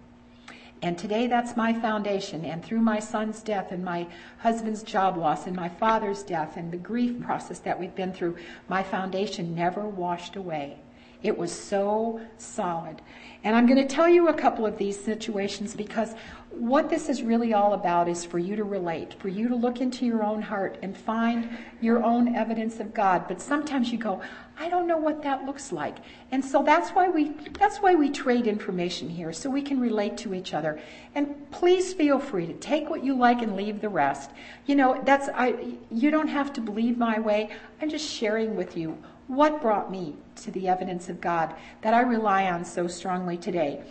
And 0.82 0.98
today 0.98 1.28
that's 1.28 1.58
my 1.58 1.74
foundation. 1.74 2.46
And 2.46 2.64
through 2.64 2.82
my 2.82 3.00
son's 3.00 3.42
death 3.42 3.72
and 3.72 3.84
my 3.84 4.08
husband's 4.40 4.84
job 4.84 5.18
loss 5.18 5.48
and 5.48 5.56
my 5.56 5.70
father's 5.70 6.24
death 6.24 6.56
and 6.58 6.72
the 6.72 6.78
grief 6.78 7.20
process 7.22 7.60
that 7.60 7.80
we've 7.80 7.96
been 7.96 8.14
through, 8.14 8.38
my 8.70 8.84
foundation 8.84 9.56
never 9.56 9.88
washed 9.88 10.36
away. 10.36 10.80
It 11.24 11.36
was 11.36 11.52
so 11.52 12.22
solid. 12.38 13.02
And 13.44 13.56
I'm 13.56 13.66
going 13.66 13.86
to 13.86 13.96
tell 13.96 14.08
you 14.08 14.28
a 14.28 14.34
couple 14.34 14.66
of 14.66 14.78
these 14.78 15.04
situations 15.04 15.76
because 15.76 16.14
what 16.60 16.90
this 16.90 17.10
is 17.10 17.22
really 17.22 17.54
all 17.54 17.74
about 17.74 18.08
is 18.08 18.26
for 18.26 18.40
you 18.40 18.56
to 18.56 18.64
relate, 18.64 19.16
for 19.20 19.28
you 19.28 19.48
to 19.48 19.56
look 19.56 19.82
into 19.82 20.06
your 20.06 20.24
own 20.24 20.42
heart 20.42 20.78
and 20.82 20.98
find 20.98 21.50
your 21.82 22.04
own 22.04 22.36
evidence 22.36 22.80
of 22.80 22.94
God. 22.94 23.28
But 23.28 23.42
sometimes 23.42 23.92
you 23.92 23.98
go, 23.98 24.22
I 24.60 24.70
don't 24.70 24.88
know 24.88 24.98
what 24.98 25.22
that 25.24 25.46
looks 25.46 25.72
like. 25.72 25.98
And 26.32 26.44
so 26.44 26.64
that's 26.64 26.90
why 26.92 27.10
we 27.10 27.30
that's 27.60 27.78
why 27.78 27.96
we 27.96 28.10
trade 28.10 28.48
information 28.48 29.08
here 29.08 29.32
so 29.32 29.50
we 29.50 29.62
can 29.62 29.80
relate 29.80 30.18
to 30.18 30.34
each 30.34 30.54
other. 30.54 30.80
And 31.14 31.50
please 31.52 31.94
feel 31.94 32.20
free 32.20 32.48
to 32.48 32.54
take 32.54 32.90
what 32.90 33.04
you 33.04 33.16
like 33.16 33.42
and 33.42 33.56
leave 33.56 33.82
the 33.82 33.90
rest. 33.90 34.32
You 34.66 34.76
know, 34.76 35.02
that's 35.06 35.30
I 35.36 35.76
you 35.92 36.10
don't 36.10 36.28
have 36.28 36.52
to 36.54 36.62
believe 36.62 36.98
my 36.98 37.20
way. 37.20 37.50
I'm 37.82 37.90
just 37.90 38.10
sharing 38.10 38.56
with 38.56 38.76
you 38.76 38.98
what 39.28 39.62
brought 39.62 39.92
me 39.92 40.16
to 40.38 40.52
the 40.52 40.68
evidence 40.68 41.10
of 41.10 41.22
God 41.22 41.54
that 41.82 41.94
I 41.94 42.02
rely 42.02 42.46
on 42.46 42.66
so 42.66 42.88
strongly 42.88 43.38
today. 43.38 43.84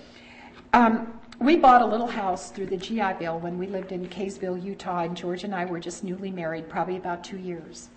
Um, 0.72 1.18
we 1.38 1.56
bought 1.56 1.82
a 1.82 1.86
little 1.86 2.06
house 2.06 2.50
through 2.50 2.66
the 2.66 2.76
GI 2.76 3.14
Bill 3.18 3.38
when 3.38 3.58
we 3.58 3.66
lived 3.66 3.92
in 3.92 4.06
Kaysville, 4.08 4.62
Utah, 4.62 5.00
and 5.00 5.16
George 5.16 5.44
and 5.44 5.54
I 5.54 5.64
were 5.64 5.78
just 5.78 6.02
newly 6.02 6.30
married, 6.30 6.68
probably 6.68 6.96
about 6.96 7.22
two 7.22 7.36
years. 7.36 7.88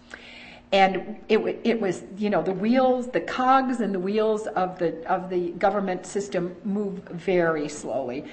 And 0.71 1.17
it, 1.29 1.39
it 1.63 1.81
was, 1.81 2.03
you 2.17 2.29
know, 2.29 2.43
the 2.43 2.51
wheels, 2.51 3.07
the 3.07 3.21
cogs 3.21 3.79
and 3.79 3.93
the 3.93 3.99
wheels 3.99 4.45
of 4.47 4.77
the, 4.77 5.03
of 5.09 5.29
the 5.29 5.51
government 5.51 6.05
system 6.05 6.55
move 6.63 7.01
very 7.11 7.67
slowly. 7.67 8.25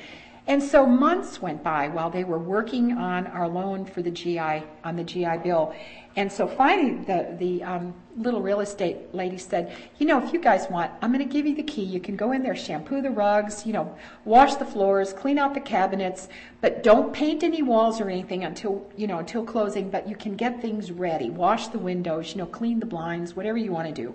And 0.48 0.62
so 0.62 0.86
months 0.86 1.42
went 1.42 1.64
by 1.64 1.88
while 1.88 2.08
they 2.08 2.22
were 2.22 2.38
working 2.38 2.92
on 2.92 3.26
our 3.26 3.48
loan 3.48 3.84
for 3.84 4.00
the 4.00 4.12
GI, 4.12 4.62
on 4.84 4.94
the 4.94 5.02
GI 5.02 5.38
Bill. 5.42 5.74
And 6.14 6.30
so 6.32 6.46
finally, 6.46 7.02
the, 7.04 7.36
the 7.38 7.62
um, 7.64 7.92
little 8.16 8.40
real 8.40 8.60
estate 8.60 9.12
lady 9.12 9.38
said, 9.38 9.76
You 9.98 10.06
know, 10.06 10.24
if 10.24 10.32
you 10.32 10.40
guys 10.40 10.66
want, 10.70 10.92
I'm 11.02 11.12
going 11.12 11.26
to 11.26 11.30
give 11.30 11.46
you 11.46 11.54
the 11.56 11.64
key. 11.64 11.82
You 11.82 11.98
can 11.98 12.14
go 12.16 12.30
in 12.30 12.44
there, 12.44 12.54
shampoo 12.54 13.02
the 13.02 13.10
rugs, 13.10 13.66
you 13.66 13.72
know, 13.72 13.94
wash 14.24 14.54
the 14.54 14.64
floors, 14.64 15.12
clean 15.12 15.36
out 15.36 15.52
the 15.52 15.60
cabinets, 15.60 16.28
but 16.60 16.82
don't 16.84 17.12
paint 17.12 17.42
any 17.42 17.62
walls 17.62 18.00
or 18.00 18.08
anything 18.08 18.44
until, 18.44 18.88
you 18.96 19.08
know, 19.08 19.18
until 19.18 19.44
closing, 19.44 19.90
but 19.90 20.08
you 20.08 20.14
can 20.14 20.36
get 20.36 20.62
things 20.62 20.92
ready. 20.92 21.28
Wash 21.28 21.68
the 21.68 21.78
windows, 21.78 22.30
you 22.30 22.38
know, 22.38 22.46
clean 22.46 22.78
the 22.78 22.86
blinds, 22.86 23.34
whatever 23.34 23.58
you 23.58 23.72
want 23.72 23.88
to 23.88 23.92
do. 23.92 24.14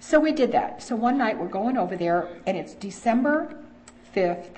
So 0.00 0.18
we 0.18 0.32
did 0.32 0.50
that. 0.52 0.82
So 0.82 0.96
one 0.96 1.18
night 1.18 1.38
we're 1.38 1.46
going 1.46 1.76
over 1.76 1.94
there, 1.94 2.28
and 2.46 2.56
it's 2.56 2.74
December 2.74 3.54
5th 4.16 4.56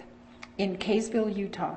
in 0.60 0.76
Kaysville, 0.76 1.34
Utah. 1.34 1.76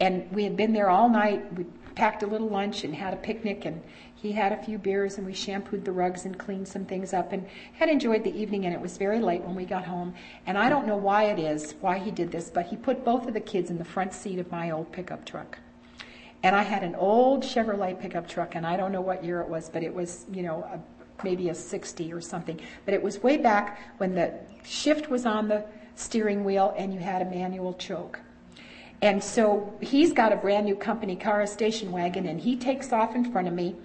And 0.00 0.30
we 0.32 0.44
had 0.44 0.56
been 0.56 0.72
there 0.72 0.88
all 0.88 1.10
night. 1.10 1.52
We 1.54 1.66
packed 1.94 2.22
a 2.22 2.26
little 2.26 2.48
lunch 2.48 2.82
and 2.82 2.94
had 2.94 3.12
a 3.12 3.16
picnic 3.16 3.66
and 3.66 3.82
he 4.14 4.32
had 4.32 4.52
a 4.52 4.56
few 4.56 4.78
beers 4.78 5.18
and 5.18 5.26
we 5.26 5.34
shampooed 5.34 5.84
the 5.84 5.92
rugs 5.92 6.24
and 6.24 6.38
cleaned 6.38 6.66
some 6.66 6.86
things 6.86 7.12
up 7.12 7.32
and 7.32 7.46
had 7.74 7.90
enjoyed 7.90 8.24
the 8.24 8.34
evening 8.34 8.64
and 8.64 8.74
it 8.74 8.80
was 8.80 8.96
very 8.96 9.20
late 9.20 9.42
when 9.42 9.54
we 9.54 9.64
got 9.64 9.84
home 9.84 10.14
and 10.46 10.58
i 10.58 10.68
don't 10.68 10.86
know 10.86 10.96
why 10.96 11.24
it 11.24 11.38
is 11.38 11.74
why 11.80 11.98
he 11.98 12.10
did 12.10 12.30
this 12.30 12.50
but 12.50 12.66
he 12.66 12.76
put 12.76 13.02
both 13.02 13.26
of 13.26 13.32
the 13.32 13.40
kids 13.40 13.70
in 13.70 13.78
the 13.78 13.84
front 13.84 14.12
seat 14.12 14.38
of 14.38 14.50
my 14.50 14.70
old 14.70 14.90
pickup 14.92 15.24
truck 15.24 15.58
and 16.42 16.54
i 16.54 16.62
had 16.62 16.82
an 16.82 16.94
old 16.96 17.42
chevrolet 17.42 17.98
pickup 17.98 18.28
truck 18.28 18.56
and 18.56 18.66
i 18.66 18.76
don't 18.76 18.92
know 18.92 19.00
what 19.00 19.24
year 19.24 19.40
it 19.40 19.48
was 19.48 19.70
but 19.70 19.82
it 19.82 19.94
was 19.94 20.26
you 20.30 20.42
know 20.42 20.64
a, 20.64 21.24
maybe 21.24 21.48
a 21.48 21.54
60 21.54 22.12
or 22.12 22.20
something 22.20 22.60
but 22.84 22.92
it 22.92 23.02
was 23.02 23.22
way 23.22 23.38
back 23.38 23.80
when 23.96 24.14
the 24.14 24.34
shift 24.64 25.08
was 25.08 25.24
on 25.24 25.48
the 25.48 25.64
steering 25.96 26.44
wheel 26.44 26.72
and 26.78 26.94
you 26.94 27.00
had 27.00 27.20
a 27.20 27.24
manual 27.24 27.74
choke 27.74 28.20
and 29.02 29.22
so 29.22 29.74
he's 29.80 30.12
got 30.12 30.32
a 30.32 30.36
brand 30.36 30.64
new 30.64 30.74
company 30.74 31.16
car, 31.16 31.42
a 31.42 31.46
station 31.46 31.92
wagon, 31.92 32.26
and 32.26 32.40
he 32.40 32.56
takes 32.56 32.92
off 32.92 33.14
in 33.14 33.30
front 33.30 33.46
of 33.46 33.54
me, 33.54 33.76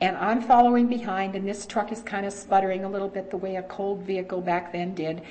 and 0.00 0.16
I'm 0.16 0.42
following 0.42 0.88
behind, 0.88 1.34
and 1.34 1.46
this 1.46 1.66
truck 1.66 1.92
is 1.92 2.00
kind 2.02 2.26
of 2.26 2.32
sputtering 2.32 2.84
a 2.84 2.88
little 2.88 3.08
bit 3.08 3.30
the 3.30 3.36
way 3.36 3.56
a 3.56 3.62
cold 3.62 4.02
vehicle 4.02 4.40
back 4.40 4.72
then 4.72 4.94
did. 4.94 5.22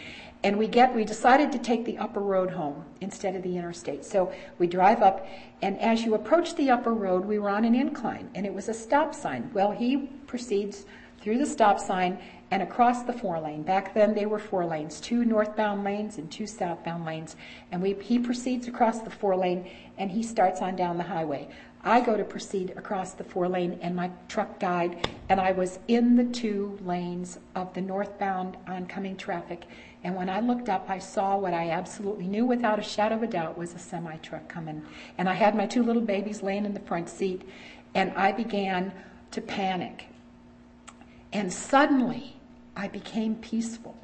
And 0.43 0.57
we 0.57 0.67
get, 0.67 0.93
we 0.93 1.05
decided 1.05 1.51
to 1.53 1.57
take 1.57 1.85
the 1.85 1.97
upper 1.97 2.19
road 2.19 2.51
home 2.51 2.85
instead 3.01 3.35
of 3.35 3.41
the 3.41 3.57
interstate. 3.57 4.05
So 4.05 4.31
we 4.59 4.67
drive 4.67 5.01
up, 5.01 5.27
and 5.63 5.79
as 5.79 6.03
you 6.03 6.13
approach 6.13 6.55
the 6.55 6.69
upper 6.69 6.93
road, 6.93 7.25
we 7.25 7.39
were 7.39 7.49
on 7.49 7.65
an 7.65 7.73
incline, 7.73 8.29
and 8.35 8.45
it 8.45 8.53
was 8.53 8.69
a 8.69 8.73
stop 8.73 9.15
sign. 9.15 9.49
Well, 9.53 9.71
he 9.71 9.97
proceeds 10.27 10.85
through 11.19 11.39
the 11.39 11.45
stop 11.47 11.79
sign 11.79 12.19
and 12.51 12.61
across 12.61 13.03
the 13.03 13.13
four 13.13 13.39
lane. 13.39 13.63
Back 13.63 13.93
then 13.93 14.13
they 14.13 14.25
were 14.25 14.39
four 14.39 14.65
lanes, 14.65 14.99
two 14.99 15.25
northbound 15.25 15.83
lanes 15.83 16.17
and 16.17 16.31
two 16.31 16.47
southbound 16.47 17.05
lanes. 17.05 17.35
And 17.71 17.81
we, 17.81 17.93
he 17.93 18.19
proceeds 18.19 18.67
across 18.67 18.99
the 18.99 19.09
four 19.09 19.35
lane 19.35 19.69
and 19.97 20.11
he 20.11 20.21
starts 20.21 20.61
on 20.61 20.75
down 20.75 20.97
the 20.97 21.03
highway. 21.03 21.49
I 21.83 22.01
go 22.01 22.17
to 22.17 22.23
proceed 22.23 22.71
across 22.77 23.13
the 23.13 23.23
four 23.23 23.47
lane 23.47 23.77
and 23.81 23.95
my 23.95 24.09
truck 24.27 24.59
died 24.59 25.07
and 25.29 25.39
I 25.39 25.51
was 25.51 25.79
in 25.87 26.15
the 26.15 26.23
two 26.23 26.79
lanes 26.83 27.39
of 27.55 27.73
the 27.73 27.81
northbound 27.81 28.57
oncoming 28.67 29.17
traffic. 29.17 29.65
And 30.03 30.15
when 30.15 30.29
I 30.29 30.39
looked 30.39 30.69
up, 30.69 30.87
I 30.87 30.99
saw 30.99 31.37
what 31.37 31.53
I 31.53 31.71
absolutely 31.71 32.27
knew 32.27 32.45
without 32.45 32.79
a 32.79 32.83
shadow 32.83 33.15
of 33.15 33.23
a 33.23 33.27
doubt 33.27 33.57
was 33.57 33.73
a 33.73 33.79
semi 33.79 34.17
truck 34.17 34.47
coming. 34.47 34.83
And 35.17 35.27
I 35.27 35.33
had 35.33 35.55
my 35.55 35.65
two 35.65 35.83
little 35.83 36.01
babies 36.01 36.43
laying 36.43 36.65
in 36.65 36.73
the 36.73 36.79
front 36.79 37.09
seat 37.09 37.41
and 37.95 38.11
I 38.11 38.31
began 38.31 38.91
to 39.31 39.41
panic. 39.41 40.07
And 41.33 41.51
suddenly, 41.51 42.34
I 42.75 42.87
became 42.87 43.35
peaceful. 43.35 43.95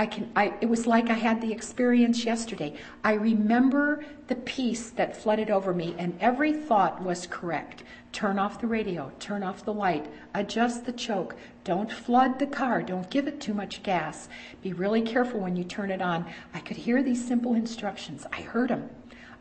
I 0.00 0.06
can, 0.06 0.32
I, 0.34 0.54
it 0.62 0.68
was 0.68 0.86
like 0.86 1.10
I 1.10 1.14
had 1.14 1.42
the 1.42 1.52
experience 1.52 2.24
yesterday. 2.24 2.74
I 3.04 3.12
remember 3.12 4.02
the 4.28 4.36
peace 4.36 4.88
that 4.90 5.14
flooded 5.14 5.50
over 5.50 5.74
me, 5.74 5.94
and 5.98 6.16
every 6.20 6.54
thought 6.54 7.02
was 7.02 7.26
correct. 7.26 7.82
Turn 8.10 8.38
off 8.38 8.60
the 8.60 8.66
radio, 8.66 9.12
turn 9.20 9.42
off 9.42 9.64
the 9.64 9.74
light, 9.74 10.06
adjust 10.34 10.86
the 10.86 10.92
choke, 10.92 11.36
don't 11.64 11.92
flood 11.92 12.38
the 12.38 12.46
car, 12.46 12.82
don't 12.82 13.10
give 13.10 13.28
it 13.28 13.40
too 13.40 13.52
much 13.52 13.82
gas. 13.82 14.30
Be 14.62 14.72
really 14.72 15.02
careful 15.02 15.40
when 15.40 15.54
you 15.54 15.64
turn 15.64 15.90
it 15.90 16.00
on. 16.00 16.24
I 16.54 16.60
could 16.60 16.78
hear 16.78 17.02
these 17.02 17.26
simple 17.26 17.52
instructions. 17.54 18.26
I 18.32 18.40
heard 18.40 18.70
them. 18.70 18.88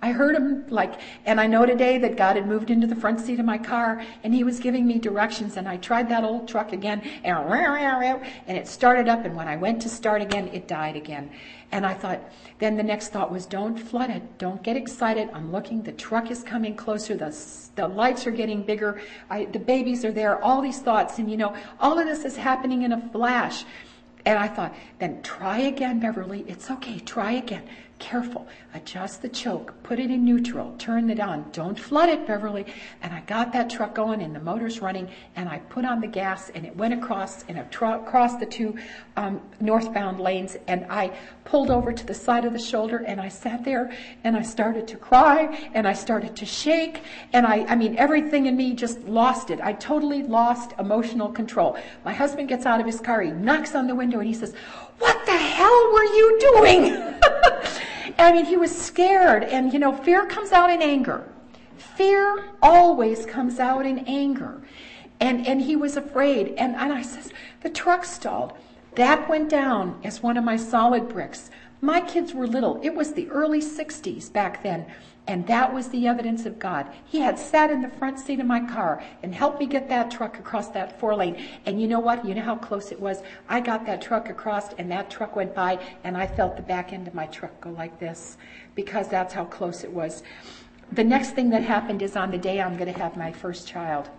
I 0.02 0.14
heard 0.14 0.36
him 0.36 0.66
like, 0.70 0.94
and 1.26 1.42
I 1.42 1.48
know 1.48 1.66
today 1.66 1.98
that 1.98 2.16
God 2.16 2.38
had 2.38 2.48
moved 2.48 2.70
into 2.70 2.88
the 2.88 2.96
front 2.96 3.20
seat 3.20 3.40
of 3.40 3.46
my 3.46 3.58
car 3.58 4.02
and 4.24 4.34
he 4.34 4.46
was 4.46 4.60
giving 4.60 4.88
me 4.88 4.98
directions 4.98 5.58
and 5.58 5.68
I 5.68 5.76
tried 5.78 6.08
that 6.10 6.24
old 6.24 6.48
truck 6.48 6.72
again 6.72 7.02
and, 7.24 8.24
and 8.48 8.58
it 8.58 8.68
started 8.68 9.10
up 9.10 9.26
and 9.26 9.36
when 9.36 9.50
I 9.50 9.58
went 9.58 9.82
to 9.82 9.90
start 9.90 10.22
again, 10.22 10.48
it 10.54 10.68
died 10.68 10.96
again. 10.96 11.30
And 11.72 11.86
I 11.86 11.94
thought, 11.94 12.22
then 12.60 12.78
the 12.78 12.84
next 12.84 13.10
thought 13.10 13.30
was, 13.30 13.46
don't 13.46 13.78
flood 13.78 14.10
it. 14.10 14.38
Don't 14.38 14.64
get 14.64 14.78
excited. 14.78 15.30
I'm 15.34 15.52
looking. 15.52 15.84
The 15.84 15.92
truck 15.92 16.32
is 16.32 16.44
coming 16.44 16.76
closer. 16.76 17.16
The, 17.16 17.36
the 17.76 17.88
lights 17.88 18.26
are 18.26 18.32
getting 18.32 18.64
bigger. 18.64 19.02
I, 19.30 19.46
the 19.46 19.60
babies 19.60 20.04
are 20.04 20.12
there. 20.12 20.42
All 20.42 20.62
these 20.62 20.80
thoughts. 20.80 21.20
And 21.20 21.30
you 21.30 21.38
know, 21.38 21.56
all 21.80 22.00
of 22.00 22.08
this 22.08 22.26
is 22.26 22.38
happening 22.38 22.84
in 22.84 22.94
a 22.94 23.10
flash. 23.10 23.66
And 24.26 24.40
I 24.40 24.48
thought, 24.48 24.74
then 25.00 25.22
try 25.22 25.60
again, 25.60 26.00
Beverly. 26.00 26.44
It's 26.48 26.72
okay. 26.72 27.00
Try 27.00 27.34
again. 27.34 27.64
Careful. 28.00 28.48
Adjust 28.74 29.22
the 29.22 29.28
choke. 29.28 29.74
Put 29.84 30.00
it 30.00 30.10
in 30.10 30.24
neutral. 30.24 30.74
Turn 30.78 31.10
it 31.10 31.20
on. 31.20 31.46
Don't 31.52 31.78
flood 31.78 32.08
it, 32.08 32.26
Beverly. 32.26 32.66
And 33.04 33.14
I 33.14 33.20
got 33.22 33.52
that 33.52 33.70
truck 33.70 33.94
going 33.94 34.22
and 34.22 34.34
the 34.34 34.40
motor's 34.40 34.82
running 34.82 35.10
and 35.36 35.50
I 35.50 35.60
put 35.60 35.84
on 35.84 36.00
the 36.00 36.08
gas 36.08 36.50
and 36.56 36.66
it 36.66 36.76
went 36.78 36.94
across 36.94 37.44
and 37.50 37.60
across 37.60 38.38
the 38.38 38.46
two 38.46 38.78
um, 39.18 39.42
northbound 39.60 40.22
lanes 40.22 40.56
and 40.68 40.86
I 40.90 41.12
pulled 41.44 41.70
over 41.70 41.92
to 41.92 42.06
the 42.06 42.14
side 42.14 42.46
of 42.46 42.54
the 42.54 42.60
shoulder 42.60 43.04
and 43.06 43.20
I 43.20 43.28
sat 43.28 43.66
there 43.66 43.92
and 44.24 44.38
I 44.38 44.44
started 44.44 44.88
to 44.88 44.98
cry 44.98 45.70
and 45.74 45.86
I 45.86 45.94
started 45.94 46.38
to 46.38 46.46
shake 46.46 47.02
and 47.34 47.46
I, 47.46 47.66
I 47.66 47.76
mean, 47.76 47.98
everything 47.98 48.46
in 48.46 48.56
me 48.56 48.74
just 48.76 49.02
lost 49.04 49.50
it. 49.50 49.60
I 49.62 49.74
totally 49.74 50.24
lost 50.24 50.72
emotional 50.80 51.30
control. 51.30 51.78
My 52.06 52.14
husband 52.14 52.48
gets 52.48 52.66
out 52.66 52.80
of 52.80 52.86
his 52.86 53.02
car. 53.02 53.22
He 53.22 53.32
knocks 53.32 53.76
on 53.76 53.88
the 53.88 53.96
window 53.96 54.20
and 54.20 54.28
he 54.28 54.34
says, 54.34 54.54
what 55.00 55.26
the 55.26 55.38
hell 55.38 55.92
were 55.92 56.04
you 56.04 56.40
doing? 56.40 57.14
I 58.20 58.34
mean, 58.34 58.46
he 58.46 58.58
was 58.58 58.76
scared. 58.78 59.44
And, 59.44 59.72
you 59.74 59.80
know, 59.80 59.94
fear 59.94 60.26
comes 60.26 60.52
out 60.52 60.70
in 60.70 60.82
anger. 60.82 61.28
Fear 61.78 62.46
always 62.62 63.26
comes 63.26 63.60
out 63.60 63.86
in 63.86 64.00
anger. 64.00 64.62
And, 65.20 65.48
and 65.48 65.62
he 65.62 65.76
was 65.76 65.98
afraid. 65.98 66.50
And, 66.58 66.76
and 66.76 66.94
I 66.94 67.02
says, 67.02 67.32
the 67.62 67.70
truck 67.70 68.06
stalled. 68.06 68.54
That 68.96 69.30
went 69.30 69.50
down 69.50 70.00
as 70.04 70.22
one 70.22 70.38
of 70.38 70.44
my 70.44 70.58
solid 70.58 71.08
bricks. 71.08 71.50
My 71.82 72.02
kids 72.02 72.34
were 72.34 72.48
little. 72.48 72.80
It 72.84 72.94
was 72.94 73.14
the 73.14 73.30
early 73.30 73.62
60s 73.62 74.32
back 74.32 74.64
then. 74.64 74.86
And 75.30 75.46
that 75.46 75.72
was 75.72 75.89
the 75.89 76.08
evidence 76.08 76.48
of 76.48 76.58
God. 76.58 76.88
He 77.06 77.20
had 77.20 77.38
sat 77.38 77.70
in 77.70 77.84
the 77.84 77.88
front 77.88 78.18
seat 78.20 78.39
of 78.39 78.48
my 78.48 78.62
car 78.62 79.04
and 79.22 79.34
helped 79.34 79.60
me 79.60 79.68
get 79.68 79.88
that 79.89 80.10
truck 80.10 80.39
across 80.39 80.70
that 80.70 81.00
four 81.00 81.15
lane. 81.15 81.46
And 81.68 81.80
you 81.80 81.88
know 81.88 82.00
what? 82.00 82.26
You 82.26 82.34
know 82.34 82.42
how 82.42 82.56
close 82.56 82.92
it 82.92 83.00
was? 83.00 83.22
I 83.48 83.60
got 83.60 83.86
that 83.86 84.02
truck 84.02 84.32
across 84.32 84.74
and 84.74 84.89
that 84.89 85.12
truck 85.12 85.36
went 85.36 85.54
by 85.54 85.86
and 86.04 86.18
I 86.18 86.26
felt 86.26 86.56
the 86.58 86.63
back 86.63 86.94
end 86.94 87.08
of 87.08 87.13
my 87.13 87.28
truck 87.28 87.62
go 87.62 87.70
like 87.70 88.00
this 88.00 88.38
because 88.74 89.08
that's 89.08 89.32
how 89.32 89.46
close 89.46 89.84
it 89.84 89.94
was. 89.94 90.24
The 90.94 91.04
next 91.04 91.36
thing 91.36 91.52
that 91.52 91.62
happened 91.62 92.02
is 92.02 92.15
on 92.15 92.32
the 92.32 92.39
day 92.39 92.60
I'm 92.60 92.76
going 92.76 92.92
to 92.92 93.00
have 93.00 93.15
my 93.15 93.32
first 93.32 93.68
child. 93.68 94.10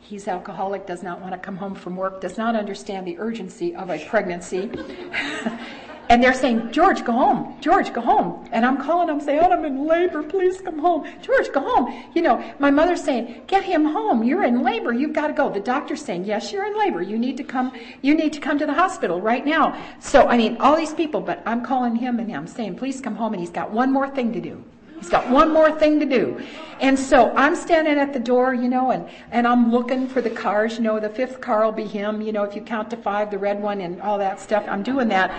He's 0.00 0.26
alcoholic, 0.26 0.86
does 0.88 1.04
not 1.04 1.20
want 1.20 1.34
to 1.34 1.38
come 1.38 1.56
home 1.56 1.76
from 1.76 1.94
work, 1.94 2.20
does 2.20 2.36
not 2.36 2.56
understand 2.56 3.06
the 3.06 3.16
urgency 3.20 3.76
of 3.76 3.90
a 3.90 4.04
pregnancy. 4.06 4.72
And 6.12 6.22
they're 6.22 6.34
saying, 6.34 6.72
George, 6.72 7.06
go 7.06 7.12
home. 7.12 7.56
George, 7.62 7.90
go 7.94 8.02
home. 8.02 8.46
And 8.52 8.66
I'm 8.66 8.76
calling 8.76 9.06
them 9.06 9.18
saying, 9.18 9.50
I'm 9.50 9.64
in 9.64 9.86
labor. 9.86 10.22
Please 10.22 10.60
come 10.60 10.78
home. 10.78 11.06
George, 11.22 11.50
go 11.54 11.60
home. 11.60 12.04
You 12.14 12.20
know, 12.20 12.54
my 12.58 12.70
mother's 12.70 13.02
saying, 13.02 13.44
get 13.46 13.64
him 13.64 13.86
home. 13.86 14.22
You're 14.22 14.44
in 14.44 14.62
labor. 14.62 14.92
You've 14.92 15.14
got 15.14 15.28
to 15.28 15.32
go. 15.32 15.48
The 15.48 15.60
doctor's 15.60 16.04
saying, 16.04 16.26
yes, 16.26 16.52
you're 16.52 16.66
in 16.66 16.78
labor. 16.78 17.00
You 17.00 17.18
need 17.18 17.38
to 17.38 17.44
come, 17.44 17.72
you 18.02 18.14
need 18.14 18.34
to 18.34 18.40
come 18.40 18.58
to 18.58 18.66
the 18.66 18.74
hospital 18.74 19.22
right 19.22 19.46
now. 19.46 19.74
So, 20.00 20.28
I 20.28 20.36
mean, 20.36 20.58
all 20.58 20.76
these 20.76 20.92
people, 20.92 21.22
but 21.22 21.42
I'm 21.46 21.64
calling 21.64 21.96
him 21.96 22.18
and 22.18 22.30
I'm 22.30 22.46
saying, 22.46 22.76
please 22.76 23.00
come 23.00 23.16
home. 23.16 23.32
And 23.32 23.40
he's 23.40 23.48
got 23.48 23.70
one 23.70 23.90
more 23.90 24.10
thing 24.10 24.34
to 24.34 24.40
do. 24.42 24.62
He's 25.02 25.10
got 25.10 25.28
one 25.28 25.52
more 25.52 25.76
thing 25.80 25.98
to 25.98 26.06
do. 26.06 26.40
And 26.80 26.96
so 26.96 27.34
I'm 27.34 27.56
standing 27.56 27.98
at 27.98 28.12
the 28.12 28.20
door, 28.20 28.54
you 28.54 28.68
know, 28.68 28.92
and, 28.92 29.08
and 29.32 29.48
I'm 29.48 29.72
looking 29.72 30.06
for 30.06 30.20
the 30.20 30.30
cars. 30.30 30.76
You 30.76 30.84
know, 30.84 31.00
the 31.00 31.08
fifth 31.08 31.40
car 31.40 31.64
will 31.64 31.72
be 31.72 31.88
him, 31.88 32.22
you 32.22 32.30
know, 32.30 32.44
if 32.44 32.54
you 32.54 32.62
count 32.62 32.88
to 32.90 32.96
five, 32.96 33.28
the 33.28 33.36
red 33.36 33.60
one 33.60 33.80
and 33.80 34.00
all 34.00 34.16
that 34.18 34.38
stuff. 34.38 34.64
I'm 34.68 34.84
doing 34.84 35.08
that. 35.08 35.32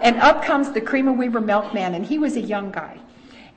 And 0.00 0.16
up 0.20 0.42
comes 0.42 0.72
the 0.72 0.80
Cream 0.80 1.06
O'Weber 1.06 1.42
milkman, 1.42 1.94
and 1.94 2.06
he 2.06 2.18
was 2.18 2.36
a 2.36 2.40
young 2.40 2.70
guy. 2.70 2.98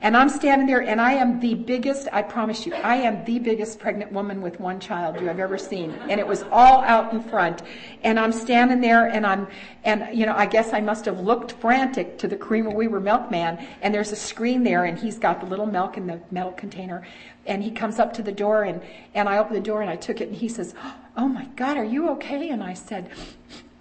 And 0.04 0.18
I'm 0.18 0.28
standing 0.28 0.66
there, 0.66 0.82
and 0.82 1.00
I 1.00 1.14
am 1.14 1.40
the 1.40 1.54
biggest, 1.54 2.08
I 2.12 2.20
promise 2.20 2.66
you, 2.66 2.74
I 2.74 2.96
am 2.96 3.24
the 3.24 3.38
biggest 3.38 3.78
pregnant 3.78 4.12
woman 4.12 4.42
with 4.42 4.60
one 4.60 4.78
child 4.78 5.18
you 5.18 5.26
have 5.28 5.38
ever 5.38 5.56
seen. 5.56 5.92
And 6.10 6.20
it 6.20 6.26
was 6.26 6.42
all 6.52 6.82
out 6.82 7.14
in 7.14 7.22
front. 7.22 7.62
And 8.02 8.20
I'm 8.20 8.30
standing 8.30 8.82
there, 8.82 9.06
and 9.06 9.26
I'm, 9.26 9.48
and, 9.82 10.14
you 10.14 10.26
know, 10.26 10.34
I 10.36 10.44
guess 10.44 10.74
I 10.74 10.82
must 10.82 11.06
have 11.06 11.20
looked 11.20 11.52
frantic 11.52 12.18
to 12.18 12.28
the 12.28 12.36
Cream 12.36 12.66
O'Weber 12.66 13.00
milkman, 13.00 13.66
and 13.80 13.94
there's 13.94 14.12
a 14.12 14.16
screen 14.16 14.62
there, 14.62 14.84
and 14.84 14.98
he's 14.98 15.18
got 15.18 15.40
the 15.40 15.46
little 15.46 15.64
milk 15.64 15.96
in 15.96 16.06
the 16.06 16.20
metal 16.30 16.52
container. 16.52 17.06
And 17.46 17.62
he 17.62 17.70
comes 17.70 17.98
up 17.98 18.12
to 18.12 18.22
the 18.22 18.30
door, 18.30 18.64
and, 18.64 18.82
and 19.14 19.26
I 19.26 19.38
open 19.38 19.54
the 19.54 19.60
door, 19.60 19.80
and 19.80 19.90
I 19.90 19.96
took 19.96 20.20
it, 20.20 20.28
and 20.28 20.36
he 20.36 20.50
says, 20.50 20.74
Oh 21.16 21.28
my 21.28 21.46
God, 21.56 21.78
are 21.78 21.84
you 21.84 22.10
okay? 22.10 22.50
And 22.50 22.62
I 22.62 22.74
said, 22.74 23.08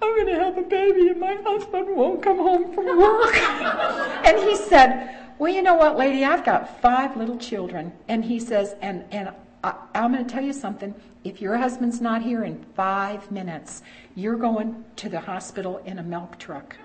I'm 0.01 0.15
going 0.15 0.37
to 0.37 0.41
have 0.41 0.57
a 0.57 0.61
baby, 0.61 1.09
and 1.09 1.19
my 1.19 1.35
husband 1.43 1.97
won't 1.97 2.23
come 2.23 2.37
home 2.37 2.73
from 2.73 2.97
work. 2.97 3.35
and 4.25 4.37
he 4.39 4.55
said, 4.55 5.22
Well, 5.43 5.53
you 5.53 5.61
know 5.61 5.75
what, 5.75 5.97
lady? 5.97 6.23
I've 6.23 6.45
got 6.45 6.81
five 6.81 7.17
little 7.17 7.37
children. 7.37 7.91
And 8.07 8.23
he 8.23 8.39
says, 8.39 8.77
and, 8.81 9.03
and 9.11 9.33
I, 9.61 9.73
I'm 9.93 10.13
going 10.13 10.25
to 10.25 10.33
tell 10.33 10.41
you 10.41 10.53
something. 10.53 10.95
If 11.25 11.41
your 11.41 11.57
husband's 11.57 11.99
not 11.99 12.21
here 12.21 12.45
in 12.45 12.63
five 12.77 13.29
minutes, 13.29 13.81
you're 14.15 14.37
going 14.37 14.85
to 14.95 15.09
the 15.09 15.19
hospital 15.19 15.79
in 15.79 15.99
a 15.99 16.01
milk 16.01 16.39
truck. 16.39 16.77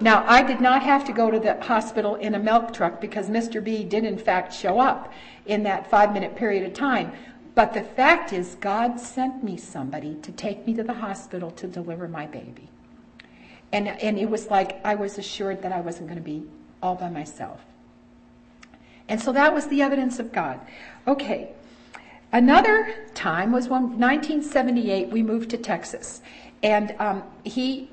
Now, 0.00 0.24
I 0.26 0.42
did 0.42 0.58
not 0.58 0.84
have 0.84 1.04
to 1.04 1.12
go 1.12 1.30
to 1.30 1.38
the 1.38 1.62
hospital 1.62 2.14
in 2.14 2.34
a 2.34 2.38
milk 2.38 2.72
truck 2.72 2.98
because 2.98 3.28
Mr. 3.28 3.62
B 3.62 3.84
did, 3.84 4.04
in 4.04 4.16
fact, 4.16 4.54
show 4.54 4.80
up 4.80 5.12
in 5.44 5.62
that 5.64 5.90
five 5.90 6.14
minute 6.14 6.34
period 6.34 6.64
of 6.66 6.72
time. 6.72 7.12
But 7.54 7.74
the 7.74 7.82
fact 7.82 8.32
is, 8.32 8.54
God 8.54 8.98
sent 8.98 9.44
me 9.44 9.58
somebody 9.58 10.14
to 10.22 10.32
take 10.32 10.66
me 10.66 10.72
to 10.72 10.82
the 10.82 10.94
hospital 10.94 11.50
to 11.50 11.66
deliver 11.66 12.08
my 12.08 12.24
baby. 12.24 12.70
And, 13.70 13.86
and 13.88 14.18
it 14.18 14.30
was 14.30 14.46
like 14.46 14.82
I 14.82 14.94
was 14.94 15.18
assured 15.18 15.60
that 15.60 15.72
I 15.72 15.82
wasn't 15.82 16.08
going 16.08 16.16
to 16.16 16.24
be 16.24 16.42
all 16.82 16.94
by 16.94 17.08
myself. 17.08 17.60
And 19.08 19.20
so 19.20 19.32
that 19.32 19.54
was 19.54 19.68
the 19.68 19.82
evidence 19.82 20.18
of 20.18 20.32
God. 20.32 20.60
Okay. 21.06 21.50
Another 22.32 23.06
time 23.14 23.52
was 23.52 23.68
when 23.68 23.82
1978 23.82 25.08
we 25.10 25.22
moved 25.22 25.50
to 25.50 25.56
Texas, 25.56 26.22
and 26.62 26.94
um, 26.98 27.22
he 27.44 27.88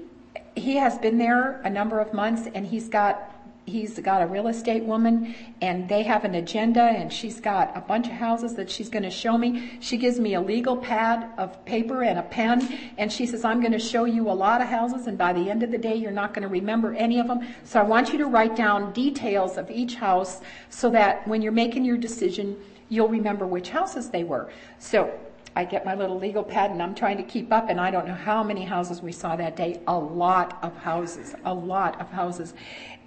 he 0.56 0.76
has 0.76 0.98
been 0.98 1.18
there 1.18 1.62
a 1.64 1.70
number 1.70 2.00
of 2.00 2.14
months, 2.14 2.50
and 2.54 2.66
he's 2.66 2.90
got 2.90 3.33
he's 3.66 3.98
got 4.00 4.22
a 4.22 4.28
real 4.28 4.48
estate 4.48 4.84
woman 4.84 5.34
and 5.62 5.88
they 5.88 6.04
have 6.04 6.26
an 6.26 6.36
agenda 6.36 6.82
and 6.82 7.12
she's 7.12 7.40
got 7.40 7.76
a 7.76 7.82
bunch 7.82 8.08
of 8.08 8.14
houses 8.14 8.56
that 8.56 8.70
she's 8.70 8.90
going 8.90 9.04
to 9.04 9.10
show 9.10 9.38
me. 9.38 9.78
She 9.80 9.98
gives 9.98 10.20
me 10.20 10.34
a 10.34 10.42
legal 10.42 10.76
pad 10.76 11.30
of 11.38 11.64
paper 11.66 12.04
and 12.04 12.20
a 12.20 12.24
pen 12.24 12.78
and 12.98 13.12
she 13.12 13.26
says, 13.26 13.46
I'm 13.46 13.62
going 13.62 13.72
to 13.72 13.80
show 13.80 14.06
you 14.06 14.30
a 14.30 14.34
lot 14.34 14.62
of 14.62 14.68
houses 14.68 15.08
and 15.08 15.18
by 15.18 15.34
the 15.34 15.50
end 15.50 15.64
of 15.64 15.72
the 15.72 15.78
day, 15.78 15.96
you're 15.96 16.12
not 16.12 16.34
going 16.34 16.44
to 16.44 16.50
remember 16.50 16.94
any 16.94 17.20
of 17.20 17.28
them. 17.28 17.48
So 17.64 17.80
I 17.80 17.84
want 17.84 18.12
you 18.12 18.18
to 18.20 18.26
write 18.26 18.56
down 18.56 18.92
details 18.94 19.58
of 19.58 19.72
each 19.72 19.96
house 19.96 20.42
so 20.70 20.90
that 20.90 21.28
when 21.28 21.42
you're 21.42 21.52
making 21.52 21.86
your 21.86 21.98
decision, 21.98 22.58
you'll 22.90 23.08
remember 23.10 23.48
which 23.48 23.70
houses 23.70 24.10
they 24.10 24.24
were. 24.24 24.52
So 24.80 25.18
I 25.56 25.66
get 25.66 25.86
my 25.86 25.94
little 25.94 26.18
legal 26.18 26.44
pad 26.44 26.72
and 26.72 26.82
I'm 26.82 26.96
trying 26.96 27.18
to 27.18 27.24
keep 27.24 27.52
up, 27.52 27.70
and 27.70 27.80
I 27.80 27.92
don't 27.92 28.08
know 28.08 28.16
how 28.16 28.44
many 28.44 28.64
houses 28.64 29.02
we 29.02 29.12
saw 29.12 29.36
that 29.36 29.56
day. 29.56 29.82
A 29.88 29.98
lot 29.98 30.58
of 30.64 30.76
houses, 30.78 31.36
a 31.46 31.54
lot 31.54 32.00
of 32.02 32.10
houses. 32.10 32.54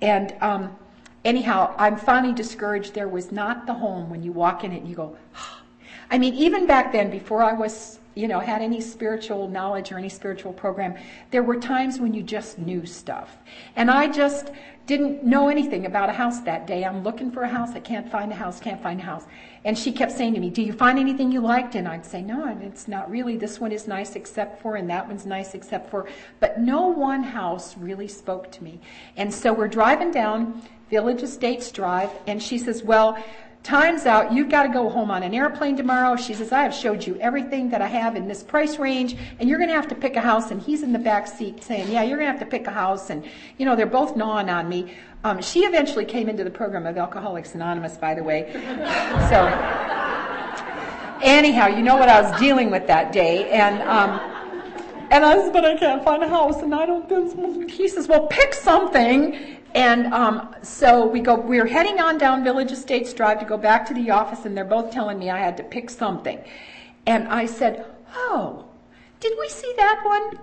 And 0.02 0.34
um, 0.40 0.76
anyhow, 1.24 1.74
I'm 1.78 1.96
finally 1.96 2.34
discouraged. 2.34 2.94
There 2.94 3.08
was 3.08 3.32
not 3.32 3.66
the 3.66 3.74
home 3.74 4.10
when 4.10 4.22
you 4.22 4.32
walk 4.32 4.64
in 4.64 4.72
it 4.72 4.78
and 4.78 4.88
you 4.88 4.96
go, 4.96 5.16
I 6.10 6.18
mean, 6.18 6.34
even 6.34 6.66
back 6.66 6.92
then, 6.92 7.10
before 7.10 7.42
I 7.42 7.52
was, 7.52 7.98
you 8.16 8.26
know, 8.26 8.40
had 8.40 8.62
any 8.62 8.80
spiritual 8.80 9.46
knowledge 9.46 9.92
or 9.92 9.98
any 9.98 10.08
spiritual 10.08 10.52
program, 10.52 10.96
there 11.30 11.42
were 11.42 11.60
times 11.60 12.00
when 12.00 12.14
you 12.14 12.22
just 12.22 12.58
knew 12.58 12.86
stuff. 12.86 13.36
And 13.76 13.90
I 13.90 14.08
just 14.08 14.50
didn't 14.86 15.22
know 15.22 15.48
anything 15.48 15.84
about 15.84 16.08
a 16.08 16.14
house 16.14 16.40
that 16.40 16.66
day. 16.66 16.82
I'm 16.82 17.02
looking 17.02 17.30
for 17.30 17.42
a 17.42 17.48
house. 17.48 17.72
I 17.74 17.80
can't 17.80 18.10
find 18.10 18.32
a 18.32 18.34
house, 18.34 18.58
can't 18.58 18.82
find 18.82 19.00
a 19.00 19.02
house. 19.02 19.24
And 19.66 19.76
she 19.76 19.92
kept 19.92 20.12
saying 20.12 20.32
to 20.32 20.40
me, 20.40 20.48
Do 20.48 20.62
you 20.62 20.72
find 20.72 20.98
anything 20.98 21.30
you 21.30 21.42
liked? 21.42 21.74
And 21.74 21.86
I'd 21.86 22.06
say, 22.06 22.22
No, 22.22 22.46
it's 22.62 22.88
not 22.88 23.10
really. 23.10 23.36
This 23.36 23.60
one 23.60 23.70
is 23.70 23.86
nice 23.86 24.16
except 24.16 24.62
for, 24.62 24.76
and 24.76 24.88
that 24.88 25.06
one's 25.06 25.26
nice 25.26 25.54
except 25.54 25.90
for. 25.90 26.08
But 26.40 26.58
no 26.58 26.86
one 26.86 27.22
house 27.22 27.76
really 27.76 28.08
spoke 28.08 28.50
to 28.52 28.64
me. 28.64 28.80
And 29.18 29.32
so 29.32 29.52
we're 29.52 29.68
driving 29.68 30.10
down 30.10 30.62
Village 30.88 31.22
Estates 31.22 31.70
Drive, 31.70 32.10
and 32.26 32.42
she 32.42 32.56
says, 32.56 32.82
Well, 32.82 33.22
Time's 33.66 34.06
out. 34.06 34.32
You've 34.32 34.48
got 34.48 34.62
to 34.62 34.68
go 34.68 34.88
home 34.88 35.10
on 35.10 35.24
an 35.24 35.34
airplane 35.34 35.76
tomorrow. 35.76 36.14
She 36.14 36.34
says, 36.34 36.52
I 36.52 36.62
have 36.62 36.72
showed 36.72 37.04
you 37.04 37.16
everything 37.16 37.68
that 37.70 37.82
I 37.82 37.88
have 37.88 38.14
in 38.14 38.28
this 38.28 38.44
price 38.44 38.78
range, 38.78 39.16
and 39.40 39.48
you're 39.48 39.58
going 39.58 39.70
to 39.70 39.74
have 39.74 39.88
to 39.88 39.96
pick 39.96 40.14
a 40.14 40.20
house. 40.20 40.52
And 40.52 40.62
he's 40.62 40.84
in 40.84 40.92
the 40.92 41.00
back 41.00 41.26
seat 41.26 41.64
saying, 41.64 41.90
Yeah, 41.90 42.04
you're 42.04 42.16
going 42.16 42.32
to 42.32 42.38
have 42.38 42.48
to 42.48 42.48
pick 42.48 42.68
a 42.68 42.70
house. 42.70 43.10
And, 43.10 43.24
you 43.58 43.66
know, 43.66 43.74
they're 43.74 43.86
both 43.86 44.14
gnawing 44.14 44.50
on 44.50 44.68
me. 44.68 44.94
Um, 45.24 45.42
she 45.42 45.64
eventually 45.64 46.04
came 46.04 46.28
into 46.28 46.44
the 46.44 46.50
program 46.50 46.86
of 46.86 46.96
Alcoholics 46.96 47.56
Anonymous, 47.56 47.96
by 47.96 48.14
the 48.14 48.22
way. 48.22 48.52
so, 49.30 49.46
anyhow, 51.20 51.66
you 51.66 51.82
know 51.82 51.96
what 51.96 52.08
I 52.08 52.20
was 52.20 52.38
dealing 52.38 52.70
with 52.70 52.86
that 52.86 53.10
day. 53.10 53.50
And, 53.50 53.82
um, 53.82 54.20
and 55.10 55.24
I 55.24 55.42
said, 55.42 55.52
but 55.52 55.64
I 55.64 55.76
can't 55.76 56.04
find 56.04 56.22
a 56.22 56.28
house. 56.28 56.62
And 56.62 56.72
I 56.72 56.86
don't, 56.86 57.68
he 57.68 57.88
says, 57.88 58.06
well, 58.06 58.28
pick 58.28 58.54
something. 58.54 59.55
And 59.76 60.06
um, 60.14 60.54
so 60.62 61.06
we 61.06 61.20
go. 61.20 61.34
We're 61.34 61.66
heading 61.66 62.00
on 62.00 62.16
down 62.16 62.42
Village 62.42 62.72
Estates 62.72 63.12
Drive 63.12 63.40
to 63.40 63.44
go 63.44 63.58
back 63.58 63.84
to 63.88 63.94
the 63.94 64.10
office, 64.10 64.46
and 64.46 64.56
they're 64.56 64.64
both 64.64 64.90
telling 64.90 65.18
me 65.18 65.28
I 65.28 65.38
had 65.38 65.58
to 65.58 65.62
pick 65.62 65.90
something. 65.90 66.42
And 67.04 67.28
I 67.28 67.44
said, 67.44 67.84
"Oh, 68.14 68.64
did 69.20 69.34
we 69.38 69.50
see 69.50 69.70
that 69.76 70.00
one?" 70.02 70.40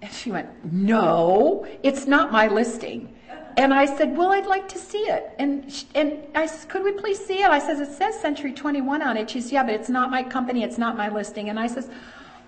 And 0.00 0.10
she 0.10 0.30
went, 0.30 0.48
"No, 0.72 1.66
it's 1.82 2.06
not 2.06 2.32
my 2.32 2.48
listing." 2.48 3.14
And 3.58 3.74
I 3.74 3.84
said, 3.84 4.16
"Well, 4.16 4.32
I'd 4.32 4.46
like 4.46 4.68
to 4.68 4.78
see 4.78 5.02
it." 5.02 5.34
And 5.38 5.70
she, 5.70 5.84
and 5.94 6.22
I 6.34 6.46
said, 6.46 6.70
"Could 6.70 6.82
we 6.82 6.92
please 6.92 7.22
see 7.22 7.42
it?" 7.42 7.50
I 7.50 7.58
says, 7.58 7.78
"It 7.78 7.92
says 7.92 8.18
Century 8.18 8.54
21 8.54 9.02
on 9.02 9.18
it." 9.18 9.28
She 9.28 9.42
says, 9.42 9.52
"Yeah, 9.52 9.64
but 9.64 9.74
it's 9.74 9.90
not 9.90 10.10
my 10.10 10.22
company. 10.22 10.62
It's 10.62 10.78
not 10.78 10.96
my 10.96 11.10
listing." 11.10 11.50
And 11.50 11.60
I 11.60 11.66
says, 11.66 11.90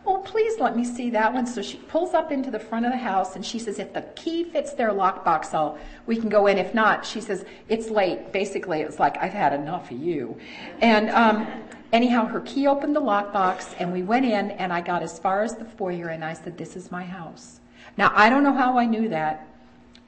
Oh, 0.06 0.18
please 0.18 0.58
let 0.58 0.76
me 0.76 0.84
see 0.84 1.10
that 1.10 1.32
one. 1.34 1.46
So 1.46 1.60
she 1.60 1.76
pulls 1.76 2.14
up 2.14 2.32
into 2.32 2.50
the 2.50 2.58
front 2.58 2.86
of 2.86 2.92
the 2.92 2.98
house 2.98 3.36
and 3.36 3.44
she 3.44 3.58
says, 3.58 3.78
if 3.78 3.92
the 3.92 4.02
key 4.16 4.44
fits 4.44 4.72
their 4.72 4.90
lockbox, 4.90 5.52
I'll, 5.52 5.78
we 6.06 6.16
can 6.16 6.28
go 6.28 6.46
in. 6.46 6.56
If 6.56 6.72
not, 6.74 7.04
she 7.04 7.20
says, 7.20 7.44
it's 7.68 7.90
late. 7.90 8.32
Basically, 8.32 8.80
it's 8.80 8.98
like, 8.98 9.18
I've 9.18 9.32
had 9.32 9.52
enough 9.52 9.90
of 9.90 9.98
you. 9.98 10.38
And, 10.80 11.10
um, 11.10 11.46
anyhow, 11.92 12.26
her 12.26 12.40
key 12.40 12.66
opened 12.66 12.96
the 12.96 13.02
lockbox 13.02 13.74
and 13.78 13.92
we 13.92 14.02
went 14.02 14.24
in 14.24 14.52
and 14.52 14.72
I 14.72 14.80
got 14.80 15.02
as 15.02 15.18
far 15.18 15.42
as 15.42 15.56
the 15.56 15.64
foyer 15.64 16.08
and 16.08 16.24
I 16.24 16.32
said, 16.32 16.56
this 16.56 16.76
is 16.76 16.90
my 16.90 17.04
house. 17.04 17.60
Now, 17.96 18.12
I 18.14 18.30
don't 18.30 18.44
know 18.44 18.54
how 18.54 18.78
I 18.78 18.86
knew 18.86 19.08
that. 19.08 19.46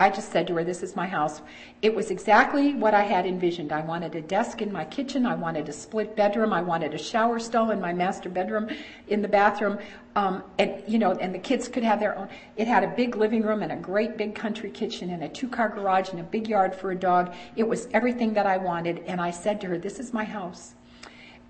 I 0.00 0.08
just 0.08 0.32
said 0.32 0.46
to 0.46 0.54
her, 0.54 0.64
This 0.64 0.82
is 0.82 0.96
my 0.96 1.06
house. 1.06 1.42
It 1.82 1.94
was 1.94 2.10
exactly 2.10 2.72
what 2.72 2.94
I 2.94 3.02
had 3.02 3.26
envisioned. 3.26 3.70
I 3.70 3.82
wanted 3.82 4.14
a 4.14 4.22
desk 4.22 4.62
in 4.62 4.72
my 4.72 4.86
kitchen. 4.86 5.26
I 5.26 5.34
wanted 5.34 5.68
a 5.68 5.74
split 5.74 6.16
bedroom. 6.16 6.54
I 6.54 6.62
wanted 6.62 6.94
a 6.94 6.98
shower 6.98 7.38
stall 7.38 7.70
in 7.70 7.82
my 7.82 7.92
master 7.92 8.30
bedroom 8.30 8.70
in 9.08 9.20
the 9.20 9.28
bathroom. 9.28 9.78
Um, 10.16 10.42
and, 10.58 10.82
you 10.88 10.98
know, 10.98 11.12
and 11.12 11.34
the 11.34 11.38
kids 11.38 11.68
could 11.68 11.82
have 11.82 12.00
their 12.00 12.18
own. 12.18 12.28
It 12.56 12.66
had 12.66 12.82
a 12.82 12.88
big 12.88 13.14
living 13.14 13.42
room 13.42 13.62
and 13.62 13.72
a 13.72 13.76
great 13.76 14.16
big 14.16 14.34
country 14.34 14.70
kitchen 14.70 15.10
and 15.10 15.22
a 15.22 15.28
two 15.28 15.48
car 15.48 15.68
garage 15.68 16.08
and 16.08 16.20
a 16.20 16.24
big 16.24 16.48
yard 16.48 16.74
for 16.74 16.92
a 16.92 16.96
dog. 16.96 17.34
It 17.54 17.68
was 17.68 17.86
everything 17.92 18.32
that 18.32 18.46
I 18.46 18.56
wanted. 18.56 19.04
And 19.06 19.20
I 19.20 19.30
said 19.30 19.60
to 19.60 19.66
her, 19.68 19.76
This 19.76 20.00
is 20.00 20.14
my 20.14 20.24
house. 20.24 20.76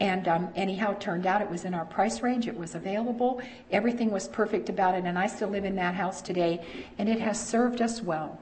And 0.00 0.26
um, 0.28 0.48
anyhow, 0.56 0.92
it 0.92 1.00
turned 1.00 1.26
out 1.26 1.42
it 1.42 1.50
was 1.50 1.66
in 1.66 1.74
our 1.74 1.84
price 1.84 2.22
range. 2.22 2.48
It 2.48 2.56
was 2.56 2.74
available. 2.74 3.42
Everything 3.70 4.10
was 4.10 4.28
perfect 4.28 4.70
about 4.70 4.94
it. 4.94 5.04
And 5.04 5.18
I 5.18 5.26
still 5.26 5.48
live 5.48 5.66
in 5.66 5.76
that 5.76 5.94
house 5.94 6.22
today. 6.22 6.64
And 6.98 7.08
it 7.08 7.20
has 7.20 7.38
served 7.38 7.82
us 7.82 8.02
well. 8.02 8.40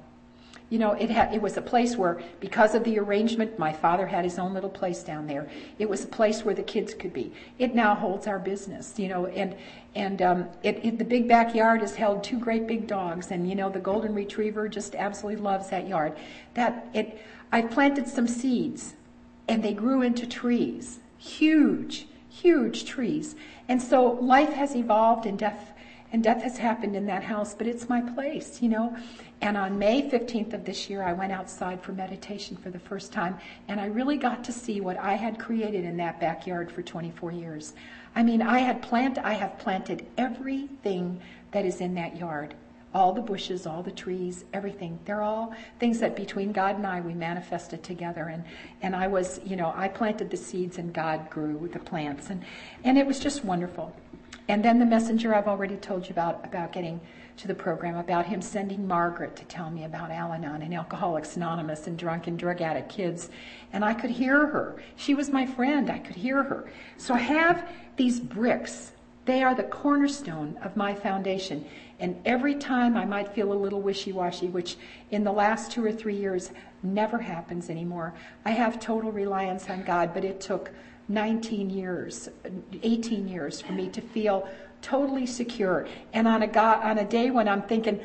You 0.70 0.78
know, 0.78 0.92
it, 0.92 1.11
it 1.11 1.40
was 1.40 1.56
a 1.56 1.62
place 1.62 1.96
where, 1.96 2.20
because 2.40 2.74
of 2.74 2.84
the 2.84 2.98
arrangement, 2.98 3.59
my 3.59 3.72
father 3.72 4.06
had 4.06 4.24
his 4.24 4.38
own 4.38 4.52
little 4.52 4.68
place 4.68 5.02
down 5.02 5.26
there. 5.26 5.48
It 5.78 5.88
was 5.88 6.04
a 6.04 6.06
place 6.06 6.44
where 6.44 6.54
the 6.54 6.62
kids 6.62 6.92
could 6.92 7.14
be. 7.14 7.32
It 7.59 7.74
now 7.74 7.94
holds 7.94 8.26
our 8.26 8.38
business, 8.38 8.98
you 8.98 9.09
know, 9.09 9.26
and 9.26 9.56
and 9.94 10.20
um, 10.20 10.48
it, 10.62 10.84
it, 10.84 10.98
the 10.98 11.04
big 11.04 11.26
backyard 11.26 11.80
has 11.80 11.96
held 11.96 12.22
two 12.22 12.38
great 12.38 12.66
big 12.66 12.86
dogs, 12.86 13.30
and 13.30 13.48
you 13.48 13.54
know, 13.54 13.70
the 13.70 13.80
golden 13.80 14.14
retriever 14.14 14.68
just 14.68 14.94
absolutely 14.94 15.42
loves 15.42 15.70
that 15.70 15.88
yard. 15.88 16.12
That 16.52 16.86
it, 16.92 17.18
I 17.50 17.62
planted 17.62 18.06
some 18.06 18.28
seeds, 18.28 18.94
and 19.48 19.64
they 19.64 19.72
grew 19.72 20.02
into 20.02 20.26
trees 20.26 21.00
huge, 21.19 22.07
huge 22.29 22.85
trees. 22.85 23.35
And 23.69 23.83
so 23.83 24.12
life 24.12 24.53
has 24.55 24.75
evolved 24.75 25.27
and 25.27 25.39
death 25.39 25.73
and 26.11 26.25
death 26.25 26.43
has 26.43 26.57
happened 26.57 26.97
in 26.97 27.05
that 27.05 27.25
house, 27.25 27.55
but 27.55 27.66
it's 27.66 27.89
my 27.89 28.01
place, 28.01 28.62
you 28.62 28.69
know. 28.71 28.97
And 29.43 29.59
on 29.59 29.79
May 29.79 30.09
15th 30.09 30.55
of 30.55 30.64
this 30.64 30.89
year, 30.89 31.03
I 31.03 31.12
went 31.12 31.33
outside 31.33 31.83
for 31.83 31.93
meditation 31.93 32.57
for 32.57 32.71
the 32.71 32.79
first 32.79 33.12
time, 33.12 33.39
and 33.69 33.79
I 33.79 33.87
really 33.87 34.16
got 34.16 34.43
to 34.45 34.53
see 34.53 34.81
what 34.81 34.97
I 34.97 35.16
had 35.16 35.39
created 35.39 35.85
in 35.85 35.99
that 35.99 36.19
backyard 36.19 36.73
for 36.73 36.83
24 36.83 37.33
years. 37.33 37.75
I 38.16 38.23
mean, 38.23 38.41
I 38.41 38.61
had 38.61 38.81
plant, 38.81 39.19
I 39.19 39.35
have 39.35 39.59
planted 39.59 40.07
everything 40.16 41.21
that 41.51 41.66
is 41.66 41.83
in 41.83 41.95
that 41.97 42.16
yard 42.16 42.55
all 42.95 43.12
the 43.12 43.20
bushes, 43.20 43.66
all 43.66 43.82
the 43.82 43.91
trees, 43.91 44.45
everything. 44.53 44.99
They're 45.05 45.22
all 45.22 45.55
things 45.78 46.01
that 46.01 46.16
between 46.16 46.53
God 46.53 46.76
and 46.76 46.86
I 46.86 47.01
we 47.01 47.14
manifested 47.14 47.82
together. 47.82 48.24
And, 48.24 48.45
and 48.82 48.97
I 48.97 49.07
was, 49.07 49.41
you 49.45 49.57
know, 49.57 49.72
I 49.76 49.89
planted 49.89 50.30
the 50.30 50.36
seeds 50.36 50.78
and 50.78 50.93
God 50.93 51.28
grew 51.30 51.68
the 51.72 51.78
plants. 51.78 52.30
And, 52.30 52.43
and 52.84 52.97
it 52.97 53.07
was 53.07 53.18
just 53.18 53.45
wonderful. 53.45 53.95
And 54.49 54.64
then 54.64 54.78
the 54.78 54.86
messenger 54.86 55.34
I've 55.34 55.49
already 55.49 55.76
told 55.76 56.07
you 56.07 56.12
about, 56.12 56.45
about 56.45 56.72
getting 56.72 57.01
to 57.36 57.47
the 57.47 57.55
program, 57.55 57.97
about 57.97 58.26
him 58.26 58.43
sending 58.43 58.86
Margaret 58.86 59.36
to 59.36 59.45
tell 59.45 59.70
me 59.70 59.84
about 59.84 60.11
Al 60.11 60.32
Anon 60.32 60.62
and 60.62 60.74
Alcoholics 60.74 61.36
Anonymous 61.36 61.86
and 61.86 61.97
drunk 61.97 62.26
and 62.26 62.39
drug 62.39 62.61
addict 62.61 62.89
kids. 62.89 63.30
And 63.72 63.84
I 63.84 63.95
could 63.95 64.11
hear 64.11 64.47
her. 64.47 64.82
She 64.97 65.14
was 65.14 65.30
my 65.30 65.47
friend. 65.47 65.91
I 65.91 65.99
could 65.99 66.16
hear 66.16 66.43
her. 66.43 66.70
So 66.97 67.14
I 67.14 67.18
have 67.18 67.68
these 67.97 68.18
bricks. 68.18 68.93
They 69.24 69.43
are 69.43 69.55
the 69.55 69.64
cornerstone 69.64 70.59
of 70.62 70.76
my 70.76 70.95
foundation. 70.95 71.64
And 72.01 72.20
every 72.24 72.55
time 72.55 72.96
I 72.96 73.05
might 73.05 73.34
feel 73.34 73.53
a 73.53 73.55
little 73.55 73.80
wishy 73.80 74.12
washy, 74.12 74.49
which 74.49 74.76
in 75.11 75.24
the 75.24 75.32
last 75.32 75.72
two 75.72 75.84
or 75.84 75.92
three 75.92 76.16
years 76.16 76.51
never 76.82 77.18
happens 77.18 77.70
anymore, 77.70 78.14
I 78.44 78.51
have 78.51 78.78
total 78.78 79.11
reliance 79.11 79.68
on 79.68 79.82
God, 79.82 80.14
but 80.14 80.24
it 80.24 80.40
took 80.40 80.70
19 81.09 81.70
years, 81.70 82.28
18 82.82 83.26
years 83.26 83.61
for 83.61 83.72
me 83.72 83.88
to 83.88 84.01
feel 84.01 84.49
totally 84.82 85.26
secure. 85.26 85.88
And 86.12 86.28
on 86.28 86.42
a, 86.42 86.46
God, 86.46 86.84
on 86.84 86.99
a 86.99 87.05
day 87.05 87.30
when 87.30 87.49
I'm 87.49 87.62
thinking, 87.62 88.01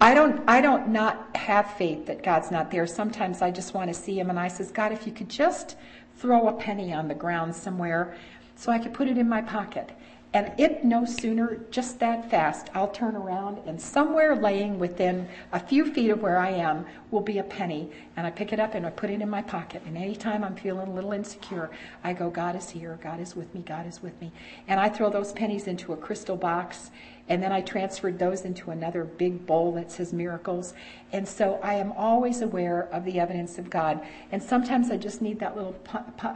I 0.00 0.12
don't, 0.12 0.42
I 0.48 0.60
don't 0.60 0.88
not 0.88 1.34
have 1.36 1.72
faith 1.74 2.06
that 2.06 2.22
God's 2.22 2.50
not 2.50 2.70
there. 2.70 2.86
Sometimes 2.86 3.42
I 3.42 3.50
just 3.50 3.74
want 3.74 3.88
to 3.88 3.94
see 3.94 4.18
him 4.18 4.28
and 4.28 4.38
I 4.38 4.48
says, 4.48 4.70
God, 4.70 4.92
if 4.92 5.06
you 5.06 5.12
could 5.12 5.28
just 5.28 5.76
throw 6.18 6.48
a 6.48 6.52
penny 6.52 6.92
on 6.92 7.08
the 7.08 7.14
ground 7.14 7.54
somewhere 7.54 8.16
so 8.56 8.72
I 8.72 8.78
could 8.78 8.94
put 8.94 9.08
it 9.08 9.18
in 9.18 9.28
my 9.28 9.42
pocket. 9.42 9.92
And 10.32 10.52
it 10.58 10.84
no 10.84 11.04
sooner, 11.04 11.60
just 11.70 11.98
that 12.00 12.30
fast, 12.30 12.68
I'll 12.74 12.88
turn 12.88 13.16
around 13.16 13.58
and 13.66 13.80
somewhere 13.80 14.36
laying 14.36 14.78
within 14.78 15.28
a 15.52 15.60
few 15.60 15.90
feet 15.92 16.10
of 16.10 16.20
where 16.20 16.36
I 16.38 16.50
am 16.50 16.84
will 17.10 17.20
be 17.22 17.38
a 17.38 17.42
penny. 17.42 17.90
And 18.16 18.26
I 18.26 18.30
pick 18.30 18.52
it 18.52 18.60
up 18.60 18.74
and 18.74 18.84
I 18.84 18.90
put 18.90 19.08
it 19.08 19.22
in 19.22 19.30
my 19.30 19.40
pocket. 19.40 19.82
And 19.86 19.96
anytime 19.96 20.44
I'm 20.44 20.56
feeling 20.56 20.88
a 20.88 20.92
little 20.92 21.12
insecure, 21.12 21.70
I 22.04 22.12
go, 22.12 22.28
God 22.28 22.54
is 22.54 22.68
here, 22.68 22.98
God 23.02 23.20
is 23.20 23.34
with 23.34 23.54
me, 23.54 23.62
God 23.66 23.86
is 23.86 24.02
with 24.02 24.20
me. 24.20 24.30
And 24.68 24.78
I 24.78 24.88
throw 24.88 25.08
those 25.08 25.32
pennies 25.32 25.66
into 25.66 25.92
a 25.92 25.96
crystal 25.96 26.36
box 26.36 26.90
and 27.28 27.42
then 27.42 27.52
I 27.52 27.60
transferred 27.60 28.18
those 28.18 28.42
into 28.42 28.70
another 28.70 29.04
big 29.04 29.46
bowl 29.46 29.72
that 29.72 29.90
says 29.90 30.12
miracles. 30.12 30.74
And 31.12 31.26
so 31.26 31.60
I 31.62 31.74
am 31.74 31.92
always 31.92 32.42
aware 32.42 32.88
of 32.92 33.04
the 33.04 33.20
evidence 33.20 33.58
of 33.58 33.70
God. 33.70 34.04
And 34.32 34.42
sometimes 34.42 34.90
I 34.90 34.96
just 34.96 35.22
need 35.22 35.38
that 35.38 35.56
little 35.56 35.72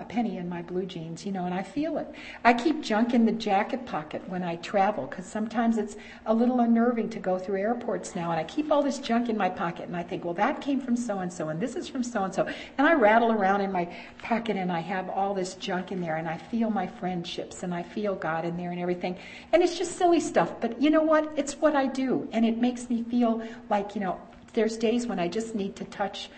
penny 0.08 0.36
in 0.36 0.48
my 0.48 0.62
blue 0.62 0.86
jeans, 0.86 1.26
you 1.26 1.32
know, 1.32 1.44
and 1.44 1.52
I 1.52 1.62
feel 1.62 1.98
it. 1.98 2.06
I 2.44 2.54
keep 2.54 2.80
junk 2.80 3.12
in 3.12 3.26
the 3.26 3.32
jacket 3.32 3.84
pocket 3.84 4.22
when 4.28 4.44
I 4.44 4.56
travel 4.56 5.06
because 5.06 5.26
sometimes 5.26 5.76
it's 5.76 5.96
a 6.26 6.32
little 6.32 6.60
unnerving 6.60 7.10
to 7.10 7.18
go 7.18 7.36
through 7.36 7.60
airports 7.60 8.14
now. 8.14 8.30
And 8.30 8.38
I 8.38 8.44
keep 8.44 8.70
all 8.70 8.82
this 8.82 8.98
junk 8.98 9.28
in 9.28 9.36
my 9.36 9.48
pocket 9.48 9.88
and 9.88 9.96
I 9.96 10.04
think, 10.04 10.24
well, 10.24 10.34
that 10.34 10.60
came 10.60 10.80
from 10.80 10.96
so 10.96 11.18
and 11.18 11.32
so 11.32 11.48
and 11.48 11.58
this 11.58 11.74
is 11.74 11.88
from 11.88 12.04
so 12.04 12.22
and 12.22 12.32
so. 12.32 12.48
And 12.78 12.86
I 12.86 12.94
rattle 12.94 13.32
around 13.32 13.62
in 13.62 13.72
my 13.72 13.92
pocket 14.22 14.56
and 14.56 14.70
I 14.70 14.80
have 14.80 15.10
all 15.10 15.34
this 15.34 15.54
junk 15.54 15.90
in 15.90 16.00
there 16.00 16.16
and 16.16 16.28
I 16.28 16.38
feel 16.38 16.70
my 16.70 16.86
friendships 16.86 17.64
and 17.64 17.74
I 17.74 17.82
feel 17.82 18.14
God 18.14 18.44
in 18.44 18.56
there 18.56 18.70
and 18.70 18.80
everything. 18.80 19.18
And 19.52 19.64
it's 19.64 19.76
just 19.76 19.98
silly 19.98 20.20
stuff. 20.20 20.60
But 20.60 20.80
you 20.80 20.90
know 20.90 21.02
what? 21.02 21.28
It's 21.36 21.56
what 21.56 21.74
I 21.74 21.86
do. 21.86 22.28
And 22.32 22.44
it 22.46 22.58
makes 22.58 22.88
me 22.88 23.02
feel 23.02 23.42
like, 23.68 23.96
you 23.96 24.00
know, 24.00 24.20
there's 24.51 24.76
days 24.76 25.07
when 25.07 25.18
I 25.18 25.28
just 25.28 25.55
need 25.55 25.76
to 25.76 25.84
touch 25.84 26.30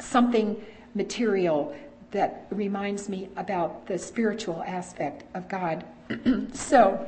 something 0.00 0.64
material 0.94 1.74
that 2.10 2.46
reminds 2.50 3.08
me 3.08 3.28
about 3.36 3.86
the 3.86 3.98
spiritual 3.98 4.62
aspect 4.62 5.24
of 5.34 5.48
God. 5.48 5.84
so, 6.52 7.06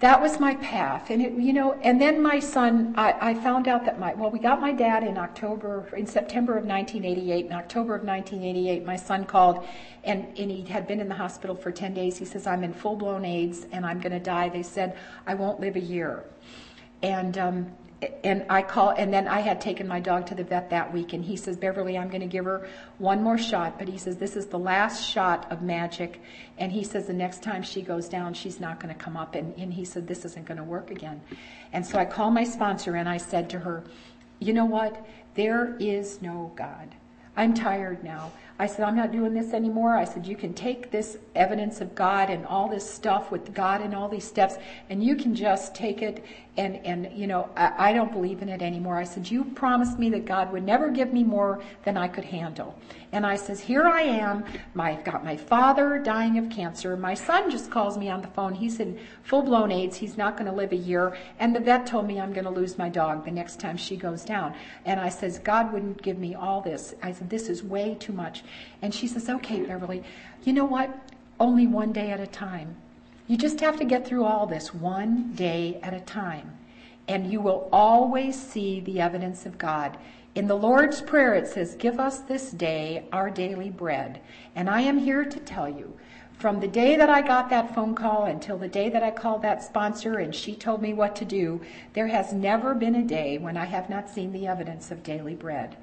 that 0.00 0.20
was 0.20 0.38
my 0.38 0.54
path. 0.56 1.10
And 1.10 1.20
it 1.20 1.32
you 1.32 1.52
know 1.52 1.72
and 1.82 2.00
then 2.00 2.22
my 2.22 2.38
son 2.38 2.94
I, 2.96 3.30
I, 3.30 3.34
found 3.34 3.66
out 3.66 3.84
that 3.84 3.98
my 3.98 4.14
well 4.14 4.30
we 4.30 4.38
got 4.38 4.60
my 4.60 4.72
dad 4.72 5.02
in 5.02 5.18
october 5.18 5.88
in 5.96 6.06
september 6.06 6.56
of 6.56 6.64
1988 6.64 7.46
in 7.46 7.52
october 7.52 7.96
of 7.96 8.04
1988 8.04 8.84
my 8.84 8.96
son 8.96 9.24
called 9.24 9.66
and, 10.04 10.26
and 10.38 10.50
he 10.50 10.62
had 10.64 10.86
been 10.86 11.00
in 11.00 11.08
the 11.08 11.14
hospital 11.14 11.56
for 11.56 11.72
10 11.72 11.94
days. 11.94 12.16
He 12.16 12.24
says 12.24 12.46
i'm 12.46 12.62
in 12.62 12.72
full-blown 12.72 13.24
aids 13.24 13.66
and 13.72 13.84
i'm 13.84 14.00
going 14.00 14.12
to 14.12 14.20
die. 14.20 14.48
They 14.48 14.62
said 14.62 14.96
i 15.26 15.34
won't 15.34 15.60
live 15.60 15.76
a 15.76 15.80
year. 15.80 16.24
And 17.02 17.36
um, 17.38 17.72
and 18.22 18.44
I 18.48 18.62
call, 18.62 18.90
and 18.90 19.12
then 19.12 19.26
I 19.26 19.40
had 19.40 19.60
taken 19.60 19.88
my 19.88 19.98
dog 19.98 20.26
to 20.26 20.34
the 20.34 20.44
vet 20.44 20.70
that 20.70 20.92
week, 20.92 21.14
and 21.14 21.24
he 21.24 21.36
says, 21.36 21.56
Beverly, 21.56 21.98
I'm 21.98 22.08
going 22.08 22.20
to 22.20 22.28
give 22.28 22.44
her 22.44 22.68
one 22.98 23.22
more 23.22 23.38
shot, 23.38 23.76
but 23.76 23.88
he 23.88 23.98
says, 23.98 24.16
this 24.16 24.36
is 24.36 24.46
the 24.46 24.58
last 24.58 25.04
shot 25.04 25.50
of 25.50 25.62
magic, 25.62 26.20
and 26.58 26.70
he 26.70 26.84
says, 26.84 27.08
the 27.08 27.12
next 27.12 27.42
time 27.42 27.62
she 27.62 27.82
goes 27.82 28.08
down, 28.08 28.34
she's 28.34 28.60
not 28.60 28.78
going 28.78 28.94
to 28.94 29.00
come 29.00 29.16
up, 29.16 29.34
and, 29.34 29.52
and 29.58 29.74
he 29.74 29.84
said, 29.84 30.06
this 30.06 30.24
isn't 30.24 30.46
going 30.46 30.58
to 30.58 30.64
work 30.64 30.92
again. 30.92 31.20
And 31.72 31.84
so 31.84 31.98
I 31.98 32.04
called 32.04 32.34
my 32.34 32.44
sponsor, 32.44 32.94
and 32.94 33.08
I 33.08 33.16
said 33.16 33.50
to 33.50 33.58
her, 33.58 33.82
you 34.38 34.52
know 34.52 34.66
what? 34.66 35.04
There 35.34 35.76
is 35.80 36.22
no 36.22 36.52
God. 36.54 36.94
I'm 37.36 37.52
tired 37.52 38.04
now. 38.04 38.30
I 38.58 38.66
said, 38.66 38.84
I'm 38.84 38.96
not 38.96 39.12
doing 39.12 39.34
this 39.34 39.52
anymore. 39.52 39.96
I 39.96 40.04
said, 40.04 40.26
you 40.26 40.34
can 40.34 40.52
take 40.52 40.90
this 40.90 41.16
evidence 41.36 41.80
of 41.80 41.94
God 41.94 42.28
and 42.28 42.44
all 42.46 42.68
this 42.68 42.88
stuff 42.88 43.30
with 43.30 43.54
God 43.54 43.80
and 43.80 43.94
all 43.94 44.08
these 44.08 44.24
steps, 44.24 44.56
and 44.90 45.02
you 45.02 45.14
can 45.14 45.34
just 45.34 45.74
take 45.74 46.02
it 46.02 46.24
and, 46.58 46.84
and 46.84 47.08
you 47.16 47.28
know, 47.28 47.48
I, 47.56 47.90
I 47.90 47.92
don't 47.92 48.12
believe 48.12 48.42
in 48.42 48.48
it 48.48 48.62
anymore. 48.62 48.96
I 48.96 49.04
said, 49.04 49.30
you 49.30 49.44
promised 49.44 49.96
me 49.96 50.10
that 50.10 50.24
God 50.24 50.52
would 50.52 50.64
never 50.64 50.90
give 50.90 51.12
me 51.12 51.22
more 51.22 51.62
than 51.84 51.96
I 51.96 52.08
could 52.08 52.24
handle. 52.24 52.76
And 53.12 53.24
I 53.24 53.36
says, 53.36 53.60
here 53.60 53.84
I 53.84 54.02
am. 54.02 54.44
My, 54.74 54.90
I've 54.90 55.04
got 55.04 55.24
my 55.24 55.36
father 55.36 55.98
dying 55.98 56.36
of 56.36 56.50
cancer. 56.50 56.96
My 56.96 57.14
son 57.14 57.48
just 57.50 57.70
calls 57.70 57.96
me 57.96 58.10
on 58.10 58.20
the 58.20 58.28
phone. 58.28 58.54
He's 58.54 58.80
in 58.80 58.98
full 59.22 59.42
blown 59.42 59.70
AIDS. 59.70 59.96
He's 59.96 60.18
not 60.18 60.36
going 60.36 60.50
to 60.50 60.54
live 60.54 60.72
a 60.72 60.76
year. 60.76 61.16
And 61.38 61.54
the 61.54 61.60
vet 61.60 61.86
told 61.86 62.06
me 62.06 62.20
I'm 62.20 62.32
going 62.32 62.44
to 62.44 62.50
lose 62.50 62.76
my 62.76 62.88
dog 62.88 63.24
the 63.24 63.30
next 63.30 63.60
time 63.60 63.76
she 63.76 63.96
goes 63.96 64.24
down. 64.24 64.52
And 64.84 64.98
I 64.98 65.10
says, 65.10 65.38
God 65.38 65.72
wouldn't 65.72 66.02
give 66.02 66.18
me 66.18 66.34
all 66.34 66.60
this. 66.60 66.94
I 67.02 67.12
said, 67.12 67.30
this 67.30 67.48
is 67.48 67.62
way 67.62 67.96
too 68.00 68.12
much. 68.12 68.42
And 68.82 68.94
she 68.94 69.06
says, 69.06 69.28
okay, 69.28 69.62
Beverly, 69.62 70.02
you 70.44 70.52
know 70.52 70.64
what? 70.64 70.90
Only 71.40 71.66
one 71.66 71.92
day 71.92 72.10
at 72.10 72.20
a 72.20 72.26
time. 72.26 72.76
You 73.26 73.36
just 73.36 73.60
have 73.60 73.76
to 73.78 73.84
get 73.84 74.06
through 74.06 74.24
all 74.24 74.46
this 74.46 74.72
one 74.72 75.32
day 75.34 75.78
at 75.82 75.94
a 75.94 76.00
time. 76.00 76.56
And 77.06 77.30
you 77.30 77.40
will 77.40 77.68
always 77.72 78.40
see 78.40 78.80
the 78.80 79.00
evidence 79.00 79.46
of 79.46 79.58
God. 79.58 79.98
In 80.34 80.46
the 80.46 80.54
Lord's 80.54 81.00
Prayer, 81.00 81.34
it 81.34 81.48
says, 81.48 81.74
Give 81.74 81.98
us 81.98 82.20
this 82.20 82.50
day 82.50 83.06
our 83.12 83.30
daily 83.30 83.70
bread. 83.70 84.20
And 84.54 84.70
I 84.70 84.82
am 84.82 84.98
here 84.98 85.24
to 85.24 85.40
tell 85.40 85.68
you, 85.68 85.94
from 86.38 86.60
the 86.60 86.68
day 86.68 86.94
that 86.94 87.10
I 87.10 87.20
got 87.20 87.50
that 87.50 87.74
phone 87.74 87.96
call 87.96 88.26
until 88.26 88.56
the 88.56 88.68
day 88.68 88.88
that 88.90 89.02
I 89.02 89.10
called 89.10 89.42
that 89.42 89.64
sponsor 89.64 90.18
and 90.18 90.32
she 90.32 90.54
told 90.54 90.80
me 90.80 90.92
what 90.92 91.16
to 91.16 91.24
do, 91.24 91.60
there 91.94 92.06
has 92.06 92.32
never 92.32 92.74
been 92.74 92.94
a 92.94 93.02
day 93.02 93.38
when 93.38 93.56
I 93.56 93.64
have 93.64 93.90
not 93.90 94.08
seen 94.08 94.30
the 94.30 94.46
evidence 94.46 94.92
of 94.92 95.02
daily 95.02 95.34
bread. 95.34 95.76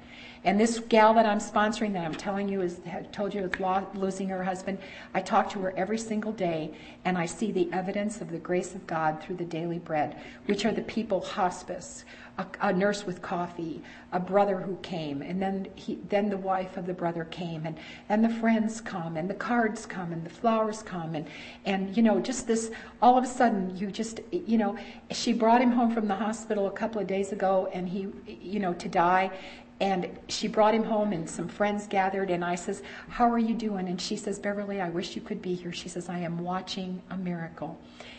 And 0.46 0.60
this 0.60 0.78
gal 0.78 1.12
that 1.14 1.26
I'm 1.26 1.40
sponsoring, 1.40 1.92
that 1.94 2.04
I'm 2.04 2.14
telling 2.14 2.48
you 2.48 2.62
is 2.62 2.80
told 3.10 3.34
you 3.34 3.42
is 3.42 3.50
losing 3.94 4.28
her 4.28 4.44
husband. 4.44 4.78
I 5.12 5.20
talk 5.20 5.50
to 5.50 5.58
her 5.58 5.74
every 5.76 5.98
single 5.98 6.30
day, 6.30 6.72
and 7.04 7.18
I 7.18 7.26
see 7.26 7.50
the 7.50 7.68
evidence 7.72 8.20
of 8.20 8.30
the 8.30 8.38
grace 8.38 8.72
of 8.72 8.86
God 8.86 9.20
through 9.20 9.36
the 9.36 9.44
daily 9.44 9.80
bread, 9.80 10.16
which 10.44 10.64
are 10.64 10.70
the 10.70 10.82
people 10.82 11.20
hospice, 11.20 12.04
a, 12.38 12.46
a 12.60 12.72
nurse 12.72 13.04
with 13.04 13.22
coffee, 13.22 13.82
a 14.12 14.20
brother 14.20 14.58
who 14.58 14.76
came, 14.82 15.20
and 15.20 15.42
then 15.42 15.66
he, 15.74 15.98
then 16.10 16.30
the 16.30 16.36
wife 16.36 16.76
of 16.76 16.86
the 16.86 16.94
brother 16.94 17.24
came, 17.24 17.66
and 17.66 17.76
and 18.08 18.24
the 18.24 18.28
friends 18.28 18.80
come, 18.80 19.16
and 19.16 19.28
the 19.28 19.34
cards 19.34 19.84
come, 19.84 20.12
and 20.12 20.24
the 20.24 20.30
flowers 20.30 20.80
come, 20.80 21.16
and 21.16 21.26
and 21.64 21.96
you 21.96 22.04
know 22.04 22.20
just 22.20 22.46
this. 22.46 22.70
All 23.02 23.18
of 23.18 23.24
a 23.24 23.26
sudden, 23.26 23.76
you 23.76 23.90
just 23.90 24.20
you 24.30 24.58
know, 24.58 24.78
she 25.10 25.32
brought 25.32 25.60
him 25.60 25.72
home 25.72 25.92
from 25.92 26.06
the 26.06 26.14
hospital 26.14 26.68
a 26.68 26.72
couple 26.72 27.00
of 27.00 27.08
days 27.08 27.32
ago, 27.32 27.68
and 27.72 27.88
he 27.88 28.06
you 28.28 28.60
know 28.60 28.74
to 28.74 28.88
die 28.88 29.32
and 29.80 30.08
she 30.28 30.48
brought 30.48 30.74
him 30.74 30.84
home 30.84 31.12
and 31.12 31.28
some 31.28 31.48
friends 31.48 31.86
gathered 31.86 32.30
and 32.30 32.44
i 32.44 32.54
says 32.54 32.82
how 33.08 33.30
are 33.30 33.38
you 33.38 33.54
doing? 33.54 33.88
And 33.88 34.00
she 34.00 34.16
says 34.16 34.38
beverly 34.38 34.80
i 34.80 34.88
wish 34.88 35.14
you 35.14 35.22
could 35.22 35.42
be 35.42 35.54
here. 35.54 35.72
She 35.72 35.88
says 35.88 36.08
i 36.08 36.18
am 36.18 36.38
watching 36.38 37.02
a 37.10 37.16
miracle. 37.16 37.78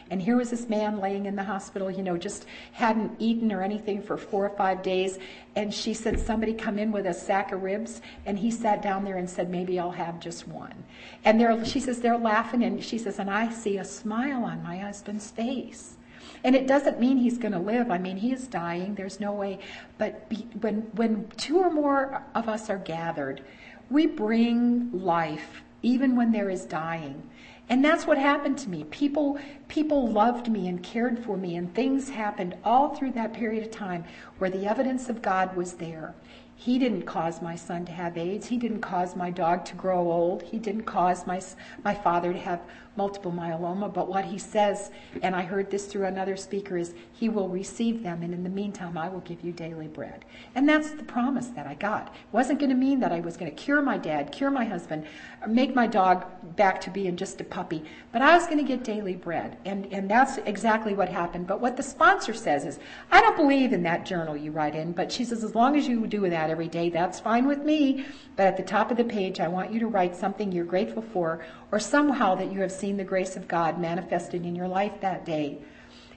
And 0.10 0.22
here 0.22 0.38
was 0.38 0.52
this 0.52 0.70
man 0.70 1.00
laying 1.00 1.26
in 1.26 1.36
the 1.36 1.44
hospital 1.44 1.90
you 1.90 2.04
know 2.04 2.18
just 2.18 2.46
hadn't 2.74 3.12
eaten 3.20 3.52
or 3.52 3.64
anything 3.64 4.02
for 4.02 4.18
four 4.18 4.46
or 4.46 4.56
five 4.56 4.84
days. 4.84 5.18
And 5.56 5.74
she 5.74 5.94
said 5.94 6.20
somebody 6.20 6.54
come 6.54 6.78
in 6.78 6.92
with 6.92 7.08
a 7.08 7.14
sack 7.14 7.52
of 7.52 7.64
ribs. 7.64 8.02
And 8.26 8.38
he 8.38 8.52
sat 8.52 8.82
down 8.84 9.04
there 9.04 9.18
and 9.18 9.30
said 9.30 9.50
maybe 9.50 9.80
i'll 9.80 9.92
have 9.92 10.20
just 10.20 10.48
one. 10.48 10.84
And 11.26 11.40
they're 11.40 11.66
she 11.66 11.80
says 11.80 12.00
they're 12.02 12.18
laughing 12.18 12.64
and 12.64 12.84
she 12.84 13.00
says 13.00 13.18
and 13.18 13.30
i 13.32 13.50
see 13.50 13.78
a 13.78 13.86
smile 13.86 14.44
on 14.44 14.62
my 14.62 14.78
husband's 14.78 15.32
face 15.32 15.97
and 16.44 16.56
it 16.56 16.68
doesn't 16.68 17.00
mean 17.00 17.18
he's 17.18 17.38
going 17.38 17.54
to 17.54 17.60
live. 17.60 17.92
I 17.92 17.98
mean, 17.98 18.18
he 18.18 18.32
is 18.32 18.48
dying. 18.48 18.96
There's 18.96 19.20
no 19.20 19.32
way. 19.32 19.60
But 19.98 20.30
be, 20.30 20.48
when, 20.62 20.82
when 20.94 21.28
two 21.38 21.58
or 21.58 21.72
more 21.72 22.24
of 22.36 22.48
us 22.48 22.70
are 22.70 22.78
gathered, 22.78 23.42
we 23.90 24.06
bring 24.06 24.90
life 24.92 25.62
even 25.82 26.16
when 26.16 26.32
there 26.32 26.50
is 26.50 26.66
dying. 26.66 27.30
And 27.70 27.84
that's 27.84 28.08
what 28.08 28.18
happened 28.18 28.58
to 28.60 28.70
me. 28.70 28.86
People, 28.86 29.38
people 29.68 30.08
loved 30.10 30.50
me 30.50 30.68
and 30.70 30.82
cared 30.82 31.24
for 31.24 31.36
me, 31.36 31.58
and 31.58 31.74
things 31.74 32.10
happened 32.10 32.56
all 32.64 32.96
through 32.96 33.12
that 33.12 33.34
period 33.34 33.66
of 33.66 33.72
time 33.72 34.06
where 34.38 34.50
the 34.50 34.66
evidence 34.66 35.10
of 35.10 35.22
God 35.22 35.56
was 35.56 35.74
there. 35.74 36.16
He 36.56 36.80
didn't 36.80 37.04
cause 37.04 37.42
my 37.42 37.56
son 37.56 37.86
to 37.86 37.92
have 37.92 38.18
AIDS. 38.18 38.48
He 38.48 38.58
didn't 38.58 38.82
cause 38.82 39.16
my 39.16 39.30
dog 39.30 39.64
to 39.66 39.76
grow 39.76 40.12
old. 40.12 40.42
He 40.44 40.58
didn't 40.58 40.84
cause 40.84 41.28
my, 41.28 41.42
my 41.84 41.94
father 41.94 42.34
to 42.34 42.40
have 42.40 42.62
multiple 42.98 43.32
myeloma. 43.32 43.94
But 43.94 44.10
what 44.10 44.26
he 44.26 44.38
says, 44.38 44.92
and 45.22 45.36
I 45.36 45.44
heard 45.44 45.70
this 45.70 45.86
through 45.86 46.06
another 46.06 46.36
speaker, 46.36 46.78
is 46.78 46.94
he 47.14 47.30
will 47.30 47.48
receive 47.48 48.04
them, 48.04 48.24
and 48.24 48.34
in 48.34 48.44
the 48.44 48.50
meantime, 48.50 48.98
I 48.98 49.08
will 49.10 49.22
give 49.22 49.44
you 49.44 49.52
daily 49.52 49.88
bread. 49.88 50.26
And 50.56 50.68
that's 50.68 50.92
the 50.92 51.04
promise 51.04 51.48
that 51.48 51.68
I 51.68 51.76
got. 51.76 52.08
It 52.08 52.34
wasn't 52.34 52.60
going 52.60 52.72
to 52.72 52.76
mean 52.76 53.00
that 53.00 53.12
I 53.12 53.20
was 53.20 53.38
going 53.38 53.52
to 53.52 53.56
cure 53.56 53.82
my 53.82 53.98
dad, 53.98 54.32
cure 54.32 54.52
my 54.52 54.66
husband, 54.66 55.06
make 55.48 55.76
my 55.76 55.88
dog 55.88 56.26
back 56.56 56.82
to 56.82 56.90
being 56.90 57.16
just 57.16 57.40
a 57.40 57.44
puppy, 57.44 57.84
but 58.12 58.22
I 58.22 58.36
was 58.36 58.46
going 58.46 58.58
to 58.58 58.64
get 58.64 58.84
daily 58.84 59.16
bread. 59.16 59.58
And, 59.66 59.92
and 59.94 60.10
that's 60.10 60.38
exactly 60.40 60.94
what 60.94 61.10
happened. 61.10 61.48
But 61.48 61.62
what 61.62 61.78
the 61.78 61.84
sponsor 61.84 62.34
says 62.34 62.66
is, 62.66 62.80
I 63.12 63.22
don't 63.22 63.38
believe 63.38 63.74
in 63.74 63.84
that 63.84 64.06
journal 64.06 64.36
you 64.36 64.52
write 64.52 64.76
in, 64.76 64.92
but 64.92 65.12
she 65.12 65.24
says, 65.24 65.44
as 65.44 65.56
long 65.56 65.76
as 65.76 65.88
you 65.88 66.08
do 66.08 66.28
that 66.30 66.50
every 66.50 66.68
day, 66.68 66.90
that's 66.90 67.20
fine 67.20 67.46
with 67.48 67.64
me. 67.64 68.06
But 68.36 68.48
at 68.48 68.58
the 68.58 68.64
top 68.64 68.92
of 68.92 68.98
the 68.98 69.04
page, 69.04 69.40
I 69.40 69.48
want 69.48 69.72
you 69.72 69.80
to 69.82 69.88
write 69.88 70.16
something 70.16 70.52
you're 70.52 70.66
grateful 70.66 71.02
for 71.02 71.46
or 71.72 71.80
somehow 71.80 72.36
that 72.36 72.52
you 72.52 72.62
have 72.62 72.72
seen 72.72 72.87
the 72.96 73.04
grace 73.04 73.36
of 73.36 73.50
God 73.50 73.82
manifested 73.82 74.46
in 74.46 74.56
your 74.56 74.70
life 74.70 74.94
that 75.02 75.26
day. 75.26 75.58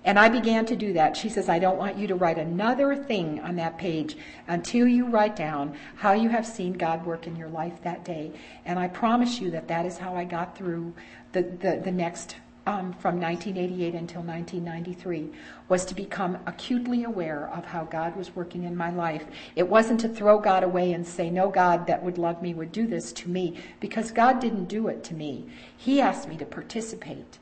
And 0.04 0.18
I 0.18 0.28
began 0.28 0.64
to 0.66 0.76
do 0.76 0.94
that. 0.94 1.16
She 1.16 1.28
says, 1.28 1.48
I 1.48 1.58
don't 1.58 1.76
want 1.76 1.98
you 1.98 2.06
to 2.06 2.14
write 2.14 2.38
another 2.38 2.96
thing 2.96 3.40
on 3.40 3.56
that 3.56 3.76
page 3.76 4.16
until 4.48 4.86
you 4.86 5.06
write 5.06 5.36
down 5.36 5.76
how 5.96 6.12
you 6.12 6.30
have 6.30 6.46
seen 6.46 6.72
God 6.72 7.04
work 7.04 7.26
in 7.26 7.36
your 7.36 7.48
life 7.48 7.82
that 7.82 8.04
day. 8.04 8.32
And 8.64 8.78
I 8.78 8.88
promise 8.88 9.40
you 9.40 9.50
that 9.50 9.68
that 9.68 9.84
is 9.84 9.98
how 9.98 10.14
I 10.14 10.24
got 10.24 10.56
through 10.56 10.94
the, 11.32 11.42
the, 11.42 11.82
the 11.84 11.92
next 11.92 12.36
um, 12.70 12.92
from 12.92 13.20
1988 13.20 13.94
until 13.94 14.22
1993 14.22 15.30
was 15.68 15.84
to 15.84 15.94
become 15.94 16.38
acutely 16.46 17.02
aware 17.02 17.48
of 17.48 17.64
how 17.64 17.84
God 17.84 18.14
was 18.14 18.36
working 18.36 18.62
in 18.62 18.76
my 18.76 18.90
life. 18.90 19.24
It 19.56 19.68
wasn't 19.68 20.00
to 20.00 20.08
throw 20.08 20.38
God 20.38 20.62
away 20.62 20.92
and 20.92 21.04
say, 21.06 21.30
No 21.30 21.48
God 21.48 21.88
that 21.88 22.02
would 22.02 22.16
love 22.16 22.40
me 22.40 22.54
would 22.54 22.70
do 22.70 22.86
this 22.86 23.12
to 23.14 23.28
me, 23.28 23.58
because 23.80 24.12
God 24.12 24.40
didn't 24.40 24.66
do 24.66 24.86
it 24.86 25.02
to 25.04 25.14
me. 25.14 25.48
He 25.76 26.00
asked 26.00 26.28
me 26.28 26.36
to 26.36 26.44
participate. 26.44 27.38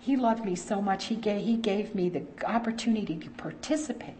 He 0.00 0.16
loved 0.16 0.44
me 0.44 0.56
so 0.56 0.82
much, 0.82 1.06
He 1.06 1.16
gave, 1.16 1.44
he 1.44 1.56
gave 1.56 1.94
me 1.94 2.08
the 2.08 2.24
opportunity 2.44 3.16
to 3.16 3.30
participate 3.30 4.14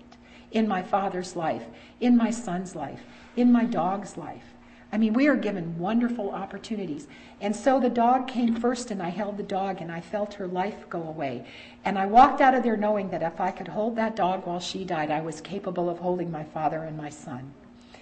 in 0.53 0.69
my 0.69 0.83
father's 0.83 1.35
life, 1.35 1.65
in 2.01 2.17
my 2.17 2.31
son's 2.31 2.77
life, 2.77 3.01
in 3.37 3.51
my 3.51 3.65
dog's 3.65 4.17
life. 4.17 4.55
I 4.91 4.97
mean, 4.97 5.13
we 5.13 5.29
are 5.29 5.37
given 5.37 5.79
wonderful 5.79 6.31
opportunities. 6.31 7.09
And 7.41 7.55
so 7.55 7.79
the 7.79 7.91
dog 7.91 8.27
came 8.27 8.57
first, 8.57 8.91
and 8.91 9.03
I 9.03 9.11
held 9.11 9.37
the 9.37 9.43
dog, 9.43 9.83
and 9.83 9.93
I 9.93 10.01
felt 10.01 10.35
her 10.35 10.47
life 10.47 10.89
go 10.89 11.03
away. 11.03 11.47
And 11.85 11.99
I 11.99 12.07
walked 12.07 12.41
out 12.41 12.55
of 12.55 12.63
there 12.63 12.77
knowing 12.77 13.11
that 13.11 13.23
if 13.23 13.41
I 13.41 13.51
could 13.51 13.69
hold 13.69 13.97
that 13.97 14.17
dog 14.17 14.47
while 14.47 14.61
she 14.61 14.85
died, 14.85 15.11
I 15.11 15.21
was 15.21 15.43
capable 15.43 15.91
of 15.91 15.99
holding 15.99 16.31
my 16.31 16.45
father 16.45 16.83
and 16.85 16.97
my 16.97 17.11
son. 17.11 17.53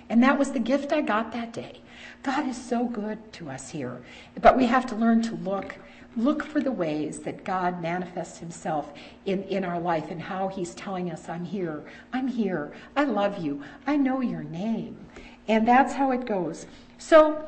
And 0.09 0.23
that 0.23 0.39
was 0.39 0.53
the 0.53 0.61
gift 0.61 0.93
I 0.93 1.01
got 1.01 1.33
that 1.33 1.53
day. 1.53 1.81
God 2.23 2.47
is 2.47 2.57
so 2.57 2.87
good 2.87 3.33
to 3.35 3.51
us 3.51 3.71
here. 3.71 4.03
But 4.41 4.57
we 4.57 4.67
have 4.67 4.87
to 4.87 4.95
learn 4.95 5.23
to 5.23 5.35
look. 5.35 5.77
Look 6.17 6.45
for 6.45 6.61
the 6.63 6.73
ways 6.73 7.19
that 7.21 7.45
God 7.45 7.83
manifests 7.83 8.39
himself 8.39 8.93
in, 9.27 9.43
in 9.45 9.65
our 9.65 9.79
life 9.79 10.11
and 10.11 10.23
how 10.23 10.49
he's 10.49 10.75
telling 10.75 11.11
us, 11.11 11.29
I'm 11.29 11.45
here, 11.45 11.85
I'm 12.11 12.27
here, 12.27 12.73
I 12.97 13.05
love 13.05 13.45
you, 13.45 13.63
I 13.87 13.99
know 13.99 14.23
your 14.23 14.43
name. 14.43 14.97
And 15.49 15.67
that's 15.67 15.95
how 15.95 16.11
it 16.11 16.27
goes. 16.27 16.67
So, 16.99 17.47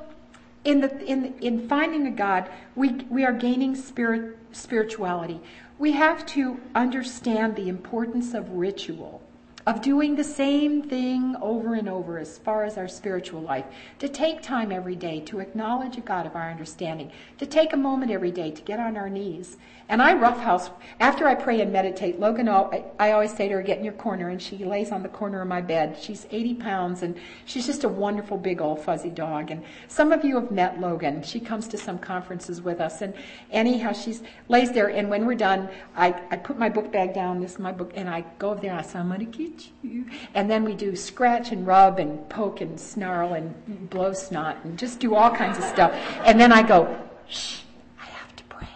in, 0.65 0.81
the, 0.81 1.05
in, 1.05 1.35
in 1.41 1.69
finding 1.69 2.07
a 2.07 2.11
God, 2.11 2.49
we, 2.75 2.91
we 3.09 3.25
are 3.25 3.33
gaining 3.33 3.75
spirit, 3.75 4.37
spirituality. 4.53 5.41
We 5.79 5.93
have 5.93 6.27
to 6.27 6.61
understand 6.75 7.57
the 7.57 7.69
importance 7.69 8.35
of 8.35 8.51
ritual 8.51 9.23
of 9.69 9.83
doing 9.83 10.17
the 10.17 10.25
same 10.25 10.81
thing 10.81 11.37
over 11.43 11.75
and 11.75 11.91
over 11.91 12.19
as 12.19 12.39
far 12.39 12.65
as 12.65 12.79
our 12.79 12.89
spiritual 12.89 13.43
life. 13.43 13.67
To 13.99 14.09
take 14.09 14.41
time 14.41 14.73
every 14.73 14.97
day 14.97 15.21
to 15.27 15.41
acknowledge 15.41 15.99
a 15.99 16.01
God 16.01 16.25
of 16.25 16.35
our 16.35 16.51
understanding. 16.51 17.13
To 17.37 17.45
take 17.45 17.75
a 17.75 17.77
moment 17.77 18.11
every 18.11 18.31
day 18.31 18.51
to 18.51 18.63
get 18.63 18.81
on 18.81 18.97
our 18.97 19.11
knees. 19.11 19.59
And 19.89 20.03
I 20.03 20.15
roughhouse, 20.15 20.71
after 21.01 21.27
I 21.27 21.35
pray 21.35 21.61
and 21.61 21.73
meditate, 21.73 22.21
Logan, 22.21 22.49
I, 22.49 23.13
always 23.13 23.35
say 23.35 23.49
to 23.49 23.55
her, 23.55 23.63
get 23.63 23.79
in 23.79 23.85
your 23.85 23.95
corner, 23.95 24.29
and 24.29 24.41
she 24.41 24.59
lays 24.59 24.93
on 24.93 25.03
the 25.03 25.09
corner 25.09 25.41
of 25.41 25.49
my 25.49 25.61
bed. 25.61 25.97
She's 25.99 26.27
80 26.31 26.55
pounds, 26.57 27.03
and 27.03 27.17
she's 27.47 27.65
just 27.65 27.85
a 27.85 27.89
wonderful 27.89 28.37
big 28.37 28.61
old 28.61 28.81
fuzzy 28.81 29.09
dog. 29.09 29.51
And 29.51 29.65
some 29.89 30.13
of 30.13 30.25
you 30.25 30.35
have 30.35 30.51
met 30.51 30.79
Logan. 30.79 31.23
She 31.23 31.41
comes 31.41 31.69
to 31.69 31.79
some 31.79 31.99
conferences 31.99 32.61
with 32.61 32.81
us. 32.81 33.01
And 33.01 33.15
anyhow, 33.51 33.93
she 33.93 34.19
lays 34.49 34.73
there, 34.73 34.89
and 34.89 35.09
when 35.09 35.25
we're 35.25 35.35
done, 35.35 35.71
I, 35.97 36.09
I 36.31 36.37
put 36.37 36.59
my 36.59 36.69
book 36.69 36.93
bag 36.93 37.15
down, 37.15 37.41
this 37.41 37.53
is 37.53 37.59
my 37.59 37.73
book, 37.73 37.93
and 37.95 38.11
I 38.11 38.25
go 38.39 38.51
over 38.51 38.61
there 38.61 38.73
and 38.73 38.81
I 38.81 38.83
say, 38.83 38.99
I'm 38.99 39.09
going 39.09 39.21
to 39.21 39.39
get 39.39 39.69
you. 39.83 40.05
And 40.35 40.51
then 40.51 40.65
we 40.65 40.75
do 40.75 40.95
scratch 40.97 41.53
and 41.53 41.67
rub 41.67 41.99
and 41.99 42.29
poke 42.29 42.61
and 42.61 42.79
snarl 42.79 43.35
and 43.35 43.89
blow 43.91 44.13
snot 44.13 44.59
and 44.65 44.79
just 44.79 45.01
do 45.01 45.15
all 45.15 45.31
kinds 45.35 45.59
of 45.59 45.65
stuff. 45.65 45.93
And 46.25 46.39
then 46.39 46.53
I 46.53 46.63
go, 46.63 46.97
shh, 47.29 47.61
I 48.01 48.07
have 48.07 48.35
to 48.37 48.45
pray. 48.45 48.69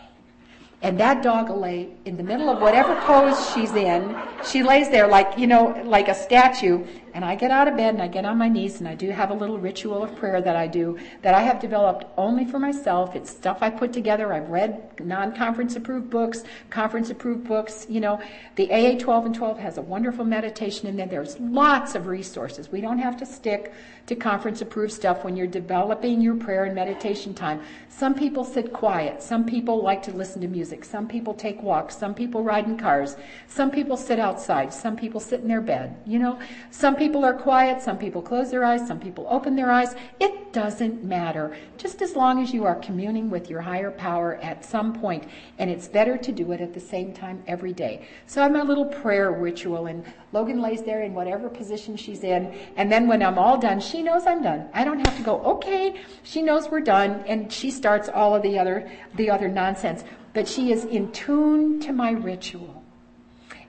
And 0.83 0.99
that 0.99 1.22
dog 1.22 1.49
lay 1.49 1.91
in 2.05 2.16
the 2.16 2.24
middle 2.24 2.51
of 2.51 2.61
whatever 2.61 2.97
pose 3.03 3.53
she's 3.55 3.72
in. 3.72 4.16
She 4.45 4.64
lays 4.64 4.91
there 4.91 5.07
like, 5.07 5.39
you 5.39 5.47
know, 5.47 5.80
like 5.85 6.09
a 6.09 6.14
statue. 6.14 6.85
And 7.15 7.25
I 7.25 7.35
get 7.35 7.51
out 7.51 7.69
of 7.69 7.77
bed 7.77 7.95
and 7.95 8.03
I 8.03 8.09
get 8.09 8.25
on 8.25 8.39
my 8.39 8.49
knees 8.49 8.81
and 8.81 8.89
I 8.89 8.95
do 8.95 9.11
have 9.11 9.31
a 9.31 9.35
little 9.35 9.59
ritual 9.59 10.03
of 10.03 10.17
prayer 10.17 10.41
that 10.41 10.57
I 10.57 10.67
do 10.67 10.99
that 11.23 11.35
I 11.35 11.43
have 11.43 11.61
developed 11.61 12.07
only 12.17 12.45
for 12.45 12.59
myself. 12.59 13.15
It's 13.15 13.31
stuff 13.31 13.59
I 13.61 13.71
put 13.71 13.93
together. 13.93 14.33
I've 14.33 14.49
read 14.49 15.01
non-conference 15.01 15.77
approved 15.77 16.11
books, 16.11 16.45
conference 16.71 17.11
approved 17.11 17.47
books. 17.47 17.87
You 17.89 18.01
know, 18.01 18.21
the 18.57 18.73
AA 18.73 18.99
12 18.99 19.27
and 19.27 19.35
12 19.35 19.59
has 19.59 19.79
a 19.79 19.83
wonderful 19.83 20.25
meditation 20.25 20.89
in 20.89 20.97
there. 20.97 21.07
There's 21.07 21.39
lots 21.39 21.95
of 21.95 22.07
resources. 22.07 22.71
We 22.71 22.81
don't 22.81 22.99
have 22.99 23.17
to 23.19 23.27
stick 23.27 23.73
to 24.07 24.17
conference 24.17 24.61
approved 24.61 24.93
stuff 24.93 25.23
when 25.23 25.37
you're 25.37 25.47
developing 25.47 26.21
your 26.21 26.35
prayer 26.35 26.65
and 26.65 26.75
meditation 26.75 27.35
time. 27.35 27.61
Some 27.89 28.15
people 28.15 28.45
sit 28.45 28.73
quiet. 28.73 29.23
Some 29.23 29.45
people 29.45 29.83
like 29.83 30.03
to 30.05 30.13
listen 30.13 30.41
to 30.43 30.49
music. 30.49 30.85
Some 30.85 31.07
people 31.07 31.35
take 31.35 31.63
walks. 31.63 31.97
Some 31.97 32.15
people 32.15 32.43
ride 32.43 32.67
in 32.67 32.77
cars. 32.77 33.17
Some 33.47 33.71
people 33.71 33.97
sit 33.97 34.19
outside. 34.19 34.73
Some 34.73 34.97
people 34.97 35.21
sit 35.21 35.41
in 35.41 35.49
their 35.49 35.61
bed. 35.61 35.95
You 36.05 36.19
know, 36.19 36.39
some 36.71 36.97
people 37.03 37.25
are 37.25 37.35
quiet, 37.35 37.83
some 37.83 37.99
people 37.99 38.23
close 38.23 38.53
their 38.53 38.65
eyes, 38.65 38.87
some 38.87 39.01
people 39.01 39.27
open 39.29 39.57
their 39.57 39.73
eyes. 39.73 39.97
It 40.21 40.53
doesn't 40.53 41.03
matter. 41.03 41.57
Just 41.77 42.01
as 42.01 42.15
long 42.15 42.41
as 42.41 42.55
you 42.55 42.65
are 42.65 42.77
communing 42.77 43.29
with 43.29 43.51
your 43.51 43.61
higher 43.61 43.91
power 43.91 44.37
at 44.37 44.65
some 44.65 44.93
point, 44.93 45.25
and 45.59 45.69
it's 45.69 45.89
better 45.89 46.17
to 46.17 46.31
do 46.31 46.53
it 46.53 46.61
at 46.61 46.73
the 46.73 46.79
same 46.79 47.13
time 47.13 47.43
every 47.49 47.73
day. 47.73 48.07
So 48.27 48.41
I 48.41 48.45
have 48.45 48.53
my 48.53 48.63
little 48.63 48.85
prayer 48.85 49.33
ritual, 49.33 49.87
and 49.87 50.05
Logan 50.31 50.63
lays 50.63 50.85
there 50.85 51.03
in 51.03 51.13
whatever 51.13 51.49
position 51.49 51.97
she's 51.97 52.23
in, 52.23 52.57
and 52.77 52.93
then 52.93 53.09
when 53.09 53.21
I'm 53.21 53.37
all 53.37 53.59
done, 53.59 53.81
she 53.81 54.01
knows 54.01 54.25
I'm 54.25 54.41
done. 54.41 54.69
I 54.73 54.85
don't 54.85 55.05
have 55.05 55.17
to 55.17 55.25
go, 55.25 55.41
okay, 55.43 56.01
she 56.23 56.41
knows 56.41 56.71
we're 56.71 56.83
done, 56.83 57.25
and 57.27 57.53
she 57.53 57.73
starts 57.73 58.09
all 58.09 58.37
of 58.37 58.43
the 58.43 58.61
other, 58.61 58.89
the 59.17 59.29
other 59.29 59.49
nonsense. 59.49 60.05
But 60.35 60.47
she 60.47 60.71
is 60.71 60.85
in 60.85 61.11
tune 61.11 61.81
to 61.81 61.93
my 61.93 62.13
ritual. 62.13 62.82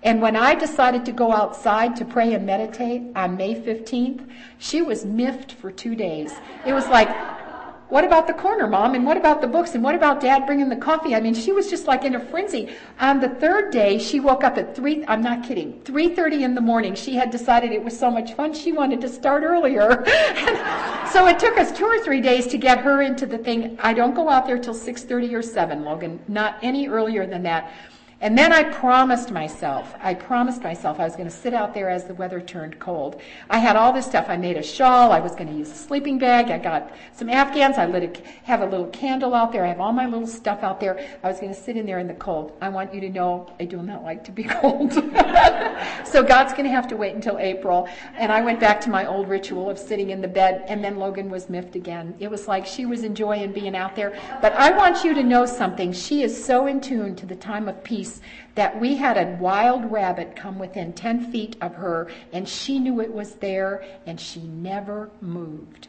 And 0.04 0.22
when 0.22 0.36
I 0.36 0.54
decided 0.54 1.06
to 1.06 1.14
go 1.14 1.32
outside 1.32 1.96
to 1.96 2.06
pray 2.06 2.34
and 2.34 2.46
meditate 2.46 3.04
on 3.16 3.38
May 3.38 3.56
15th, 3.56 4.30
she 4.58 4.82
was 4.82 5.06
miffed 5.06 5.54
for 5.54 5.72
two 5.72 5.96
days. 5.96 6.34
It 6.66 6.74
was 6.74 6.88
like, 6.90 7.10
what 7.94 8.04
about 8.04 8.26
the 8.28 8.34
corner, 8.34 8.66
mom? 8.66 8.96
And 8.96 9.06
what 9.06 9.18
about 9.18 9.40
the 9.40 9.48
books? 9.48 9.76
And 9.76 9.84
what 9.84 9.94
about 9.94 10.20
dad 10.20 10.46
bringing 10.46 10.68
the 10.68 10.76
coffee? 10.76 11.16
I 11.16 11.22
mean, 11.22 11.36
she 11.36 11.52
was 11.52 11.70
just 11.70 11.86
like 11.86 12.04
in 12.04 12.16
a 12.16 12.20
frenzy. 12.20 12.76
On 13.00 13.20
the 13.20 13.30
third 13.30 13.72
day, 13.72 14.00
she 14.00 14.20
woke 14.20 14.44
up 14.44 14.58
at 14.58 14.76
three, 14.76 15.06
I'm 15.06 15.22
not 15.22 15.44
kidding, 15.44 15.80
3.30 15.84 16.42
in 16.42 16.56
the 16.56 16.62
morning. 16.62 16.96
She 16.96 17.14
had 17.14 17.30
decided 17.30 17.72
it 17.72 17.84
was 17.84 17.98
so 17.98 18.10
much 18.10 18.34
fun, 18.34 18.54
she 18.54 18.72
wanted 18.72 19.00
to 19.02 19.08
start 19.08 19.44
earlier. 19.44 20.04
so 21.14 21.28
it 21.28 21.38
took 21.38 21.58
us 21.58 21.72
two 21.72 21.86
or 21.86 22.00
three 22.00 22.20
days 22.20 22.48
to 22.48 22.58
get 22.58 22.80
her 22.80 23.04
into 23.04 23.28
the 23.28 23.38
thing. 23.38 23.78
I 23.80 23.94
don't 23.94 24.16
go 24.16 24.28
out 24.28 24.48
there 24.48 24.58
till 24.58 24.74
6.30 24.74 25.32
or 25.34 25.44
7, 25.44 25.86
Logan, 25.86 26.20
not 26.28 26.58
any 26.64 26.88
earlier 26.88 27.28
than 27.28 27.44
that. 27.44 27.72
And 28.24 28.38
then 28.38 28.54
I 28.54 28.64
promised 28.64 29.32
myself, 29.32 29.94
I 30.00 30.14
promised 30.14 30.64
myself 30.64 30.98
I 30.98 31.04
was 31.04 31.18
going 31.18 31.28
to 31.28 31.36
sit 31.36 31.54
out 31.54 31.74
there 31.74 31.90
as 31.90 32.06
the 32.06 32.14
weather 32.14 32.40
turned 32.40 32.80
cold. 32.80 33.22
I 33.50 33.58
had 33.58 33.76
all 33.76 33.92
this 33.92 34.06
stuff. 34.06 34.28
I 34.30 34.38
made 34.38 34.56
a 34.56 34.64
shawl. 34.64 35.12
I 35.12 35.20
was 35.20 35.34
going 35.34 35.48
to 35.48 35.54
use 35.54 35.70
a 35.70 35.76
sleeping 35.76 36.20
bag. 36.20 36.50
I 36.50 36.58
got 36.58 36.94
some 37.12 37.28
Afghans. 37.30 37.78
I 37.78 37.86
lit 37.86 38.04
a, 38.18 38.46
have 38.46 38.62
a 38.62 38.66
little 38.66 38.88
candle 38.88 39.34
out 39.34 39.52
there. 39.52 39.66
I 39.66 39.68
have 39.68 39.82
all 39.82 39.92
my 39.92 40.06
little 40.06 40.26
stuff 40.26 40.64
out 40.64 40.80
there. 40.80 41.06
I 41.22 41.28
was 41.28 41.42
going 41.42 41.54
to 41.54 41.60
sit 41.60 41.76
in 41.76 41.86
there 41.86 42.00
in 42.00 42.08
the 42.08 42.14
cold. 42.14 42.54
I 42.62 42.70
want 42.70 42.94
you 42.94 43.02
to 43.02 43.10
know 43.10 43.54
I 43.60 43.66
do 43.66 43.82
not 43.82 44.06
like 44.06 44.24
to 44.24 44.32
be 44.32 44.44
cold. 44.62 44.94
so 46.06 46.24
God's 46.24 46.54
going 46.54 46.64
to 46.64 46.72
have 46.72 46.88
to 46.88 46.96
wait 46.96 47.16
until 47.16 47.38
April. 47.40 47.90
And 48.16 48.32
I 48.32 48.42
went 48.42 48.62
back 48.62 48.80
to 48.82 48.90
my 48.90 49.06
old 49.06 49.28
ritual 49.28 49.70
of 49.70 49.78
sitting 49.78 50.12
in 50.12 50.22
the 50.22 50.30
bed. 50.30 50.64
And 50.70 50.82
then 50.82 50.96
Logan 50.96 51.30
was 51.30 51.50
miffed 51.50 51.76
again. 51.76 52.16
It 52.20 52.32
was 52.32 52.48
like 52.48 52.66
she 52.66 52.86
was 52.86 53.04
enjoying 53.04 53.52
being 53.52 53.76
out 53.76 53.98
there. 53.98 54.18
But 54.42 54.54
I 54.54 54.72
want 54.72 55.04
you 55.04 55.14
to 55.14 55.24
know 55.24 55.46
something. 55.46 55.92
She 55.92 56.24
is 56.24 56.42
so 56.42 56.68
in 56.68 56.80
tune 56.80 57.18
to 57.18 57.26
the 57.26 57.36
time 57.36 57.68
of 57.68 57.84
peace 57.84 58.13
that 58.56 58.80
we 58.80 58.96
had 58.96 59.18
a 59.18 59.38
wild 59.40 59.92
rabbit 59.92 60.36
come 60.36 60.60
within 60.60 60.94
10 60.94 61.32
feet 61.32 61.56
of 61.62 61.76
her 61.76 62.10
and 62.32 62.48
she 62.48 62.80
knew 62.80 63.00
it 63.02 63.14
was 63.14 63.36
there 63.36 63.84
and 64.06 64.20
she 64.20 64.42
never 64.42 65.10
moved. 65.22 65.88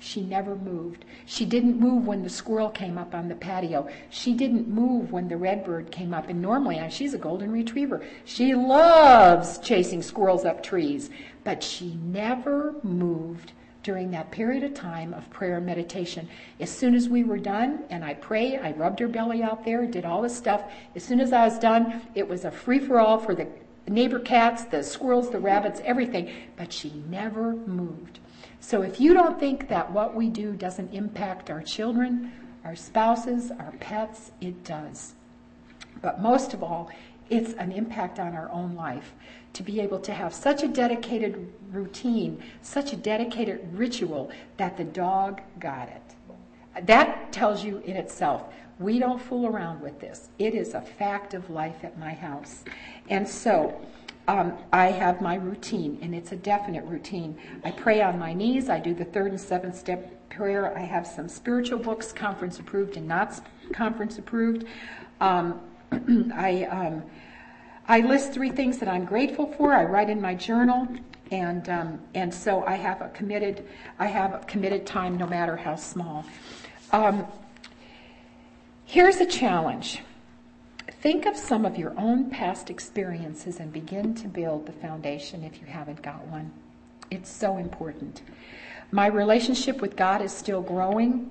She 0.00 0.22
never 0.22 0.56
moved. 0.56 1.04
She 1.26 1.44
didn't 1.44 1.78
move 1.78 2.06
when 2.06 2.22
the 2.22 2.30
squirrel 2.30 2.70
came 2.70 2.96
up 2.96 3.14
on 3.14 3.28
the 3.28 3.34
patio. 3.34 3.86
She 4.08 4.32
didn't 4.32 4.66
move 4.66 5.12
when 5.12 5.28
the 5.28 5.36
redbird 5.36 5.90
came 5.90 6.14
up. 6.14 6.30
And 6.30 6.40
normally, 6.40 6.82
she's 6.88 7.12
a 7.12 7.18
golden 7.18 7.52
retriever. 7.52 8.02
She 8.24 8.54
loves 8.54 9.58
chasing 9.58 10.00
squirrels 10.00 10.46
up 10.46 10.62
trees. 10.62 11.10
But 11.44 11.62
she 11.62 11.98
never 12.02 12.76
moved 12.82 13.52
during 13.82 14.10
that 14.10 14.30
period 14.30 14.62
of 14.62 14.74
time 14.74 15.14
of 15.14 15.28
prayer 15.30 15.56
and 15.56 15.66
meditation. 15.66 16.28
As 16.58 16.70
soon 16.70 16.94
as 16.94 17.08
we 17.08 17.24
were 17.24 17.38
done, 17.38 17.84
and 17.90 18.04
I 18.04 18.14
prayed, 18.14 18.60
I 18.60 18.72
rubbed 18.72 19.00
her 19.00 19.08
belly 19.08 19.42
out 19.42 19.64
there, 19.64 19.86
did 19.86 20.04
all 20.04 20.22
this 20.22 20.36
stuff. 20.36 20.62
As 20.94 21.02
soon 21.02 21.20
as 21.20 21.32
I 21.32 21.44
was 21.44 21.58
done, 21.58 22.02
it 22.14 22.28
was 22.28 22.44
a 22.44 22.50
free 22.50 22.78
for 22.78 23.00
all 23.00 23.18
for 23.18 23.34
the 23.34 23.48
neighbor 23.88 24.18
cats, 24.18 24.64
the 24.64 24.82
squirrels, 24.82 25.30
the 25.30 25.40
rabbits, 25.40 25.80
everything. 25.84 26.30
But 26.56 26.72
she 26.72 26.90
never 27.08 27.54
moved. 27.54 28.20
So 28.60 28.82
if 28.82 29.00
you 29.00 29.14
don't 29.14 29.40
think 29.40 29.68
that 29.68 29.90
what 29.90 30.14
we 30.14 30.28
do 30.28 30.52
doesn't 30.52 30.92
impact 30.92 31.50
our 31.50 31.62
children, 31.62 32.32
our 32.64 32.76
spouses, 32.76 33.50
our 33.50 33.72
pets, 33.80 34.32
it 34.40 34.64
does. 34.64 35.14
But 36.02 36.20
most 36.20 36.52
of 36.52 36.62
all, 36.62 36.90
it's 37.30 37.54
an 37.54 37.72
impact 37.72 38.18
on 38.18 38.34
our 38.34 38.50
own 38.50 38.74
life 38.74 39.14
to 39.52 39.62
be 39.62 39.80
able 39.80 39.98
to 40.00 40.12
have 40.12 40.32
such 40.32 40.62
a 40.62 40.68
dedicated 40.68 41.52
routine, 41.72 42.42
such 42.62 42.92
a 42.92 42.96
dedicated 42.96 43.60
ritual 43.72 44.30
that 44.56 44.76
the 44.76 44.84
dog 44.84 45.40
got 45.58 45.88
it. 45.88 46.86
That 46.86 47.32
tells 47.32 47.64
you 47.64 47.78
in 47.78 47.96
itself. 47.96 48.44
We 48.78 48.98
don't 48.98 49.20
fool 49.20 49.46
around 49.46 49.82
with 49.82 50.00
this. 50.00 50.28
It 50.38 50.54
is 50.54 50.74
a 50.74 50.80
fact 50.80 51.34
of 51.34 51.50
life 51.50 51.84
at 51.84 51.98
my 51.98 52.14
house. 52.14 52.64
And 53.10 53.28
so, 53.28 53.78
um, 54.28 54.56
I 54.72 54.86
have 54.86 55.20
my 55.20 55.34
routine, 55.34 55.98
and 56.02 56.14
it's 56.14 56.32
a 56.32 56.36
definite 56.36 56.84
routine. 56.84 57.36
I 57.64 57.72
pray 57.72 58.00
on 58.00 58.18
my 58.18 58.32
knees. 58.32 58.68
I 58.68 58.78
do 58.78 58.94
the 58.94 59.04
third 59.04 59.32
and 59.32 59.40
seventh 59.40 59.76
step 59.76 60.30
prayer. 60.30 60.76
I 60.78 60.82
have 60.82 61.06
some 61.06 61.28
spiritual 61.28 61.78
books, 61.78 62.12
conference 62.12 62.58
approved 62.60 62.96
and 62.96 63.08
not 63.08 63.44
conference 63.72 64.18
approved. 64.18 64.66
Um, 65.20 65.60
I, 65.92 66.64
um, 66.70 67.02
I 67.90 68.02
list 68.02 68.32
three 68.32 68.50
things 68.50 68.78
that 68.78 68.88
I'm 68.88 69.04
grateful 69.04 69.46
for. 69.46 69.74
I 69.74 69.82
write 69.82 70.10
in 70.10 70.20
my 70.20 70.32
journal, 70.32 70.86
and 71.32 71.68
um, 71.68 71.98
and 72.14 72.32
so 72.32 72.64
I 72.64 72.76
have 72.76 73.02
a 73.02 73.08
committed 73.08 73.66
I 73.98 74.06
have 74.06 74.32
a 74.32 74.38
committed 74.46 74.86
time, 74.86 75.16
no 75.16 75.26
matter 75.26 75.56
how 75.56 75.74
small. 75.74 76.24
Um, 76.92 77.26
here's 78.84 79.16
a 79.16 79.26
challenge. 79.26 80.02
Think 81.02 81.26
of 81.26 81.36
some 81.36 81.66
of 81.66 81.76
your 81.76 81.92
own 81.98 82.30
past 82.30 82.70
experiences 82.70 83.58
and 83.58 83.72
begin 83.72 84.14
to 84.14 84.28
build 84.28 84.66
the 84.66 84.72
foundation 84.72 85.42
if 85.42 85.60
you 85.60 85.66
haven't 85.66 86.00
got 86.00 86.24
one. 86.28 86.52
It's 87.10 87.28
so 87.28 87.56
important. 87.56 88.22
My 88.92 89.08
relationship 89.08 89.80
with 89.80 89.96
God 89.96 90.22
is 90.22 90.32
still 90.32 90.62
growing. 90.62 91.28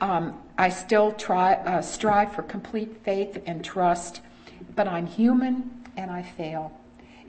Um, 0.00 0.40
I 0.56 0.70
still 0.70 1.12
try, 1.12 1.52
uh, 1.52 1.82
strive 1.82 2.32
for 2.32 2.42
complete 2.42 2.96
faith 3.04 3.42
and 3.44 3.62
trust, 3.62 4.22
but 4.74 4.88
I'm 4.88 5.06
human 5.06 5.81
and 5.96 6.10
I 6.10 6.22
fail. 6.22 6.72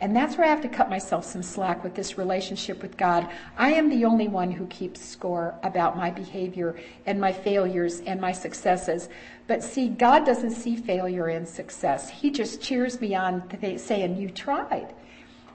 And 0.02 0.16
that's 0.16 0.38
where 0.38 0.46
I 0.46 0.50
have 0.50 0.62
to 0.62 0.68
cut 0.68 0.90
myself 0.90 1.24
some 1.24 1.44
slack 1.44 1.84
with 1.84 1.96
this 1.96 2.18
relationship 2.18 2.82
with 2.82 2.98
God. 2.98 3.30
I 3.58 3.74
am 3.74 3.90
the 3.90 4.06
only 4.06 4.28
one 4.28 4.52
who 4.52 4.66
keeps 4.68 5.00
score 5.00 5.56
about 5.64 5.96
my 5.96 6.12
behavior 6.12 6.76
and 7.06 7.22
my 7.22 7.32
failures 7.32 8.02
and 8.02 8.20
my 8.20 8.32
successes. 8.32 9.08
But 9.48 9.64
see, 9.64 9.88
God 9.88 10.26
doesn't 10.26 10.52
see 10.52 10.76
failure 10.76 11.28
and 11.28 11.48
success. 11.48 12.10
He 12.10 12.32
just 12.32 12.62
cheers 12.62 13.00
me 13.00 13.16
on 13.16 13.44
saying, 13.78 14.18
You 14.18 14.30
tried. 14.30 14.94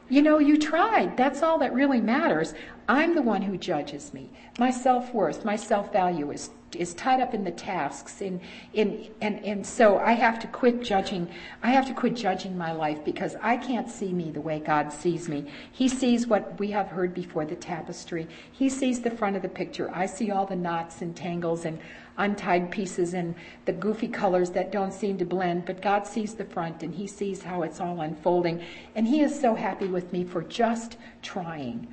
You 0.09 0.23
know, 0.23 0.39
you 0.39 0.59
tried. 0.59 1.17
That's 1.17 1.43
all 1.43 1.59
that 1.59 1.75
really 1.75 2.01
matters. 2.01 2.55
I'm 2.89 3.15
the 3.15 3.23
one 3.23 3.43
who 3.43 3.59
judges 3.59 4.15
me. 4.15 4.31
My 4.59 4.71
self 4.71 5.13
worth, 5.13 5.45
my 5.45 5.57
self 5.57 5.93
value 5.93 6.31
is 6.31 6.51
is 6.77 6.93
tied 6.95 7.21
up 7.21 7.33
in 7.33 7.45
the 7.45 7.51
tasks 7.51 8.21
in 8.21 8.41
in 8.75 9.09
and 9.23 9.43
and 9.45 9.67
so 9.67 9.99
I 9.99 10.13
have 10.13 10.39
to 10.41 10.47
quit 10.47 10.83
judging 10.83 11.29
I 11.63 11.71
have 11.71 11.87
to 11.87 11.95
quit 11.95 12.15
judging 12.15 12.59
my 12.59 12.73
life 12.73 13.03
because 13.05 13.37
I 13.43 13.57
can't 13.57 13.91
see 13.91 14.13
me 14.13 14.31
the 14.31 14.41
way 14.41 14.59
God 14.59 14.93
sees 14.93 15.29
me. 15.29 15.47
He 15.73 15.89
sees 15.89 16.27
what 16.27 16.59
we 16.59 16.71
have 16.73 16.89
heard 16.89 17.15
before 17.15 17.45
the 17.47 17.57
tapestry. 17.57 18.29
He 18.53 18.69
sees 18.69 19.01
the 19.01 19.11
front 19.11 19.37
of 19.37 19.43
the 19.43 19.49
picture. 19.49 19.91
I 19.95 20.07
see 20.07 20.31
all 20.31 20.47
the 20.47 20.57
knots 20.57 21.01
and 21.01 21.17
tangles 21.17 21.65
and 21.65 21.79
untied 22.19 22.71
pieces 22.71 23.15
and 23.15 23.35
the 23.65 23.73
goofy 23.73 24.09
colors 24.09 24.51
that 24.51 24.71
don't 24.71 24.93
seem 24.93 25.17
to 25.19 25.25
blend, 25.25 25.65
but 25.65 25.81
God 25.81 26.07
sees 26.07 26.35
the 26.35 26.45
front 26.45 26.83
and 26.83 26.95
he 26.95 27.07
sees 27.07 27.43
how 27.43 27.63
it's 27.63 27.81
all 27.81 28.01
unfolding 28.01 28.63
and 28.95 29.07
he 29.07 29.21
is 29.21 29.39
so 29.39 29.55
happy 29.55 29.87
with 29.87 30.13
me 30.13 30.25
for 30.25 30.43
just 30.43 30.97
trying. 31.23 31.89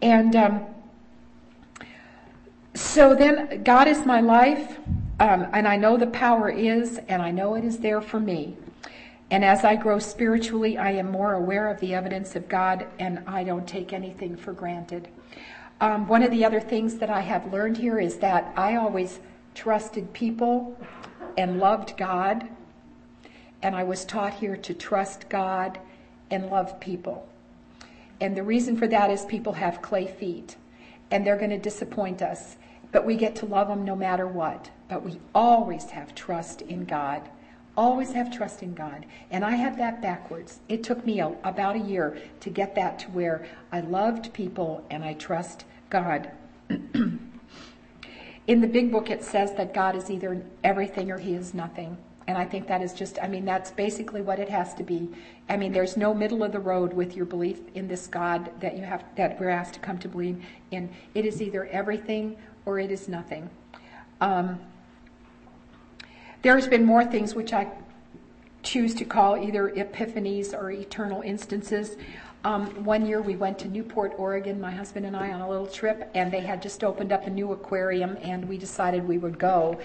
And 0.00 0.36
um, 0.36 0.66
so 2.74 3.14
then, 3.14 3.62
God 3.64 3.86
is 3.86 4.06
my 4.06 4.20
life, 4.20 4.78
um, 5.20 5.46
and 5.52 5.68
I 5.68 5.76
know 5.76 5.98
the 5.98 6.06
power 6.06 6.48
is, 6.48 6.98
and 7.08 7.20
I 7.20 7.30
know 7.30 7.54
it 7.54 7.64
is 7.64 7.78
there 7.78 8.00
for 8.00 8.18
me. 8.18 8.56
And 9.30 9.44
as 9.44 9.62
I 9.62 9.76
grow 9.76 9.98
spiritually, 9.98 10.78
I 10.78 10.92
am 10.92 11.10
more 11.10 11.34
aware 11.34 11.68
of 11.70 11.78
the 11.80 11.94
evidence 11.94 12.34
of 12.34 12.48
God, 12.48 12.86
and 12.98 13.22
I 13.26 13.44
don't 13.44 13.68
take 13.68 13.92
anything 13.92 14.36
for 14.36 14.52
granted. 14.52 15.08
Um, 15.82 16.08
one 16.08 16.22
of 16.22 16.30
the 16.30 16.44
other 16.44 16.60
things 16.60 16.96
that 16.96 17.10
I 17.10 17.20
have 17.20 17.52
learned 17.52 17.76
here 17.76 18.00
is 18.00 18.16
that 18.18 18.52
I 18.56 18.76
always 18.76 19.20
trusted 19.54 20.12
people 20.12 20.76
and 21.36 21.58
loved 21.58 21.96
God, 21.96 22.48
and 23.62 23.74
I 23.76 23.84
was 23.84 24.04
taught 24.04 24.34
here 24.34 24.56
to 24.56 24.74
trust 24.74 25.28
God 25.28 25.78
and 26.30 26.50
love 26.50 26.80
people. 26.80 27.28
And 28.20 28.36
the 28.36 28.42
reason 28.42 28.76
for 28.76 28.86
that 28.88 29.10
is 29.10 29.24
people 29.24 29.54
have 29.54 29.82
clay 29.82 30.06
feet, 30.06 30.56
and 31.10 31.26
they're 31.26 31.38
going 31.38 31.50
to 31.50 31.58
disappoint 31.58 32.22
us 32.22 32.56
but 32.92 33.06
we 33.06 33.16
get 33.16 33.34
to 33.36 33.46
love 33.46 33.68
them 33.68 33.84
no 33.84 33.96
matter 33.96 34.28
what. 34.28 34.70
But 34.88 35.02
we 35.02 35.18
always 35.34 35.90
have 35.90 36.14
trust 36.14 36.60
in 36.62 36.84
God. 36.84 37.22
Always 37.74 38.12
have 38.12 38.30
trust 38.30 38.62
in 38.62 38.74
God. 38.74 39.06
And 39.30 39.44
I 39.44 39.52
had 39.52 39.78
that 39.78 40.02
backwards. 40.02 40.60
It 40.68 40.84
took 40.84 41.04
me 41.06 41.20
a, 41.20 41.28
about 41.42 41.74
a 41.74 41.80
year 41.80 42.18
to 42.40 42.50
get 42.50 42.74
that 42.74 42.98
to 43.00 43.06
where 43.06 43.46
I 43.72 43.80
loved 43.80 44.34
people 44.34 44.86
and 44.90 45.02
I 45.02 45.14
trust 45.14 45.64
God. 45.88 46.30
in 48.46 48.60
the 48.60 48.66
big 48.66 48.90
book, 48.90 49.10
it 49.10 49.22
says 49.22 49.54
that 49.54 49.72
God 49.72 49.94
is 49.94 50.10
either 50.10 50.42
everything 50.64 51.10
or 51.10 51.18
he 51.18 51.34
is 51.34 51.54
nothing. 51.54 51.96
And 52.26 52.38
I 52.38 52.44
think 52.44 52.68
that 52.68 52.82
is 52.82 52.92
just, 52.92 53.18
I 53.20 53.26
mean, 53.26 53.44
that's 53.44 53.70
basically 53.72 54.22
what 54.22 54.38
it 54.38 54.48
has 54.48 54.74
to 54.74 54.82
be. 54.82 55.08
I 55.48 55.56
mean, 55.56 55.72
there's 55.72 55.96
no 55.96 56.14
middle 56.14 56.42
of 56.42 56.52
the 56.52 56.60
road 56.60 56.92
with 56.92 57.16
your 57.16 57.26
belief 57.26 57.60
in 57.74 57.88
this 57.88 58.06
God 58.06 58.50
that 58.60 58.76
you 58.76 58.84
have, 58.84 59.04
that 59.16 59.40
we're 59.40 59.48
asked 59.48 59.74
to 59.74 59.80
come 59.80 59.98
to 59.98 60.08
believe 60.08 60.42
in. 60.70 60.88
It 61.14 61.26
is 61.26 61.42
either 61.42 61.66
everything 61.66 62.36
or 62.64 62.78
it 62.78 62.90
is 62.90 63.08
nothing. 63.08 63.50
Um, 64.20 64.60
there's 66.42 66.68
been 66.68 66.84
more 66.84 67.04
things 67.04 67.34
which 67.34 67.52
I 67.52 67.68
choose 68.62 68.94
to 68.94 69.04
call 69.04 69.36
either 69.36 69.70
epiphanies 69.70 70.54
or 70.54 70.70
eternal 70.70 71.22
instances. 71.22 71.96
Um, 72.44 72.84
one 72.84 73.06
year 73.06 73.22
we 73.22 73.36
went 73.36 73.56
to 73.60 73.68
Newport, 73.68 74.14
Oregon, 74.18 74.60
my 74.60 74.72
husband 74.72 75.06
and 75.06 75.16
I, 75.16 75.30
on 75.30 75.42
a 75.42 75.48
little 75.48 75.66
trip, 75.66 76.10
and 76.14 76.32
they 76.32 76.40
had 76.40 76.60
just 76.60 76.82
opened 76.82 77.12
up 77.12 77.28
a 77.28 77.30
new 77.30 77.52
aquarium, 77.52 78.18
and 78.20 78.48
we 78.48 78.58
decided 78.58 79.06
we 79.06 79.18
would 79.18 79.38
go. 79.38 79.78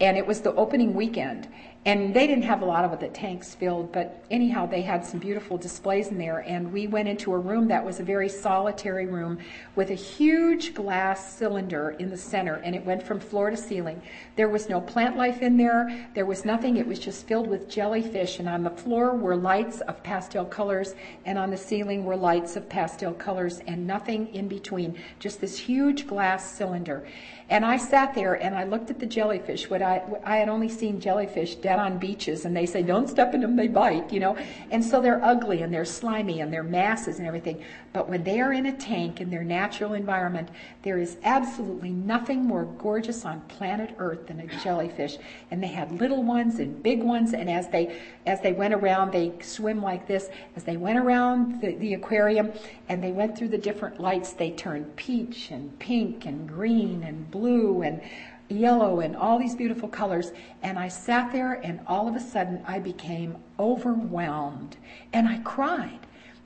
And 0.00 0.16
it 0.16 0.26
was 0.26 0.40
the 0.40 0.54
opening 0.54 0.94
weekend. 0.94 1.48
And 1.84 2.12
they 2.12 2.26
didn't 2.26 2.42
have 2.42 2.60
a 2.60 2.66
lot 2.66 2.84
of 2.84 2.92
it 2.92 3.00
the 3.00 3.08
tanks 3.08 3.54
filled, 3.54 3.92
but 3.92 4.22
anyhow, 4.30 4.66
they 4.66 4.82
had 4.82 5.06
some 5.06 5.20
beautiful 5.20 5.56
displays 5.56 6.08
in 6.08 6.18
there. 6.18 6.40
And 6.40 6.72
we 6.72 6.86
went 6.86 7.08
into 7.08 7.32
a 7.32 7.38
room 7.38 7.68
that 7.68 7.84
was 7.84 8.00
a 8.00 8.02
very 8.02 8.28
solitary 8.28 9.06
room 9.06 9.38
with 9.76 9.90
a 9.90 9.94
huge 9.94 10.74
glass 10.74 11.36
cylinder 11.36 11.90
in 11.98 12.10
the 12.10 12.16
center, 12.16 12.54
and 12.56 12.74
it 12.74 12.84
went 12.84 13.02
from 13.02 13.20
floor 13.20 13.50
to 13.50 13.56
ceiling. 13.56 14.02
There 14.36 14.48
was 14.48 14.68
no 14.68 14.80
plant 14.80 15.16
life 15.16 15.40
in 15.40 15.56
there, 15.56 16.08
there 16.14 16.26
was 16.26 16.44
nothing. 16.44 16.76
It 16.76 16.86
was 16.86 16.98
just 16.98 17.26
filled 17.26 17.46
with 17.46 17.70
jellyfish. 17.70 18.38
And 18.38 18.48
on 18.48 18.64
the 18.64 18.70
floor 18.70 19.14
were 19.14 19.36
lights 19.36 19.80
of 19.82 20.02
pastel 20.02 20.44
colors, 20.44 20.94
and 21.24 21.38
on 21.38 21.50
the 21.50 21.56
ceiling 21.56 22.04
were 22.04 22.16
lights 22.16 22.56
of 22.56 22.68
pastel 22.68 23.14
colors, 23.14 23.60
and 23.66 23.86
nothing 23.86 24.34
in 24.34 24.48
between. 24.48 24.98
Just 25.20 25.40
this 25.40 25.56
huge 25.56 26.06
glass 26.06 26.52
cylinder. 26.52 27.06
And 27.50 27.64
I 27.64 27.78
sat 27.78 28.14
there 28.14 28.34
and 28.34 28.54
I 28.54 28.64
looked 28.64 28.90
at 28.90 28.98
the 28.98 29.06
jellyfish. 29.06 29.70
What 29.70 29.80
I, 29.80 30.02
I 30.22 30.36
had 30.36 30.50
only 30.50 30.68
seen 30.68 31.00
jellyfish 31.00 31.54
dead 31.56 31.78
on 31.78 31.98
beaches, 31.98 32.44
and 32.44 32.54
they 32.54 32.66
say, 32.66 32.82
don't 32.82 33.08
step 33.08 33.32
in 33.32 33.40
them, 33.40 33.56
they 33.56 33.68
bite, 33.68 34.12
you 34.12 34.20
know. 34.20 34.36
And 34.70 34.84
so 34.84 35.00
they're 35.00 35.24
ugly 35.24 35.62
and 35.62 35.72
they're 35.72 35.86
slimy 35.86 36.40
and 36.40 36.52
they're 36.52 36.62
masses 36.62 37.18
and 37.18 37.26
everything. 37.26 37.64
But 37.92 38.08
when 38.08 38.22
they 38.22 38.40
are 38.40 38.52
in 38.52 38.66
a 38.66 38.76
tank 38.76 39.20
in 39.20 39.30
their 39.30 39.44
natural 39.44 39.94
environment, 39.94 40.50
there 40.82 40.98
is 40.98 41.16
absolutely 41.24 41.90
nothing 41.90 42.44
more 42.44 42.64
gorgeous 42.64 43.24
on 43.24 43.40
planet 43.42 43.94
Earth 43.98 44.26
than 44.26 44.40
a 44.40 44.46
jellyfish. 44.62 45.16
And 45.50 45.62
they 45.62 45.68
had 45.68 45.90
little 45.92 46.22
ones 46.22 46.58
and 46.58 46.82
big 46.82 47.02
ones, 47.02 47.32
and 47.32 47.48
as 47.48 47.68
they 47.68 47.98
as 48.26 48.42
they 48.42 48.52
went 48.52 48.74
around, 48.74 49.12
they 49.12 49.32
swim 49.40 49.82
like 49.82 50.06
this. 50.06 50.28
As 50.54 50.64
they 50.64 50.76
went 50.76 50.98
around 50.98 51.62
the, 51.62 51.76
the 51.76 51.94
aquarium 51.94 52.52
and 52.88 53.02
they 53.02 53.12
went 53.12 53.38
through 53.38 53.48
the 53.48 53.58
different 53.58 53.98
lights, 53.98 54.32
they 54.32 54.50
turned 54.50 54.94
peach 54.96 55.50
and 55.50 55.78
pink 55.78 56.26
and 56.26 56.46
green 56.46 57.02
and 57.04 57.30
blue 57.30 57.82
and 57.82 58.02
yellow 58.50 59.00
and 59.00 59.16
all 59.16 59.38
these 59.38 59.54
beautiful 59.54 59.88
colors. 59.88 60.32
And 60.62 60.78
I 60.78 60.88
sat 60.88 61.32
there, 61.32 61.54
and 61.54 61.80
all 61.86 62.06
of 62.06 62.14
a 62.16 62.20
sudden, 62.20 62.62
I 62.66 62.80
became 62.80 63.36
overwhelmed. 63.58 64.76
And 65.12 65.26
I 65.26 65.38
cried 65.38 66.00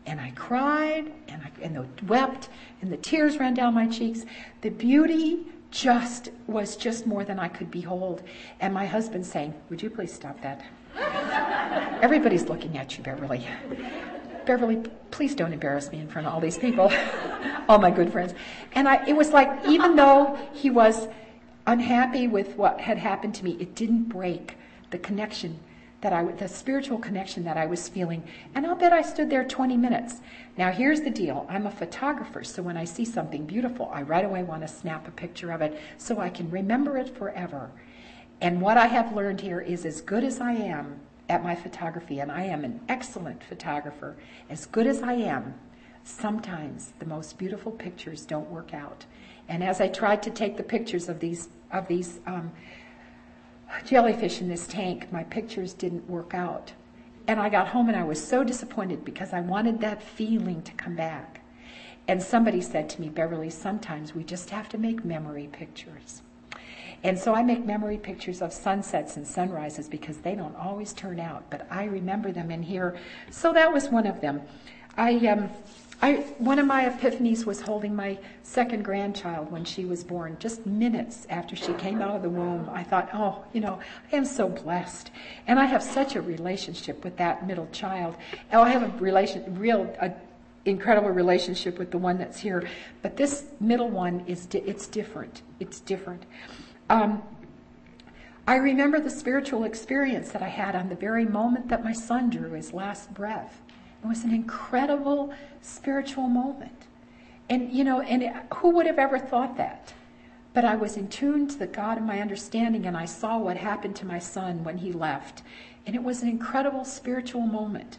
and 0.06 0.20
I 0.20 0.30
cried 0.32 1.12
and 1.28 1.42
I 1.42 1.50
and 1.62 1.76
the, 1.76 1.86
wept 2.06 2.48
and 2.80 2.92
the 2.92 2.96
tears 2.96 3.38
ran 3.38 3.54
down 3.54 3.74
my 3.74 3.86
cheeks. 3.86 4.24
The 4.60 4.70
beauty 4.70 5.46
just 5.70 6.30
was 6.46 6.76
just 6.76 7.06
more 7.06 7.24
than 7.24 7.38
I 7.38 7.48
could 7.48 7.70
behold. 7.70 8.22
And 8.60 8.74
my 8.74 8.86
husband 8.86 9.24
saying, 9.24 9.54
"Would 9.70 9.82
you 9.82 9.90
please 9.90 10.12
stop 10.12 10.40
that?" 10.42 10.62
Everybody's 12.02 12.44
looking 12.44 12.76
at 12.76 12.96
you, 12.98 13.04
Beverly. 13.04 13.46
Beverly, 14.44 14.82
please 15.10 15.34
don't 15.34 15.52
embarrass 15.52 15.90
me 15.92 16.00
in 16.00 16.08
front 16.08 16.26
of 16.26 16.34
all 16.34 16.40
these 16.40 16.58
people, 16.58 16.92
all 17.68 17.78
my 17.78 17.90
good 17.90 18.10
friends. 18.10 18.34
And 18.72 18.88
I, 18.88 19.06
it 19.06 19.14
was 19.14 19.30
like, 19.30 19.66
even 19.66 19.94
though 19.94 20.36
he 20.52 20.68
was 20.68 21.06
unhappy 21.66 22.26
with 22.26 22.56
what 22.56 22.80
had 22.80 22.98
happened 22.98 23.34
to 23.36 23.44
me, 23.44 23.56
it 23.60 23.74
didn't 23.76 24.04
break 24.08 24.56
the 24.90 24.98
connection 24.98 25.60
that 26.02 26.12
I, 26.12 26.24
the 26.24 26.48
spiritual 26.48 26.98
connection 26.98 27.44
that 27.44 27.56
I 27.56 27.66
was 27.66 27.88
feeling. 27.88 28.22
And 28.54 28.66
I'll 28.66 28.74
bet 28.74 28.92
I 28.92 29.02
stood 29.02 29.30
there 29.30 29.44
20 29.44 29.76
minutes. 29.76 30.16
Now, 30.58 30.70
here's 30.70 31.00
the 31.00 31.10
deal 31.10 31.46
I'm 31.48 31.66
a 31.66 31.70
photographer, 31.70 32.44
so 32.44 32.62
when 32.62 32.76
I 32.76 32.84
see 32.84 33.04
something 33.04 33.46
beautiful, 33.46 33.90
I 33.92 34.02
right 34.02 34.24
away 34.24 34.42
want 34.42 34.62
to 34.62 34.68
snap 34.68 35.08
a 35.08 35.12
picture 35.12 35.50
of 35.52 35.62
it 35.62 35.80
so 35.96 36.18
I 36.18 36.28
can 36.28 36.50
remember 36.50 36.98
it 36.98 37.16
forever. 37.16 37.70
And 38.40 38.60
what 38.60 38.76
I 38.76 38.86
have 38.88 39.14
learned 39.14 39.40
here 39.40 39.60
is 39.60 39.86
as 39.86 40.00
good 40.00 40.24
as 40.24 40.40
I 40.40 40.52
am 40.52 41.00
at 41.28 41.44
my 41.44 41.54
photography, 41.54 42.18
and 42.18 42.30
I 42.30 42.42
am 42.42 42.64
an 42.64 42.80
excellent 42.88 43.42
photographer, 43.44 44.16
as 44.50 44.66
good 44.66 44.88
as 44.88 45.02
I 45.02 45.14
am, 45.14 45.54
sometimes 46.04 46.92
the 46.98 47.06
most 47.06 47.38
beautiful 47.38 47.70
pictures 47.70 48.26
don't 48.26 48.50
work 48.50 48.74
out. 48.74 49.06
And 49.48 49.62
as 49.62 49.80
I 49.80 49.86
tried 49.86 50.22
to 50.24 50.30
take 50.30 50.56
the 50.56 50.62
pictures 50.64 51.08
of 51.08 51.20
these 51.20 51.48
of 51.70 51.88
these 51.88 52.20
um, 52.26 52.52
jellyfish 53.84 54.40
in 54.40 54.48
this 54.48 54.66
tank, 54.66 55.12
my 55.12 55.24
pictures 55.24 55.72
didn't 55.72 56.08
work 56.08 56.34
out. 56.34 56.72
And 57.26 57.38
I 57.40 57.48
got 57.48 57.68
home 57.68 57.88
and 57.88 57.96
I 57.96 58.04
was 58.04 58.22
so 58.22 58.44
disappointed 58.44 59.04
because 59.04 59.32
I 59.32 59.40
wanted 59.40 59.80
that 59.80 60.02
feeling 60.02 60.62
to 60.62 60.72
come 60.72 60.96
back. 60.96 61.40
And 62.08 62.22
somebody 62.22 62.60
said 62.60 62.88
to 62.90 63.00
me, 63.00 63.08
Beverly, 63.08 63.50
sometimes 63.50 64.14
we 64.14 64.24
just 64.24 64.50
have 64.50 64.68
to 64.70 64.78
make 64.78 65.04
memory 65.04 65.48
pictures. 65.52 66.22
And 67.04 67.18
so 67.18 67.34
I 67.34 67.42
make 67.42 67.64
memory 67.64 67.98
pictures 67.98 68.42
of 68.42 68.52
sunsets 68.52 69.16
and 69.16 69.26
sunrises 69.26 69.88
because 69.88 70.18
they 70.18 70.34
don't 70.34 70.54
always 70.56 70.92
turn 70.92 71.18
out, 71.18 71.44
but 71.50 71.66
I 71.70 71.84
remember 71.84 72.30
them 72.30 72.50
in 72.50 72.62
here. 72.62 72.96
So 73.30 73.52
that 73.52 73.72
was 73.72 73.88
one 73.88 74.06
of 74.06 74.20
them. 74.20 74.42
I, 74.96 75.14
um, 75.26 75.50
I, 76.02 76.14
one 76.38 76.58
of 76.58 76.66
my 76.66 76.84
epiphanies 76.84 77.46
was 77.46 77.60
holding 77.60 77.94
my 77.94 78.18
second 78.42 78.82
grandchild 78.82 79.52
when 79.52 79.64
she 79.64 79.84
was 79.84 80.02
born, 80.02 80.36
just 80.40 80.66
minutes 80.66 81.28
after 81.30 81.54
she 81.54 81.72
came 81.74 82.02
out 82.02 82.16
of 82.16 82.22
the 82.22 82.28
womb. 82.28 82.68
I 82.72 82.82
thought, 82.82 83.10
oh, 83.14 83.44
you 83.52 83.60
know, 83.60 83.78
I 84.12 84.16
am 84.16 84.24
so 84.24 84.48
blessed. 84.48 85.12
And 85.46 85.60
I 85.60 85.64
have 85.64 85.80
such 85.80 86.16
a 86.16 86.20
relationship 86.20 87.04
with 87.04 87.16
that 87.18 87.46
middle 87.46 87.68
child. 87.70 88.16
Oh, 88.52 88.62
I 88.62 88.70
have 88.70 88.82
a 88.82 88.98
relation, 88.98 89.56
real, 89.56 89.94
a, 90.00 90.12
incredible 90.64 91.10
relationship 91.10 91.78
with 91.78 91.92
the 91.92 91.98
one 91.98 92.18
that's 92.18 92.40
here. 92.40 92.68
But 93.00 93.16
this 93.16 93.44
middle 93.60 93.88
one 93.88 94.24
is, 94.26 94.46
di- 94.46 94.58
it's 94.66 94.88
different. 94.88 95.42
It's 95.60 95.78
different. 95.78 96.24
Um, 96.90 97.22
I 98.48 98.56
remember 98.56 98.98
the 98.98 99.10
spiritual 99.10 99.62
experience 99.62 100.32
that 100.32 100.42
I 100.42 100.48
had 100.48 100.74
on 100.74 100.88
the 100.88 100.96
very 100.96 101.24
moment 101.24 101.68
that 101.68 101.84
my 101.84 101.92
son 101.92 102.28
drew 102.28 102.50
his 102.50 102.72
last 102.72 103.14
breath. 103.14 103.60
It 104.02 104.06
was 104.06 104.24
an 104.24 104.34
incredible 104.34 105.32
spiritual 105.60 106.28
moment. 106.28 106.86
And, 107.48 107.70
you 107.72 107.84
know, 107.84 108.00
and 108.00 108.22
it, 108.22 108.34
who 108.56 108.70
would 108.70 108.86
have 108.86 108.98
ever 108.98 109.18
thought 109.18 109.56
that? 109.56 109.92
But 110.54 110.64
I 110.64 110.74
was 110.74 110.96
in 110.96 111.08
tune 111.08 111.48
to 111.48 111.58
the 111.58 111.66
God 111.66 111.98
of 111.98 112.04
my 112.04 112.20
understanding, 112.20 112.86
and 112.86 112.96
I 112.96 113.04
saw 113.04 113.38
what 113.38 113.56
happened 113.56 113.96
to 113.96 114.06
my 114.06 114.18
son 114.18 114.64
when 114.64 114.78
he 114.78 114.92
left. 114.92 115.42
And 115.86 115.94
it 115.94 116.02
was 116.02 116.22
an 116.22 116.28
incredible 116.28 116.84
spiritual 116.84 117.42
moment. 117.42 117.98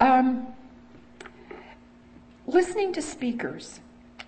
Um, 0.00 0.46
listening 2.46 2.92
to 2.94 3.02
speakers, 3.02 3.80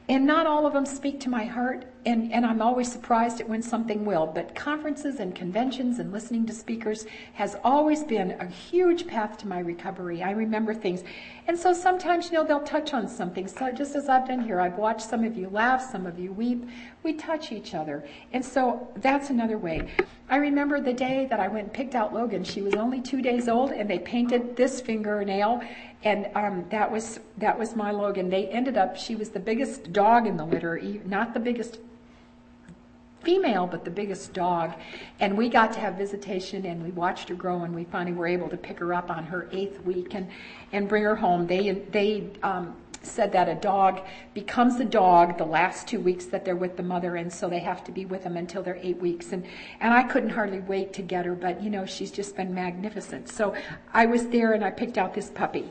and 0.09 0.27
not 0.27 0.47
all 0.47 0.67
of 0.67 0.73
them 0.73 0.87
speak 0.87 1.21
to 1.21 1.29
my 1.29 1.45
heart, 1.45 1.87
and, 2.07 2.33
and 2.33 2.45
I'm 2.45 2.61
always 2.61 2.91
surprised 2.91 3.41
at 3.41 3.49
when 3.49 3.63
something 3.63 4.05
will. 4.05 4.27
But 4.27 4.55
conferences 4.55 5.21
and 5.21 5.35
conventions 5.35 5.99
and 5.99 6.13
listening 6.13 6.47
to 6.47 6.53
speakers 6.53 7.07
has 7.35 7.57
always 7.65 8.05
been 8.05 8.33
a 8.33 8.47
huge 8.47 9.07
path 9.07 9.39
to 9.39 9.49
my 9.49 9.59
recovery. 9.59 10.23
I 10.23 10.33
remember 10.33 10.75
things. 10.75 11.03
And 11.47 11.59
so 11.59 11.73
sometimes, 11.73 12.27
you 12.27 12.33
know, 12.33 12.45
they'll 12.45 12.61
touch 12.61 12.95
on 12.95 13.09
something. 13.09 13.47
So 13.49 13.71
just 13.73 13.97
as 13.97 14.09
I've 14.09 14.29
done 14.29 14.41
here, 14.41 14.61
I've 14.61 14.79
watched 14.79 15.09
some 15.09 15.25
of 15.25 15.37
you 15.37 15.49
laugh, 15.49 15.83
some 15.91 16.07
of 16.07 16.19
you 16.19 16.33
weep. 16.33 16.67
We 17.03 17.15
touch 17.15 17.53
each 17.53 17.75
other. 17.75 18.05
And 18.33 18.45
so 18.45 18.89
that's 18.97 19.31
another 19.31 19.59
way. 19.59 19.89
I 20.29 20.37
remember 20.37 20.81
the 20.81 20.93
day 20.93 21.27
that 21.29 21.39
I 21.39 21.49
went 21.49 21.65
and 21.65 21.73
picked 21.73 21.95
out 21.95 22.15
Logan. 22.15 22.45
She 22.45 22.63
was 22.63 22.75
only 22.75 23.01
two 23.01 23.21
days 23.21 23.47
old, 23.47 23.73
and 23.73 23.89
they 23.89 23.99
painted 23.99 24.57
this 24.57 24.81
fingernail, 24.81 25.63
and 26.03 26.29
um, 26.35 26.65
that 26.71 26.91
was 26.91 27.21
that 27.37 27.59
was 27.59 27.77
my 27.77 27.91
Logan. 27.91 28.31
They 28.31 28.47
ended 28.49 28.79
up. 28.79 28.97
She 28.97 29.17
was 29.17 29.31
the 29.31 29.41
biggest 29.41 29.93
dog 29.93 30.27
in 30.27 30.39
the 30.39 30.47
litter, 30.47 30.81
not 31.05 31.35
the 31.35 31.41
biggest 31.41 31.79
female, 33.25 33.67
but 33.67 33.85
the 33.85 33.91
biggest 33.91 34.33
dog. 34.33 34.75
And 35.21 35.37
we 35.37 35.49
got 35.49 35.73
to 35.75 35.81
have 35.81 35.95
visitation 35.95 36.67
and 36.67 36.83
we 36.83 36.91
watched 36.91 37.29
her 37.29 37.35
grow 37.35 37.63
and 37.63 37.75
we 37.75 37.85
finally 37.85 38.17
were 38.17 38.27
able 38.27 38.49
to 38.49 38.57
pick 38.57 38.79
her 38.79 38.93
up 38.95 39.11
on 39.11 39.25
her 39.25 39.49
eighth 39.53 39.83
week 39.83 40.15
and, 40.15 40.29
and 40.73 40.89
bring 40.89 41.03
her 41.03 41.17
home. 41.17 41.47
They, 41.47 41.71
they, 41.71 42.31
um, 42.43 42.77
said 43.07 43.33
that 43.33 43.49
a 43.49 43.55
dog 43.55 44.01
becomes 44.33 44.81
a 44.81 44.85
dog 44.85 45.39
the 45.39 45.45
last 45.45 45.87
two 45.87 46.01
weeks 46.01 46.27
that 46.27 46.45
they're 46.45 46.57
with 46.57 46.77
the 46.77 46.83
mother, 46.83 47.17
and 47.17 47.33
so 47.33 47.49
they 47.49 47.59
have 47.59 47.85
to 47.85 47.93
be 47.93 48.05
with 48.05 48.25
them 48.25 48.37
until 48.37 48.63
they're 48.63 48.79
eight 48.83 48.99
weeks. 48.99 49.33
And 49.33 49.45
and 49.81 49.93
I 49.93 50.03
couldn't 50.03 50.31
hardly 50.31 50.61
wait 50.61 50.93
to 50.95 51.03
get 51.03 51.27
her, 51.27 51.35
but 51.35 51.63
you 51.63 51.71
know 51.71 51.87
she's 51.87 52.11
just 52.11 52.37
been 52.37 52.55
magnificent. 52.55 53.29
So 53.29 53.55
I 53.93 54.07
was 54.07 54.29
there 54.29 54.53
and 54.53 54.65
I 54.65 54.71
picked 54.71 54.99
out 54.99 55.15
this 55.15 55.31
puppy. 55.31 55.71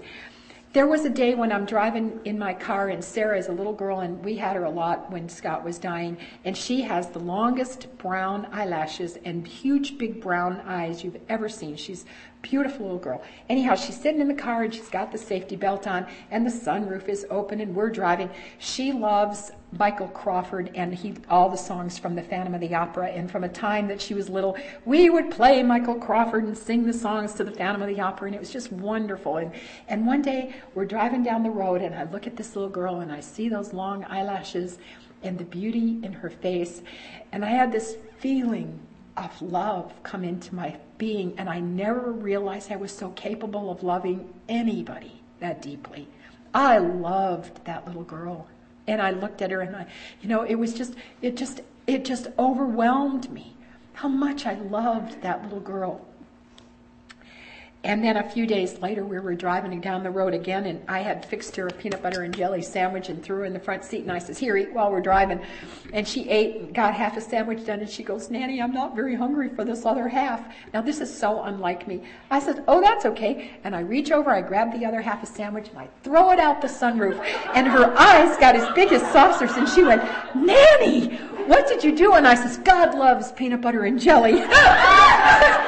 There 0.74 0.88
was 0.88 1.06
a 1.06 1.10
day 1.12 1.36
when 1.36 1.52
I'm 1.52 1.66
driving 1.66 2.20
in 2.26 2.40
my 2.40 2.56
car, 2.56 2.90
and 2.90 3.04
Sarah 3.04 3.38
is 3.38 3.48
a 3.48 3.52
little 3.52 3.74
girl, 3.74 4.00
and 4.00 4.26
we 4.26 4.38
had 4.38 4.56
her 4.56 4.64
a 4.64 4.72
lot 4.72 5.12
when 5.12 5.30
Scott 5.30 5.64
was 5.64 5.78
dying. 5.78 6.18
And 6.46 6.58
she 6.58 6.82
has 6.82 7.10
the 7.10 7.20
longest 7.20 7.96
brown 8.00 8.48
eyelashes 8.52 9.20
and 9.24 9.48
huge, 9.48 10.00
big 10.00 10.20
brown 10.20 10.62
eyes 10.66 11.04
you've 11.04 11.20
ever 11.30 11.48
seen. 11.48 11.76
She's 11.76 12.06
Beautiful 12.44 12.88
little 12.88 13.00
girl. 13.00 13.24
Anyhow, 13.48 13.76
she's 13.76 14.00
sitting 14.00 14.20
in 14.20 14.28
the 14.28 14.34
car 14.34 14.64
and 14.64 14.74
she's 14.74 14.90
got 14.90 15.14
the 15.14 15.18
safety 15.18 15.56
belt 15.56 15.88
on 15.88 16.06
and 16.30 16.46
the 16.46 16.52
sunroof 16.52 17.08
is 17.08 17.26
open 17.30 17.62
and 17.62 17.74
we're 17.74 17.90
driving. 17.90 18.30
She 18.60 18.92
loves 18.92 19.50
Michael 19.78 20.08
Crawford 20.10 20.72
and 20.76 20.94
he 20.94 21.16
all 21.30 21.50
the 21.50 21.58
songs 21.58 21.98
from 21.98 22.16
the 22.16 22.22
Phantom 22.22 22.54
of 22.54 22.62
the 22.62 22.74
Opera 22.74 23.08
and 23.08 23.30
from 23.30 23.44
a 23.44 23.50
time 23.50 23.88
that 23.88 24.02
she 24.02 24.14
was 24.14 24.30
little, 24.30 24.58
we 24.86 25.10
would 25.10 25.32
play 25.32 25.64
Michael 25.64 25.96
Crawford 25.96 26.44
and 26.44 26.58
sing 26.58 26.86
the 26.86 26.94
songs 26.94 27.34
to 27.34 27.44
the 27.44 27.52
Phantom 27.52 27.82
of 27.82 27.88
the 27.88 28.02
Opera 28.02 28.28
and 28.28 28.36
it 28.36 28.40
was 28.40 28.52
just 28.52 28.72
wonderful. 28.72 29.38
And 29.38 29.52
and 29.88 30.06
one 30.06 30.22
day 30.22 30.56
we're 30.76 30.86
driving 30.86 31.24
down 31.24 31.44
the 31.44 31.50
road 31.50 31.82
and 31.82 31.96
I 31.96 32.04
look 32.04 32.28
at 32.28 32.36
this 32.36 32.56
little 32.56 32.70
girl 32.70 33.00
and 33.00 33.12
I 33.12 33.20
see 33.20 33.50
those 33.50 33.74
long 33.74 34.04
eyelashes 34.06 34.78
and 35.24 35.38
the 35.38 35.46
beauty 35.46 36.00
in 36.04 36.14
her 36.14 36.30
face 36.30 36.82
and 37.32 37.44
I 37.44 37.50
had 37.50 37.72
this 37.72 37.98
feeling 38.20 38.80
of 39.18 39.42
love 39.42 39.94
come 40.04 40.24
into 40.24 40.56
my 40.56 40.76
being, 40.98 41.34
and 41.38 41.50
I 41.50 41.60
never 41.60 42.12
realized 42.12 42.72
I 42.72 42.78
was 42.78 42.92
so 42.92 43.10
capable 43.12 43.70
of 43.70 43.84
loving 43.84 44.34
anybody 44.48 45.22
that 45.40 45.62
deeply. 45.62 46.08
I 46.54 46.78
loved 46.78 47.66
that 47.66 47.86
little 47.86 48.04
girl. 48.04 48.48
And 48.88 49.02
I 49.02 49.12
looked 49.12 49.42
at 49.42 49.52
her 49.52 49.62
and 49.62 49.76
I, 49.76 49.88
you 50.22 50.30
know, 50.30 50.44
it 50.44 50.56
was 50.56 50.74
just, 50.74 50.94
it 51.22 51.36
just, 51.38 51.62
it 51.88 52.06
just 52.06 52.28
overwhelmed 52.38 53.32
me 53.32 53.56
how 53.94 54.08
much 54.08 54.46
I 54.46 54.56
loved 54.56 55.22
that 55.22 55.44
little 55.44 55.60
girl. 55.60 56.06
And 57.86 58.02
then 58.02 58.16
a 58.16 58.30
few 58.30 58.48
days 58.48 58.80
later, 58.80 59.04
we 59.04 59.20
were 59.20 59.36
driving 59.36 59.82
down 59.82 60.04
the 60.04 60.10
road 60.10 60.34
again, 60.34 60.68
and 60.68 60.82
I 60.88 61.00
had 61.00 61.26
fixed 61.26 61.54
her 61.58 61.68
a 61.68 61.74
peanut 61.74 62.02
butter 62.02 62.22
and 62.22 62.34
jelly 62.34 62.62
sandwich 62.62 63.10
and 63.10 63.22
threw 63.22 63.40
her 63.40 63.46
in 63.46 63.52
the 63.52 63.60
front 63.60 63.84
seat. 63.84 64.04
And 64.04 64.12
I 64.12 64.20
says, 64.20 64.38
"Here, 64.38 64.56
eat 64.56 64.72
while 64.72 64.90
we're 64.90 65.02
driving." 65.02 65.42
And 65.92 66.08
she 66.08 66.30
ate 66.30 66.56
and 66.56 66.74
got 66.74 66.94
half 66.94 67.18
a 67.18 67.22
sandwich 67.22 67.66
done, 67.66 67.82
and 67.82 67.90
she 67.90 68.02
goes, 68.02 68.30
"Nanny, 68.30 68.62
I'm 68.62 68.72
not 68.72 68.96
very 68.96 69.16
hungry 69.16 69.50
for 69.50 69.66
this 69.66 69.86
other 69.86 70.08
half." 70.08 70.46
Now 70.74 70.82
this 70.82 71.02
is 71.02 71.14
so 71.14 71.44
unlike 71.44 71.86
me. 71.86 72.04
I 72.32 72.40
said, 72.40 72.64
"Oh, 72.70 72.80
that's 72.80 73.06
okay." 73.06 73.52
And 73.66 73.76
I 73.76 73.82
reach 73.82 74.14
over, 74.14 74.32
I 74.32 74.42
grab 74.42 74.72
the 74.72 74.86
other 74.86 75.02
half 75.02 75.22
a 75.22 75.26
sandwich, 75.26 75.68
and 75.68 75.80
I 75.80 75.90
throw 76.04 76.32
it 76.32 76.40
out 76.40 76.62
the 76.62 76.70
sunroof. 76.70 77.20
And 77.54 77.68
her 77.68 77.94
eyes 77.98 78.38
got 78.38 78.56
as 78.56 78.74
big 78.76 78.94
as 78.94 79.02
saucers, 79.12 79.58
and 79.58 79.68
she 79.68 79.84
went, 79.84 80.02
"Nanny, 80.34 81.18
what 81.48 81.68
did 81.68 81.84
you 81.84 81.94
do?" 81.94 82.14
And 82.14 82.26
I 82.26 82.36
says, 82.36 82.56
"God 82.60 82.96
loves 82.96 83.34
peanut 83.34 83.60
butter 83.60 83.84
and 83.84 84.00
jelly." 84.00 84.42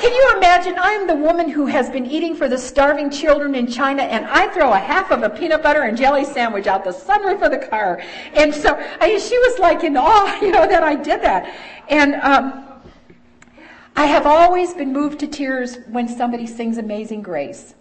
Can 0.00 0.14
you 0.14 0.32
imagine? 0.38 0.76
I'm 0.78 1.06
the 1.06 1.14
woman 1.14 1.50
who 1.50 1.66
has 1.66 1.90
been 1.90 2.06
eating 2.06 2.34
for 2.34 2.48
the 2.48 2.56
starving 2.56 3.10
children 3.10 3.54
in 3.54 3.66
China, 3.66 4.02
and 4.02 4.24
I 4.24 4.48
throw 4.48 4.72
a 4.72 4.78
half 4.78 5.10
of 5.10 5.22
a 5.22 5.28
peanut 5.28 5.62
butter 5.62 5.82
and 5.82 5.94
jelly 5.94 6.24
sandwich 6.24 6.66
out 6.66 6.84
the 6.84 6.90
sunroof 6.90 7.42
of 7.42 7.50
the 7.50 7.58
car. 7.58 8.02
And 8.32 8.54
so 8.54 8.74
I, 8.98 9.18
she 9.18 9.36
was 9.36 9.58
like 9.58 9.84
in 9.84 9.98
awe, 9.98 10.38
you 10.40 10.52
know, 10.52 10.66
that 10.66 10.82
I 10.82 10.94
did 10.94 11.20
that. 11.20 11.54
And 11.90 12.14
um, 12.14 12.64
I 13.94 14.06
have 14.06 14.24
always 14.24 14.72
been 14.72 14.90
moved 14.90 15.20
to 15.20 15.26
tears 15.26 15.76
when 15.88 16.08
somebody 16.08 16.46
sings 16.46 16.78
Amazing 16.78 17.20
Grace. 17.20 17.74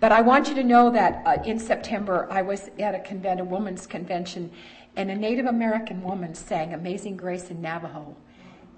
But 0.00 0.12
I 0.12 0.22
want 0.22 0.48
you 0.48 0.54
to 0.54 0.64
know 0.64 0.90
that 0.92 1.22
uh, 1.26 1.42
in 1.44 1.58
September, 1.58 2.26
I 2.30 2.40
was 2.40 2.70
at 2.78 2.94
a, 2.94 3.00
convent, 3.00 3.40
a 3.40 3.44
women's 3.44 3.86
convention, 3.86 4.50
and 4.96 5.10
a 5.10 5.14
Native 5.14 5.44
American 5.44 6.02
woman 6.02 6.34
sang 6.34 6.72
Amazing 6.72 7.18
Grace 7.18 7.50
in 7.50 7.60
Navajo. 7.60 8.16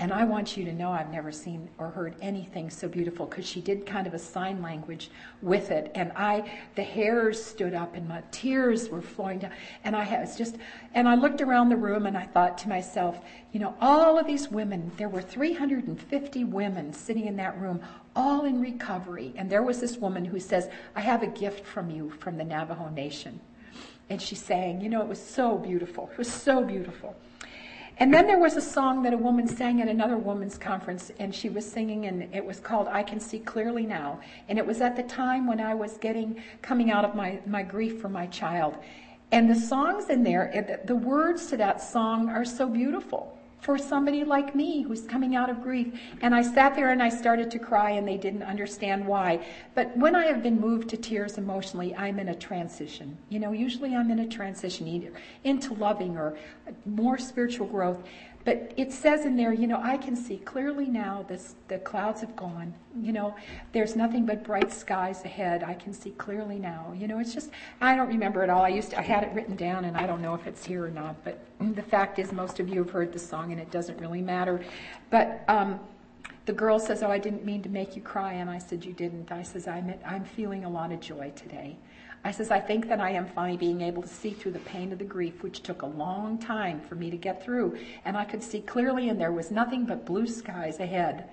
And 0.00 0.12
I 0.12 0.22
want 0.22 0.56
you 0.56 0.64
to 0.64 0.72
know 0.72 0.92
I've 0.92 1.10
never 1.10 1.32
seen 1.32 1.68
or 1.76 1.88
heard 1.90 2.14
anything 2.20 2.70
so 2.70 2.86
beautiful 2.86 3.26
because 3.26 3.44
she 3.44 3.60
did 3.60 3.84
kind 3.84 4.06
of 4.06 4.14
a 4.14 4.18
sign 4.18 4.62
language 4.62 5.10
with 5.42 5.72
it. 5.72 5.90
And 5.96 6.12
I, 6.14 6.48
the 6.76 6.84
hairs 6.84 7.42
stood 7.42 7.74
up 7.74 7.96
and 7.96 8.08
my 8.08 8.22
tears 8.30 8.88
were 8.88 9.02
flowing 9.02 9.40
down. 9.40 9.50
And 9.82 9.96
I 9.96 10.20
was 10.20 10.36
just, 10.36 10.56
and 10.94 11.08
I 11.08 11.16
looked 11.16 11.40
around 11.40 11.68
the 11.68 11.76
room 11.76 12.06
and 12.06 12.16
I 12.16 12.26
thought 12.26 12.56
to 12.58 12.68
myself, 12.68 13.18
you 13.52 13.58
know, 13.58 13.74
all 13.80 14.16
of 14.18 14.26
these 14.28 14.48
women, 14.48 14.92
there 14.98 15.08
were 15.08 15.22
350 15.22 16.44
women 16.44 16.92
sitting 16.92 17.26
in 17.26 17.34
that 17.36 17.60
room, 17.60 17.80
all 18.14 18.44
in 18.44 18.60
recovery. 18.60 19.32
And 19.34 19.50
there 19.50 19.64
was 19.64 19.80
this 19.80 19.96
woman 19.96 20.24
who 20.24 20.38
says, 20.38 20.70
I 20.94 21.00
have 21.00 21.24
a 21.24 21.28
gift 21.28 21.66
from 21.66 21.90
you 21.90 22.10
from 22.20 22.36
the 22.36 22.44
Navajo 22.44 22.88
Nation. 22.90 23.40
And 24.10 24.22
she 24.22 24.36
sang, 24.36 24.80
you 24.80 24.88
know, 24.88 25.02
it 25.02 25.08
was 25.08 25.20
so 25.20 25.58
beautiful. 25.58 26.08
It 26.12 26.18
was 26.18 26.32
so 26.32 26.62
beautiful. 26.62 27.16
And 28.00 28.14
then 28.14 28.28
there 28.28 28.38
was 28.38 28.56
a 28.56 28.60
song 28.60 29.02
that 29.02 29.12
a 29.12 29.16
woman 29.16 29.48
sang 29.48 29.82
at 29.82 29.88
another 29.88 30.16
woman's 30.16 30.56
conference, 30.56 31.10
and 31.18 31.34
she 31.34 31.48
was 31.48 31.70
singing, 31.70 32.06
and 32.06 32.32
it 32.32 32.44
was 32.44 32.60
called 32.60 32.86
I 32.86 33.02
Can 33.02 33.18
See 33.18 33.40
Clearly 33.40 33.86
Now. 33.86 34.20
And 34.48 34.56
it 34.56 34.64
was 34.64 34.80
at 34.80 34.94
the 34.94 35.02
time 35.02 35.46
when 35.48 35.60
I 35.60 35.74
was 35.74 35.98
getting, 35.98 36.40
coming 36.62 36.92
out 36.92 37.04
of 37.04 37.16
my, 37.16 37.40
my 37.44 37.62
grief 37.62 38.00
for 38.00 38.08
my 38.08 38.26
child. 38.26 38.76
And 39.32 39.50
the 39.50 39.56
songs 39.56 40.10
in 40.10 40.22
there, 40.22 40.80
the 40.84 40.94
words 40.94 41.46
to 41.48 41.56
that 41.56 41.82
song 41.82 42.28
are 42.28 42.44
so 42.44 42.68
beautiful 42.68 43.37
for 43.60 43.76
somebody 43.76 44.24
like 44.24 44.54
me 44.54 44.82
who's 44.82 45.02
coming 45.02 45.34
out 45.34 45.50
of 45.50 45.62
grief. 45.62 45.88
And 46.20 46.34
I 46.34 46.42
sat 46.42 46.74
there 46.74 46.90
and 46.90 47.02
I 47.02 47.08
started 47.08 47.50
to 47.50 47.58
cry 47.58 47.90
and 47.90 48.06
they 48.06 48.16
didn't 48.16 48.42
understand 48.42 49.06
why. 49.06 49.44
But 49.74 49.96
when 49.96 50.14
I 50.14 50.26
have 50.26 50.42
been 50.42 50.60
moved 50.60 50.88
to 50.90 50.96
tears 50.96 51.38
emotionally, 51.38 51.94
I'm 51.94 52.18
in 52.18 52.28
a 52.28 52.34
transition. 52.34 53.16
You 53.28 53.40
know, 53.40 53.52
usually 53.52 53.94
I'm 53.94 54.10
in 54.10 54.20
a 54.20 54.28
transition 54.28 54.86
either 54.86 55.12
into 55.44 55.74
loving 55.74 56.16
or 56.16 56.36
more 56.86 57.18
spiritual 57.18 57.66
growth. 57.66 57.98
But 58.48 58.72
it 58.78 58.94
says 58.94 59.26
in 59.26 59.36
there, 59.36 59.52
you 59.52 59.66
know, 59.66 59.78
I 59.82 59.98
can 59.98 60.16
see 60.16 60.38
clearly 60.38 60.86
now 60.86 61.22
this, 61.28 61.54
the 61.68 61.76
clouds 61.80 62.22
have 62.22 62.34
gone. 62.34 62.72
You 62.98 63.12
know, 63.12 63.36
there's 63.72 63.94
nothing 63.94 64.24
but 64.24 64.42
bright 64.42 64.72
skies 64.72 65.22
ahead. 65.22 65.62
I 65.62 65.74
can 65.74 65.92
see 65.92 66.12
clearly 66.12 66.58
now. 66.58 66.94
You 66.96 67.08
know, 67.08 67.18
it's 67.18 67.34
just, 67.34 67.50
I 67.82 67.94
don't 67.94 68.08
remember 68.08 68.42
it 68.42 68.48
all. 68.48 68.64
I 68.64 68.68
used 68.68 68.92
to, 68.92 68.98
I 68.98 69.02
had 69.02 69.22
it 69.22 69.34
written 69.34 69.54
down 69.54 69.84
and 69.84 69.98
I 69.98 70.06
don't 70.06 70.22
know 70.22 70.32
if 70.32 70.46
it's 70.46 70.64
here 70.64 70.86
or 70.86 70.90
not. 70.90 71.22
But 71.24 71.44
the 71.60 71.82
fact 71.82 72.18
is, 72.18 72.32
most 72.32 72.58
of 72.58 72.70
you 72.70 72.82
have 72.82 72.90
heard 72.90 73.12
the 73.12 73.18
song 73.18 73.52
and 73.52 73.60
it 73.60 73.70
doesn't 73.70 74.00
really 74.00 74.22
matter. 74.22 74.64
But, 75.10 75.44
um, 75.46 75.78
the 76.46 76.54
girl 76.54 76.78
says, 76.78 77.02
Oh, 77.02 77.10
I 77.10 77.18
didn't 77.18 77.44
mean 77.44 77.62
to 77.64 77.68
make 77.68 77.96
you 77.96 78.00
cry. 78.00 78.32
And 78.32 78.48
I 78.48 78.56
said, 78.56 78.82
You 78.82 78.94
didn't. 78.94 79.30
I 79.30 79.42
says, 79.42 79.68
I'm, 79.68 79.92
I'm 80.06 80.24
feeling 80.24 80.64
a 80.64 80.70
lot 80.70 80.90
of 80.90 81.00
joy 81.00 81.32
today. 81.36 81.76
I 82.24 82.30
says, 82.30 82.50
I 82.50 82.60
think 82.60 82.88
that 82.88 83.00
I 83.00 83.10
am 83.10 83.26
finally 83.26 83.56
being 83.56 83.80
able 83.80 84.02
to 84.02 84.08
see 84.08 84.30
through 84.30 84.52
the 84.52 84.58
pain 84.60 84.92
of 84.92 84.98
the 84.98 85.04
grief, 85.04 85.42
which 85.42 85.62
took 85.62 85.82
a 85.82 85.86
long 85.86 86.38
time 86.38 86.80
for 86.80 86.94
me 86.94 87.10
to 87.10 87.16
get 87.16 87.42
through. 87.42 87.78
And 88.04 88.16
I 88.16 88.24
could 88.24 88.42
see 88.42 88.60
clearly, 88.60 89.08
and 89.08 89.20
there 89.20 89.32
was 89.32 89.50
nothing 89.50 89.84
but 89.86 90.04
blue 90.04 90.26
skies 90.26 90.80
ahead. 90.80 91.30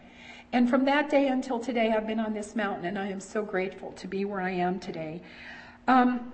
And 0.54 0.70
from 0.70 0.86
that 0.86 1.10
day 1.10 1.28
until 1.28 1.60
today, 1.60 1.92
I've 1.92 2.08
been 2.08 2.20
on 2.20 2.34
this 2.34 2.56
mountain, 2.56 2.86
and 2.86 3.00
I 3.00 3.08
am 3.08 3.20
so 3.20 3.44
grateful 3.44 3.92
to 3.94 4.08
be 4.08 4.26
where 4.26 4.42
I 4.42 4.52
am 4.52 4.80
today. 4.80 5.22
Um, 5.88 6.32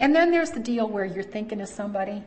and 0.00 0.14
then 0.14 0.30
there's 0.30 0.50
the 0.50 0.60
deal 0.60 0.88
where 0.88 1.04
you're 1.04 1.22
thinking 1.22 1.60
of 1.60 1.68
somebody 1.68 2.22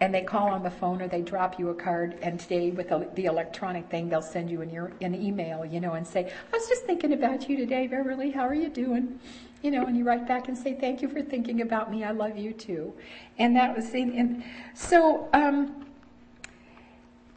and 0.00 0.14
they 0.14 0.22
call 0.22 0.48
on 0.48 0.62
the 0.62 0.70
phone 0.70 1.02
or 1.02 1.08
they 1.08 1.20
drop 1.20 1.58
you 1.58 1.68
a 1.68 1.74
card 1.74 2.18
and 2.22 2.40
today 2.40 2.70
with 2.70 2.88
the, 2.88 3.06
the 3.14 3.26
electronic 3.26 3.88
thing 3.90 4.08
they'll 4.08 4.22
send 4.22 4.50
you 4.50 4.62
an, 4.62 4.92
an 5.02 5.14
email 5.14 5.64
you 5.64 5.78
know 5.78 5.92
and 5.92 6.06
say 6.06 6.32
i 6.52 6.56
was 6.56 6.66
just 6.68 6.84
thinking 6.84 7.12
about 7.12 7.48
you 7.48 7.56
today 7.56 7.86
beverly 7.86 8.30
how 8.30 8.46
are 8.46 8.54
you 8.54 8.70
doing 8.70 9.20
you 9.62 9.70
know 9.70 9.84
and 9.86 9.96
you 9.96 10.04
write 10.04 10.26
back 10.26 10.48
and 10.48 10.56
say 10.56 10.74
thank 10.74 11.02
you 11.02 11.08
for 11.08 11.22
thinking 11.22 11.60
about 11.60 11.90
me. 11.90 12.04
I 12.04 12.10
love 12.10 12.36
you 12.36 12.52
too. 12.52 12.92
And 13.38 13.54
that 13.56 13.74
was 13.74 13.92
and 13.94 14.42
so 14.74 15.28
um, 15.32 15.86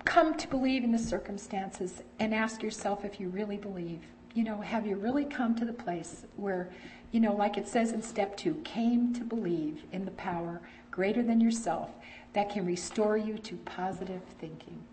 come 0.05 0.35
to 0.37 0.47
believe 0.47 0.83
in 0.83 0.91
the 0.91 0.99
circumstances 0.99 2.03
and 2.19 2.33
ask 2.33 2.61
yourself 2.61 3.05
if 3.05 3.19
you 3.19 3.29
really 3.29 3.57
believe. 3.57 4.01
You 4.33 4.43
know 4.43 4.61
have 4.61 4.85
you 4.85 4.95
really 4.95 5.25
come 5.25 5.55
to 5.55 5.65
the 5.65 5.73
place 5.73 6.25
where 6.37 6.69
you 7.11 7.19
know 7.19 7.35
like 7.35 7.57
it 7.57 7.67
says 7.67 7.91
in 7.91 8.01
step 8.01 8.35
two 8.37 8.55
came 8.63 9.13
to 9.13 9.21
believe 9.23 9.83
in 9.91 10.05
the 10.05 10.11
power 10.11 10.61
greater 10.91 11.23
than 11.23 11.41
yourself 11.41 11.89
that 12.33 12.49
can 12.49 12.65
restore 12.65 13.17
you 13.17 13.37
to 13.37 13.55
positive 13.57 14.21
thinking. 14.39 14.83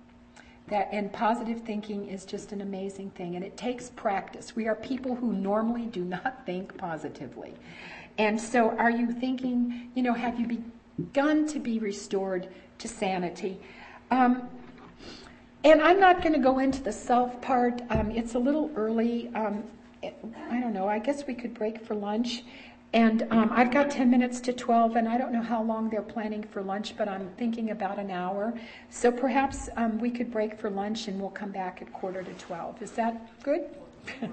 That, 0.70 0.88
and 0.92 1.12
positive 1.12 1.62
thinking 1.62 2.08
is 2.08 2.24
just 2.24 2.52
an 2.52 2.60
amazing 2.60 3.10
thing, 3.10 3.34
and 3.34 3.44
it 3.44 3.56
takes 3.56 3.90
practice. 3.90 4.54
We 4.54 4.68
are 4.68 4.76
people 4.76 5.16
who 5.16 5.32
normally 5.32 5.86
do 5.86 6.04
not 6.04 6.46
think 6.46 6.76
positively. 6.78 7.54
And 8.18 8.40
so, 8.40 8.70
are 8.78 8.90
you 8.90 9.10
thinking, 9.10 9.90
you 9.94 10.02
know, 10.02 10.14
have 10.14 10.38
you 10.38 10.62
begun 10.96 11.48
to 11.48 11.58
be 11.58 11.80
restored 11.80 12.48
to 12.78 12.86
sanity? 12.86 13.58
Um, 14.12 14.48
and 15.64 15.82
I'm 15.82 16.00
not 16.00 16.22
going 16.22 16.32
to 16.32 16.38
go 16.38 16.58
into 16.58 16.82
the 16.82 16.92
self 16.92 17.40
part. 17.42 17.82
Um, 17.90 18.10
it's 18.12 18.34
a 18.34 18.38
little 18.38 18.70
early. 18.76 19.30
Um, 19.34 19.64
I 20.02 20.60
don't 20.60 20.72
know. 20.72 20.88
I 20.88 20.98
guess 20.98 21.26
we 21.26 21.34
could 21.34 21.52
break 21.52 21.84
for 21.84 21.94
lunch. 21.94 22.44
And 22.92 23.22
um, 23.30 23.50
I've 23.52 23.70
got 23.70 23.88
10 23.88 24.10
minutes 24.10 24.40
to 24.40 24.52
12, 24.52 24.96
and 24.96 25.08
I 25.08 25.16
don't 25.16 25.32
know 25.32 25.42
how 25.42 25.62
long 25.62 25.90
they're 25.90 26.02
planning 26.02 26.42
for 26.42 26.60
lunch, 26.60 26.96
but 26.96 27.08
I'm 27.08 27.30
thinking 27.36 27.70
about 27.70 28.00
an 28.00 28.10
hour. 28.10 28.52
So 28.88 29.12
perhaps 29.12 29.68
um, 29.76 30.00
we 30.00 30.10
could 30.10 30.32
break 30.32 30.58
for 30.58 30.70
lunch 30.70 31.06
and 31.06 31.20
we'll 31.20 31.30
come 31.30 31.52
back 31.52 31.80
at 31.80 31.92
quarter 31.92 32.22
to 32.22 32.32
12. 32.32 32.82
Is 32.82 32.90
that 32.92 33.42
good? 33.44 33.66
sure, 34.18 34.28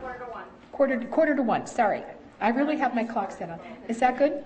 quarter 0.00 0.18
to 0.20 0.30
one. 0.30 0.44
Quarter 0.72 1.00
to, 1.00 1.06
quarter 1.08 1.36
to 1.36 1.42
one, 1.42 1.66
sorry. 1.66 2.02
I 2.40 2.48
really 2.48 2.78
have 2.78 2.94
my 2.94 3.04
clock 3.04 3.32
set 3.32 3.50
on. 3.50 3.60
Is 3.88 3.98
that 3.98 4.16
good? 4.16 4.44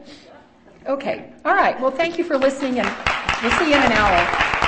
Okay. 0.87 1.33
All 1.45 1.55
right. 1.55 1.81
Well, 1.81 1.93
thank 1.93 2.19
you 2.19 2.25
for 2.25 2.37
listening, 2.37 2.81
and 2.81 2.89
we'll 3.41 3.53
see 3.53 3.71
you 3.71 3.77
in 3.77 3.83
an 3.83 3.93
hour. 3.93 4.64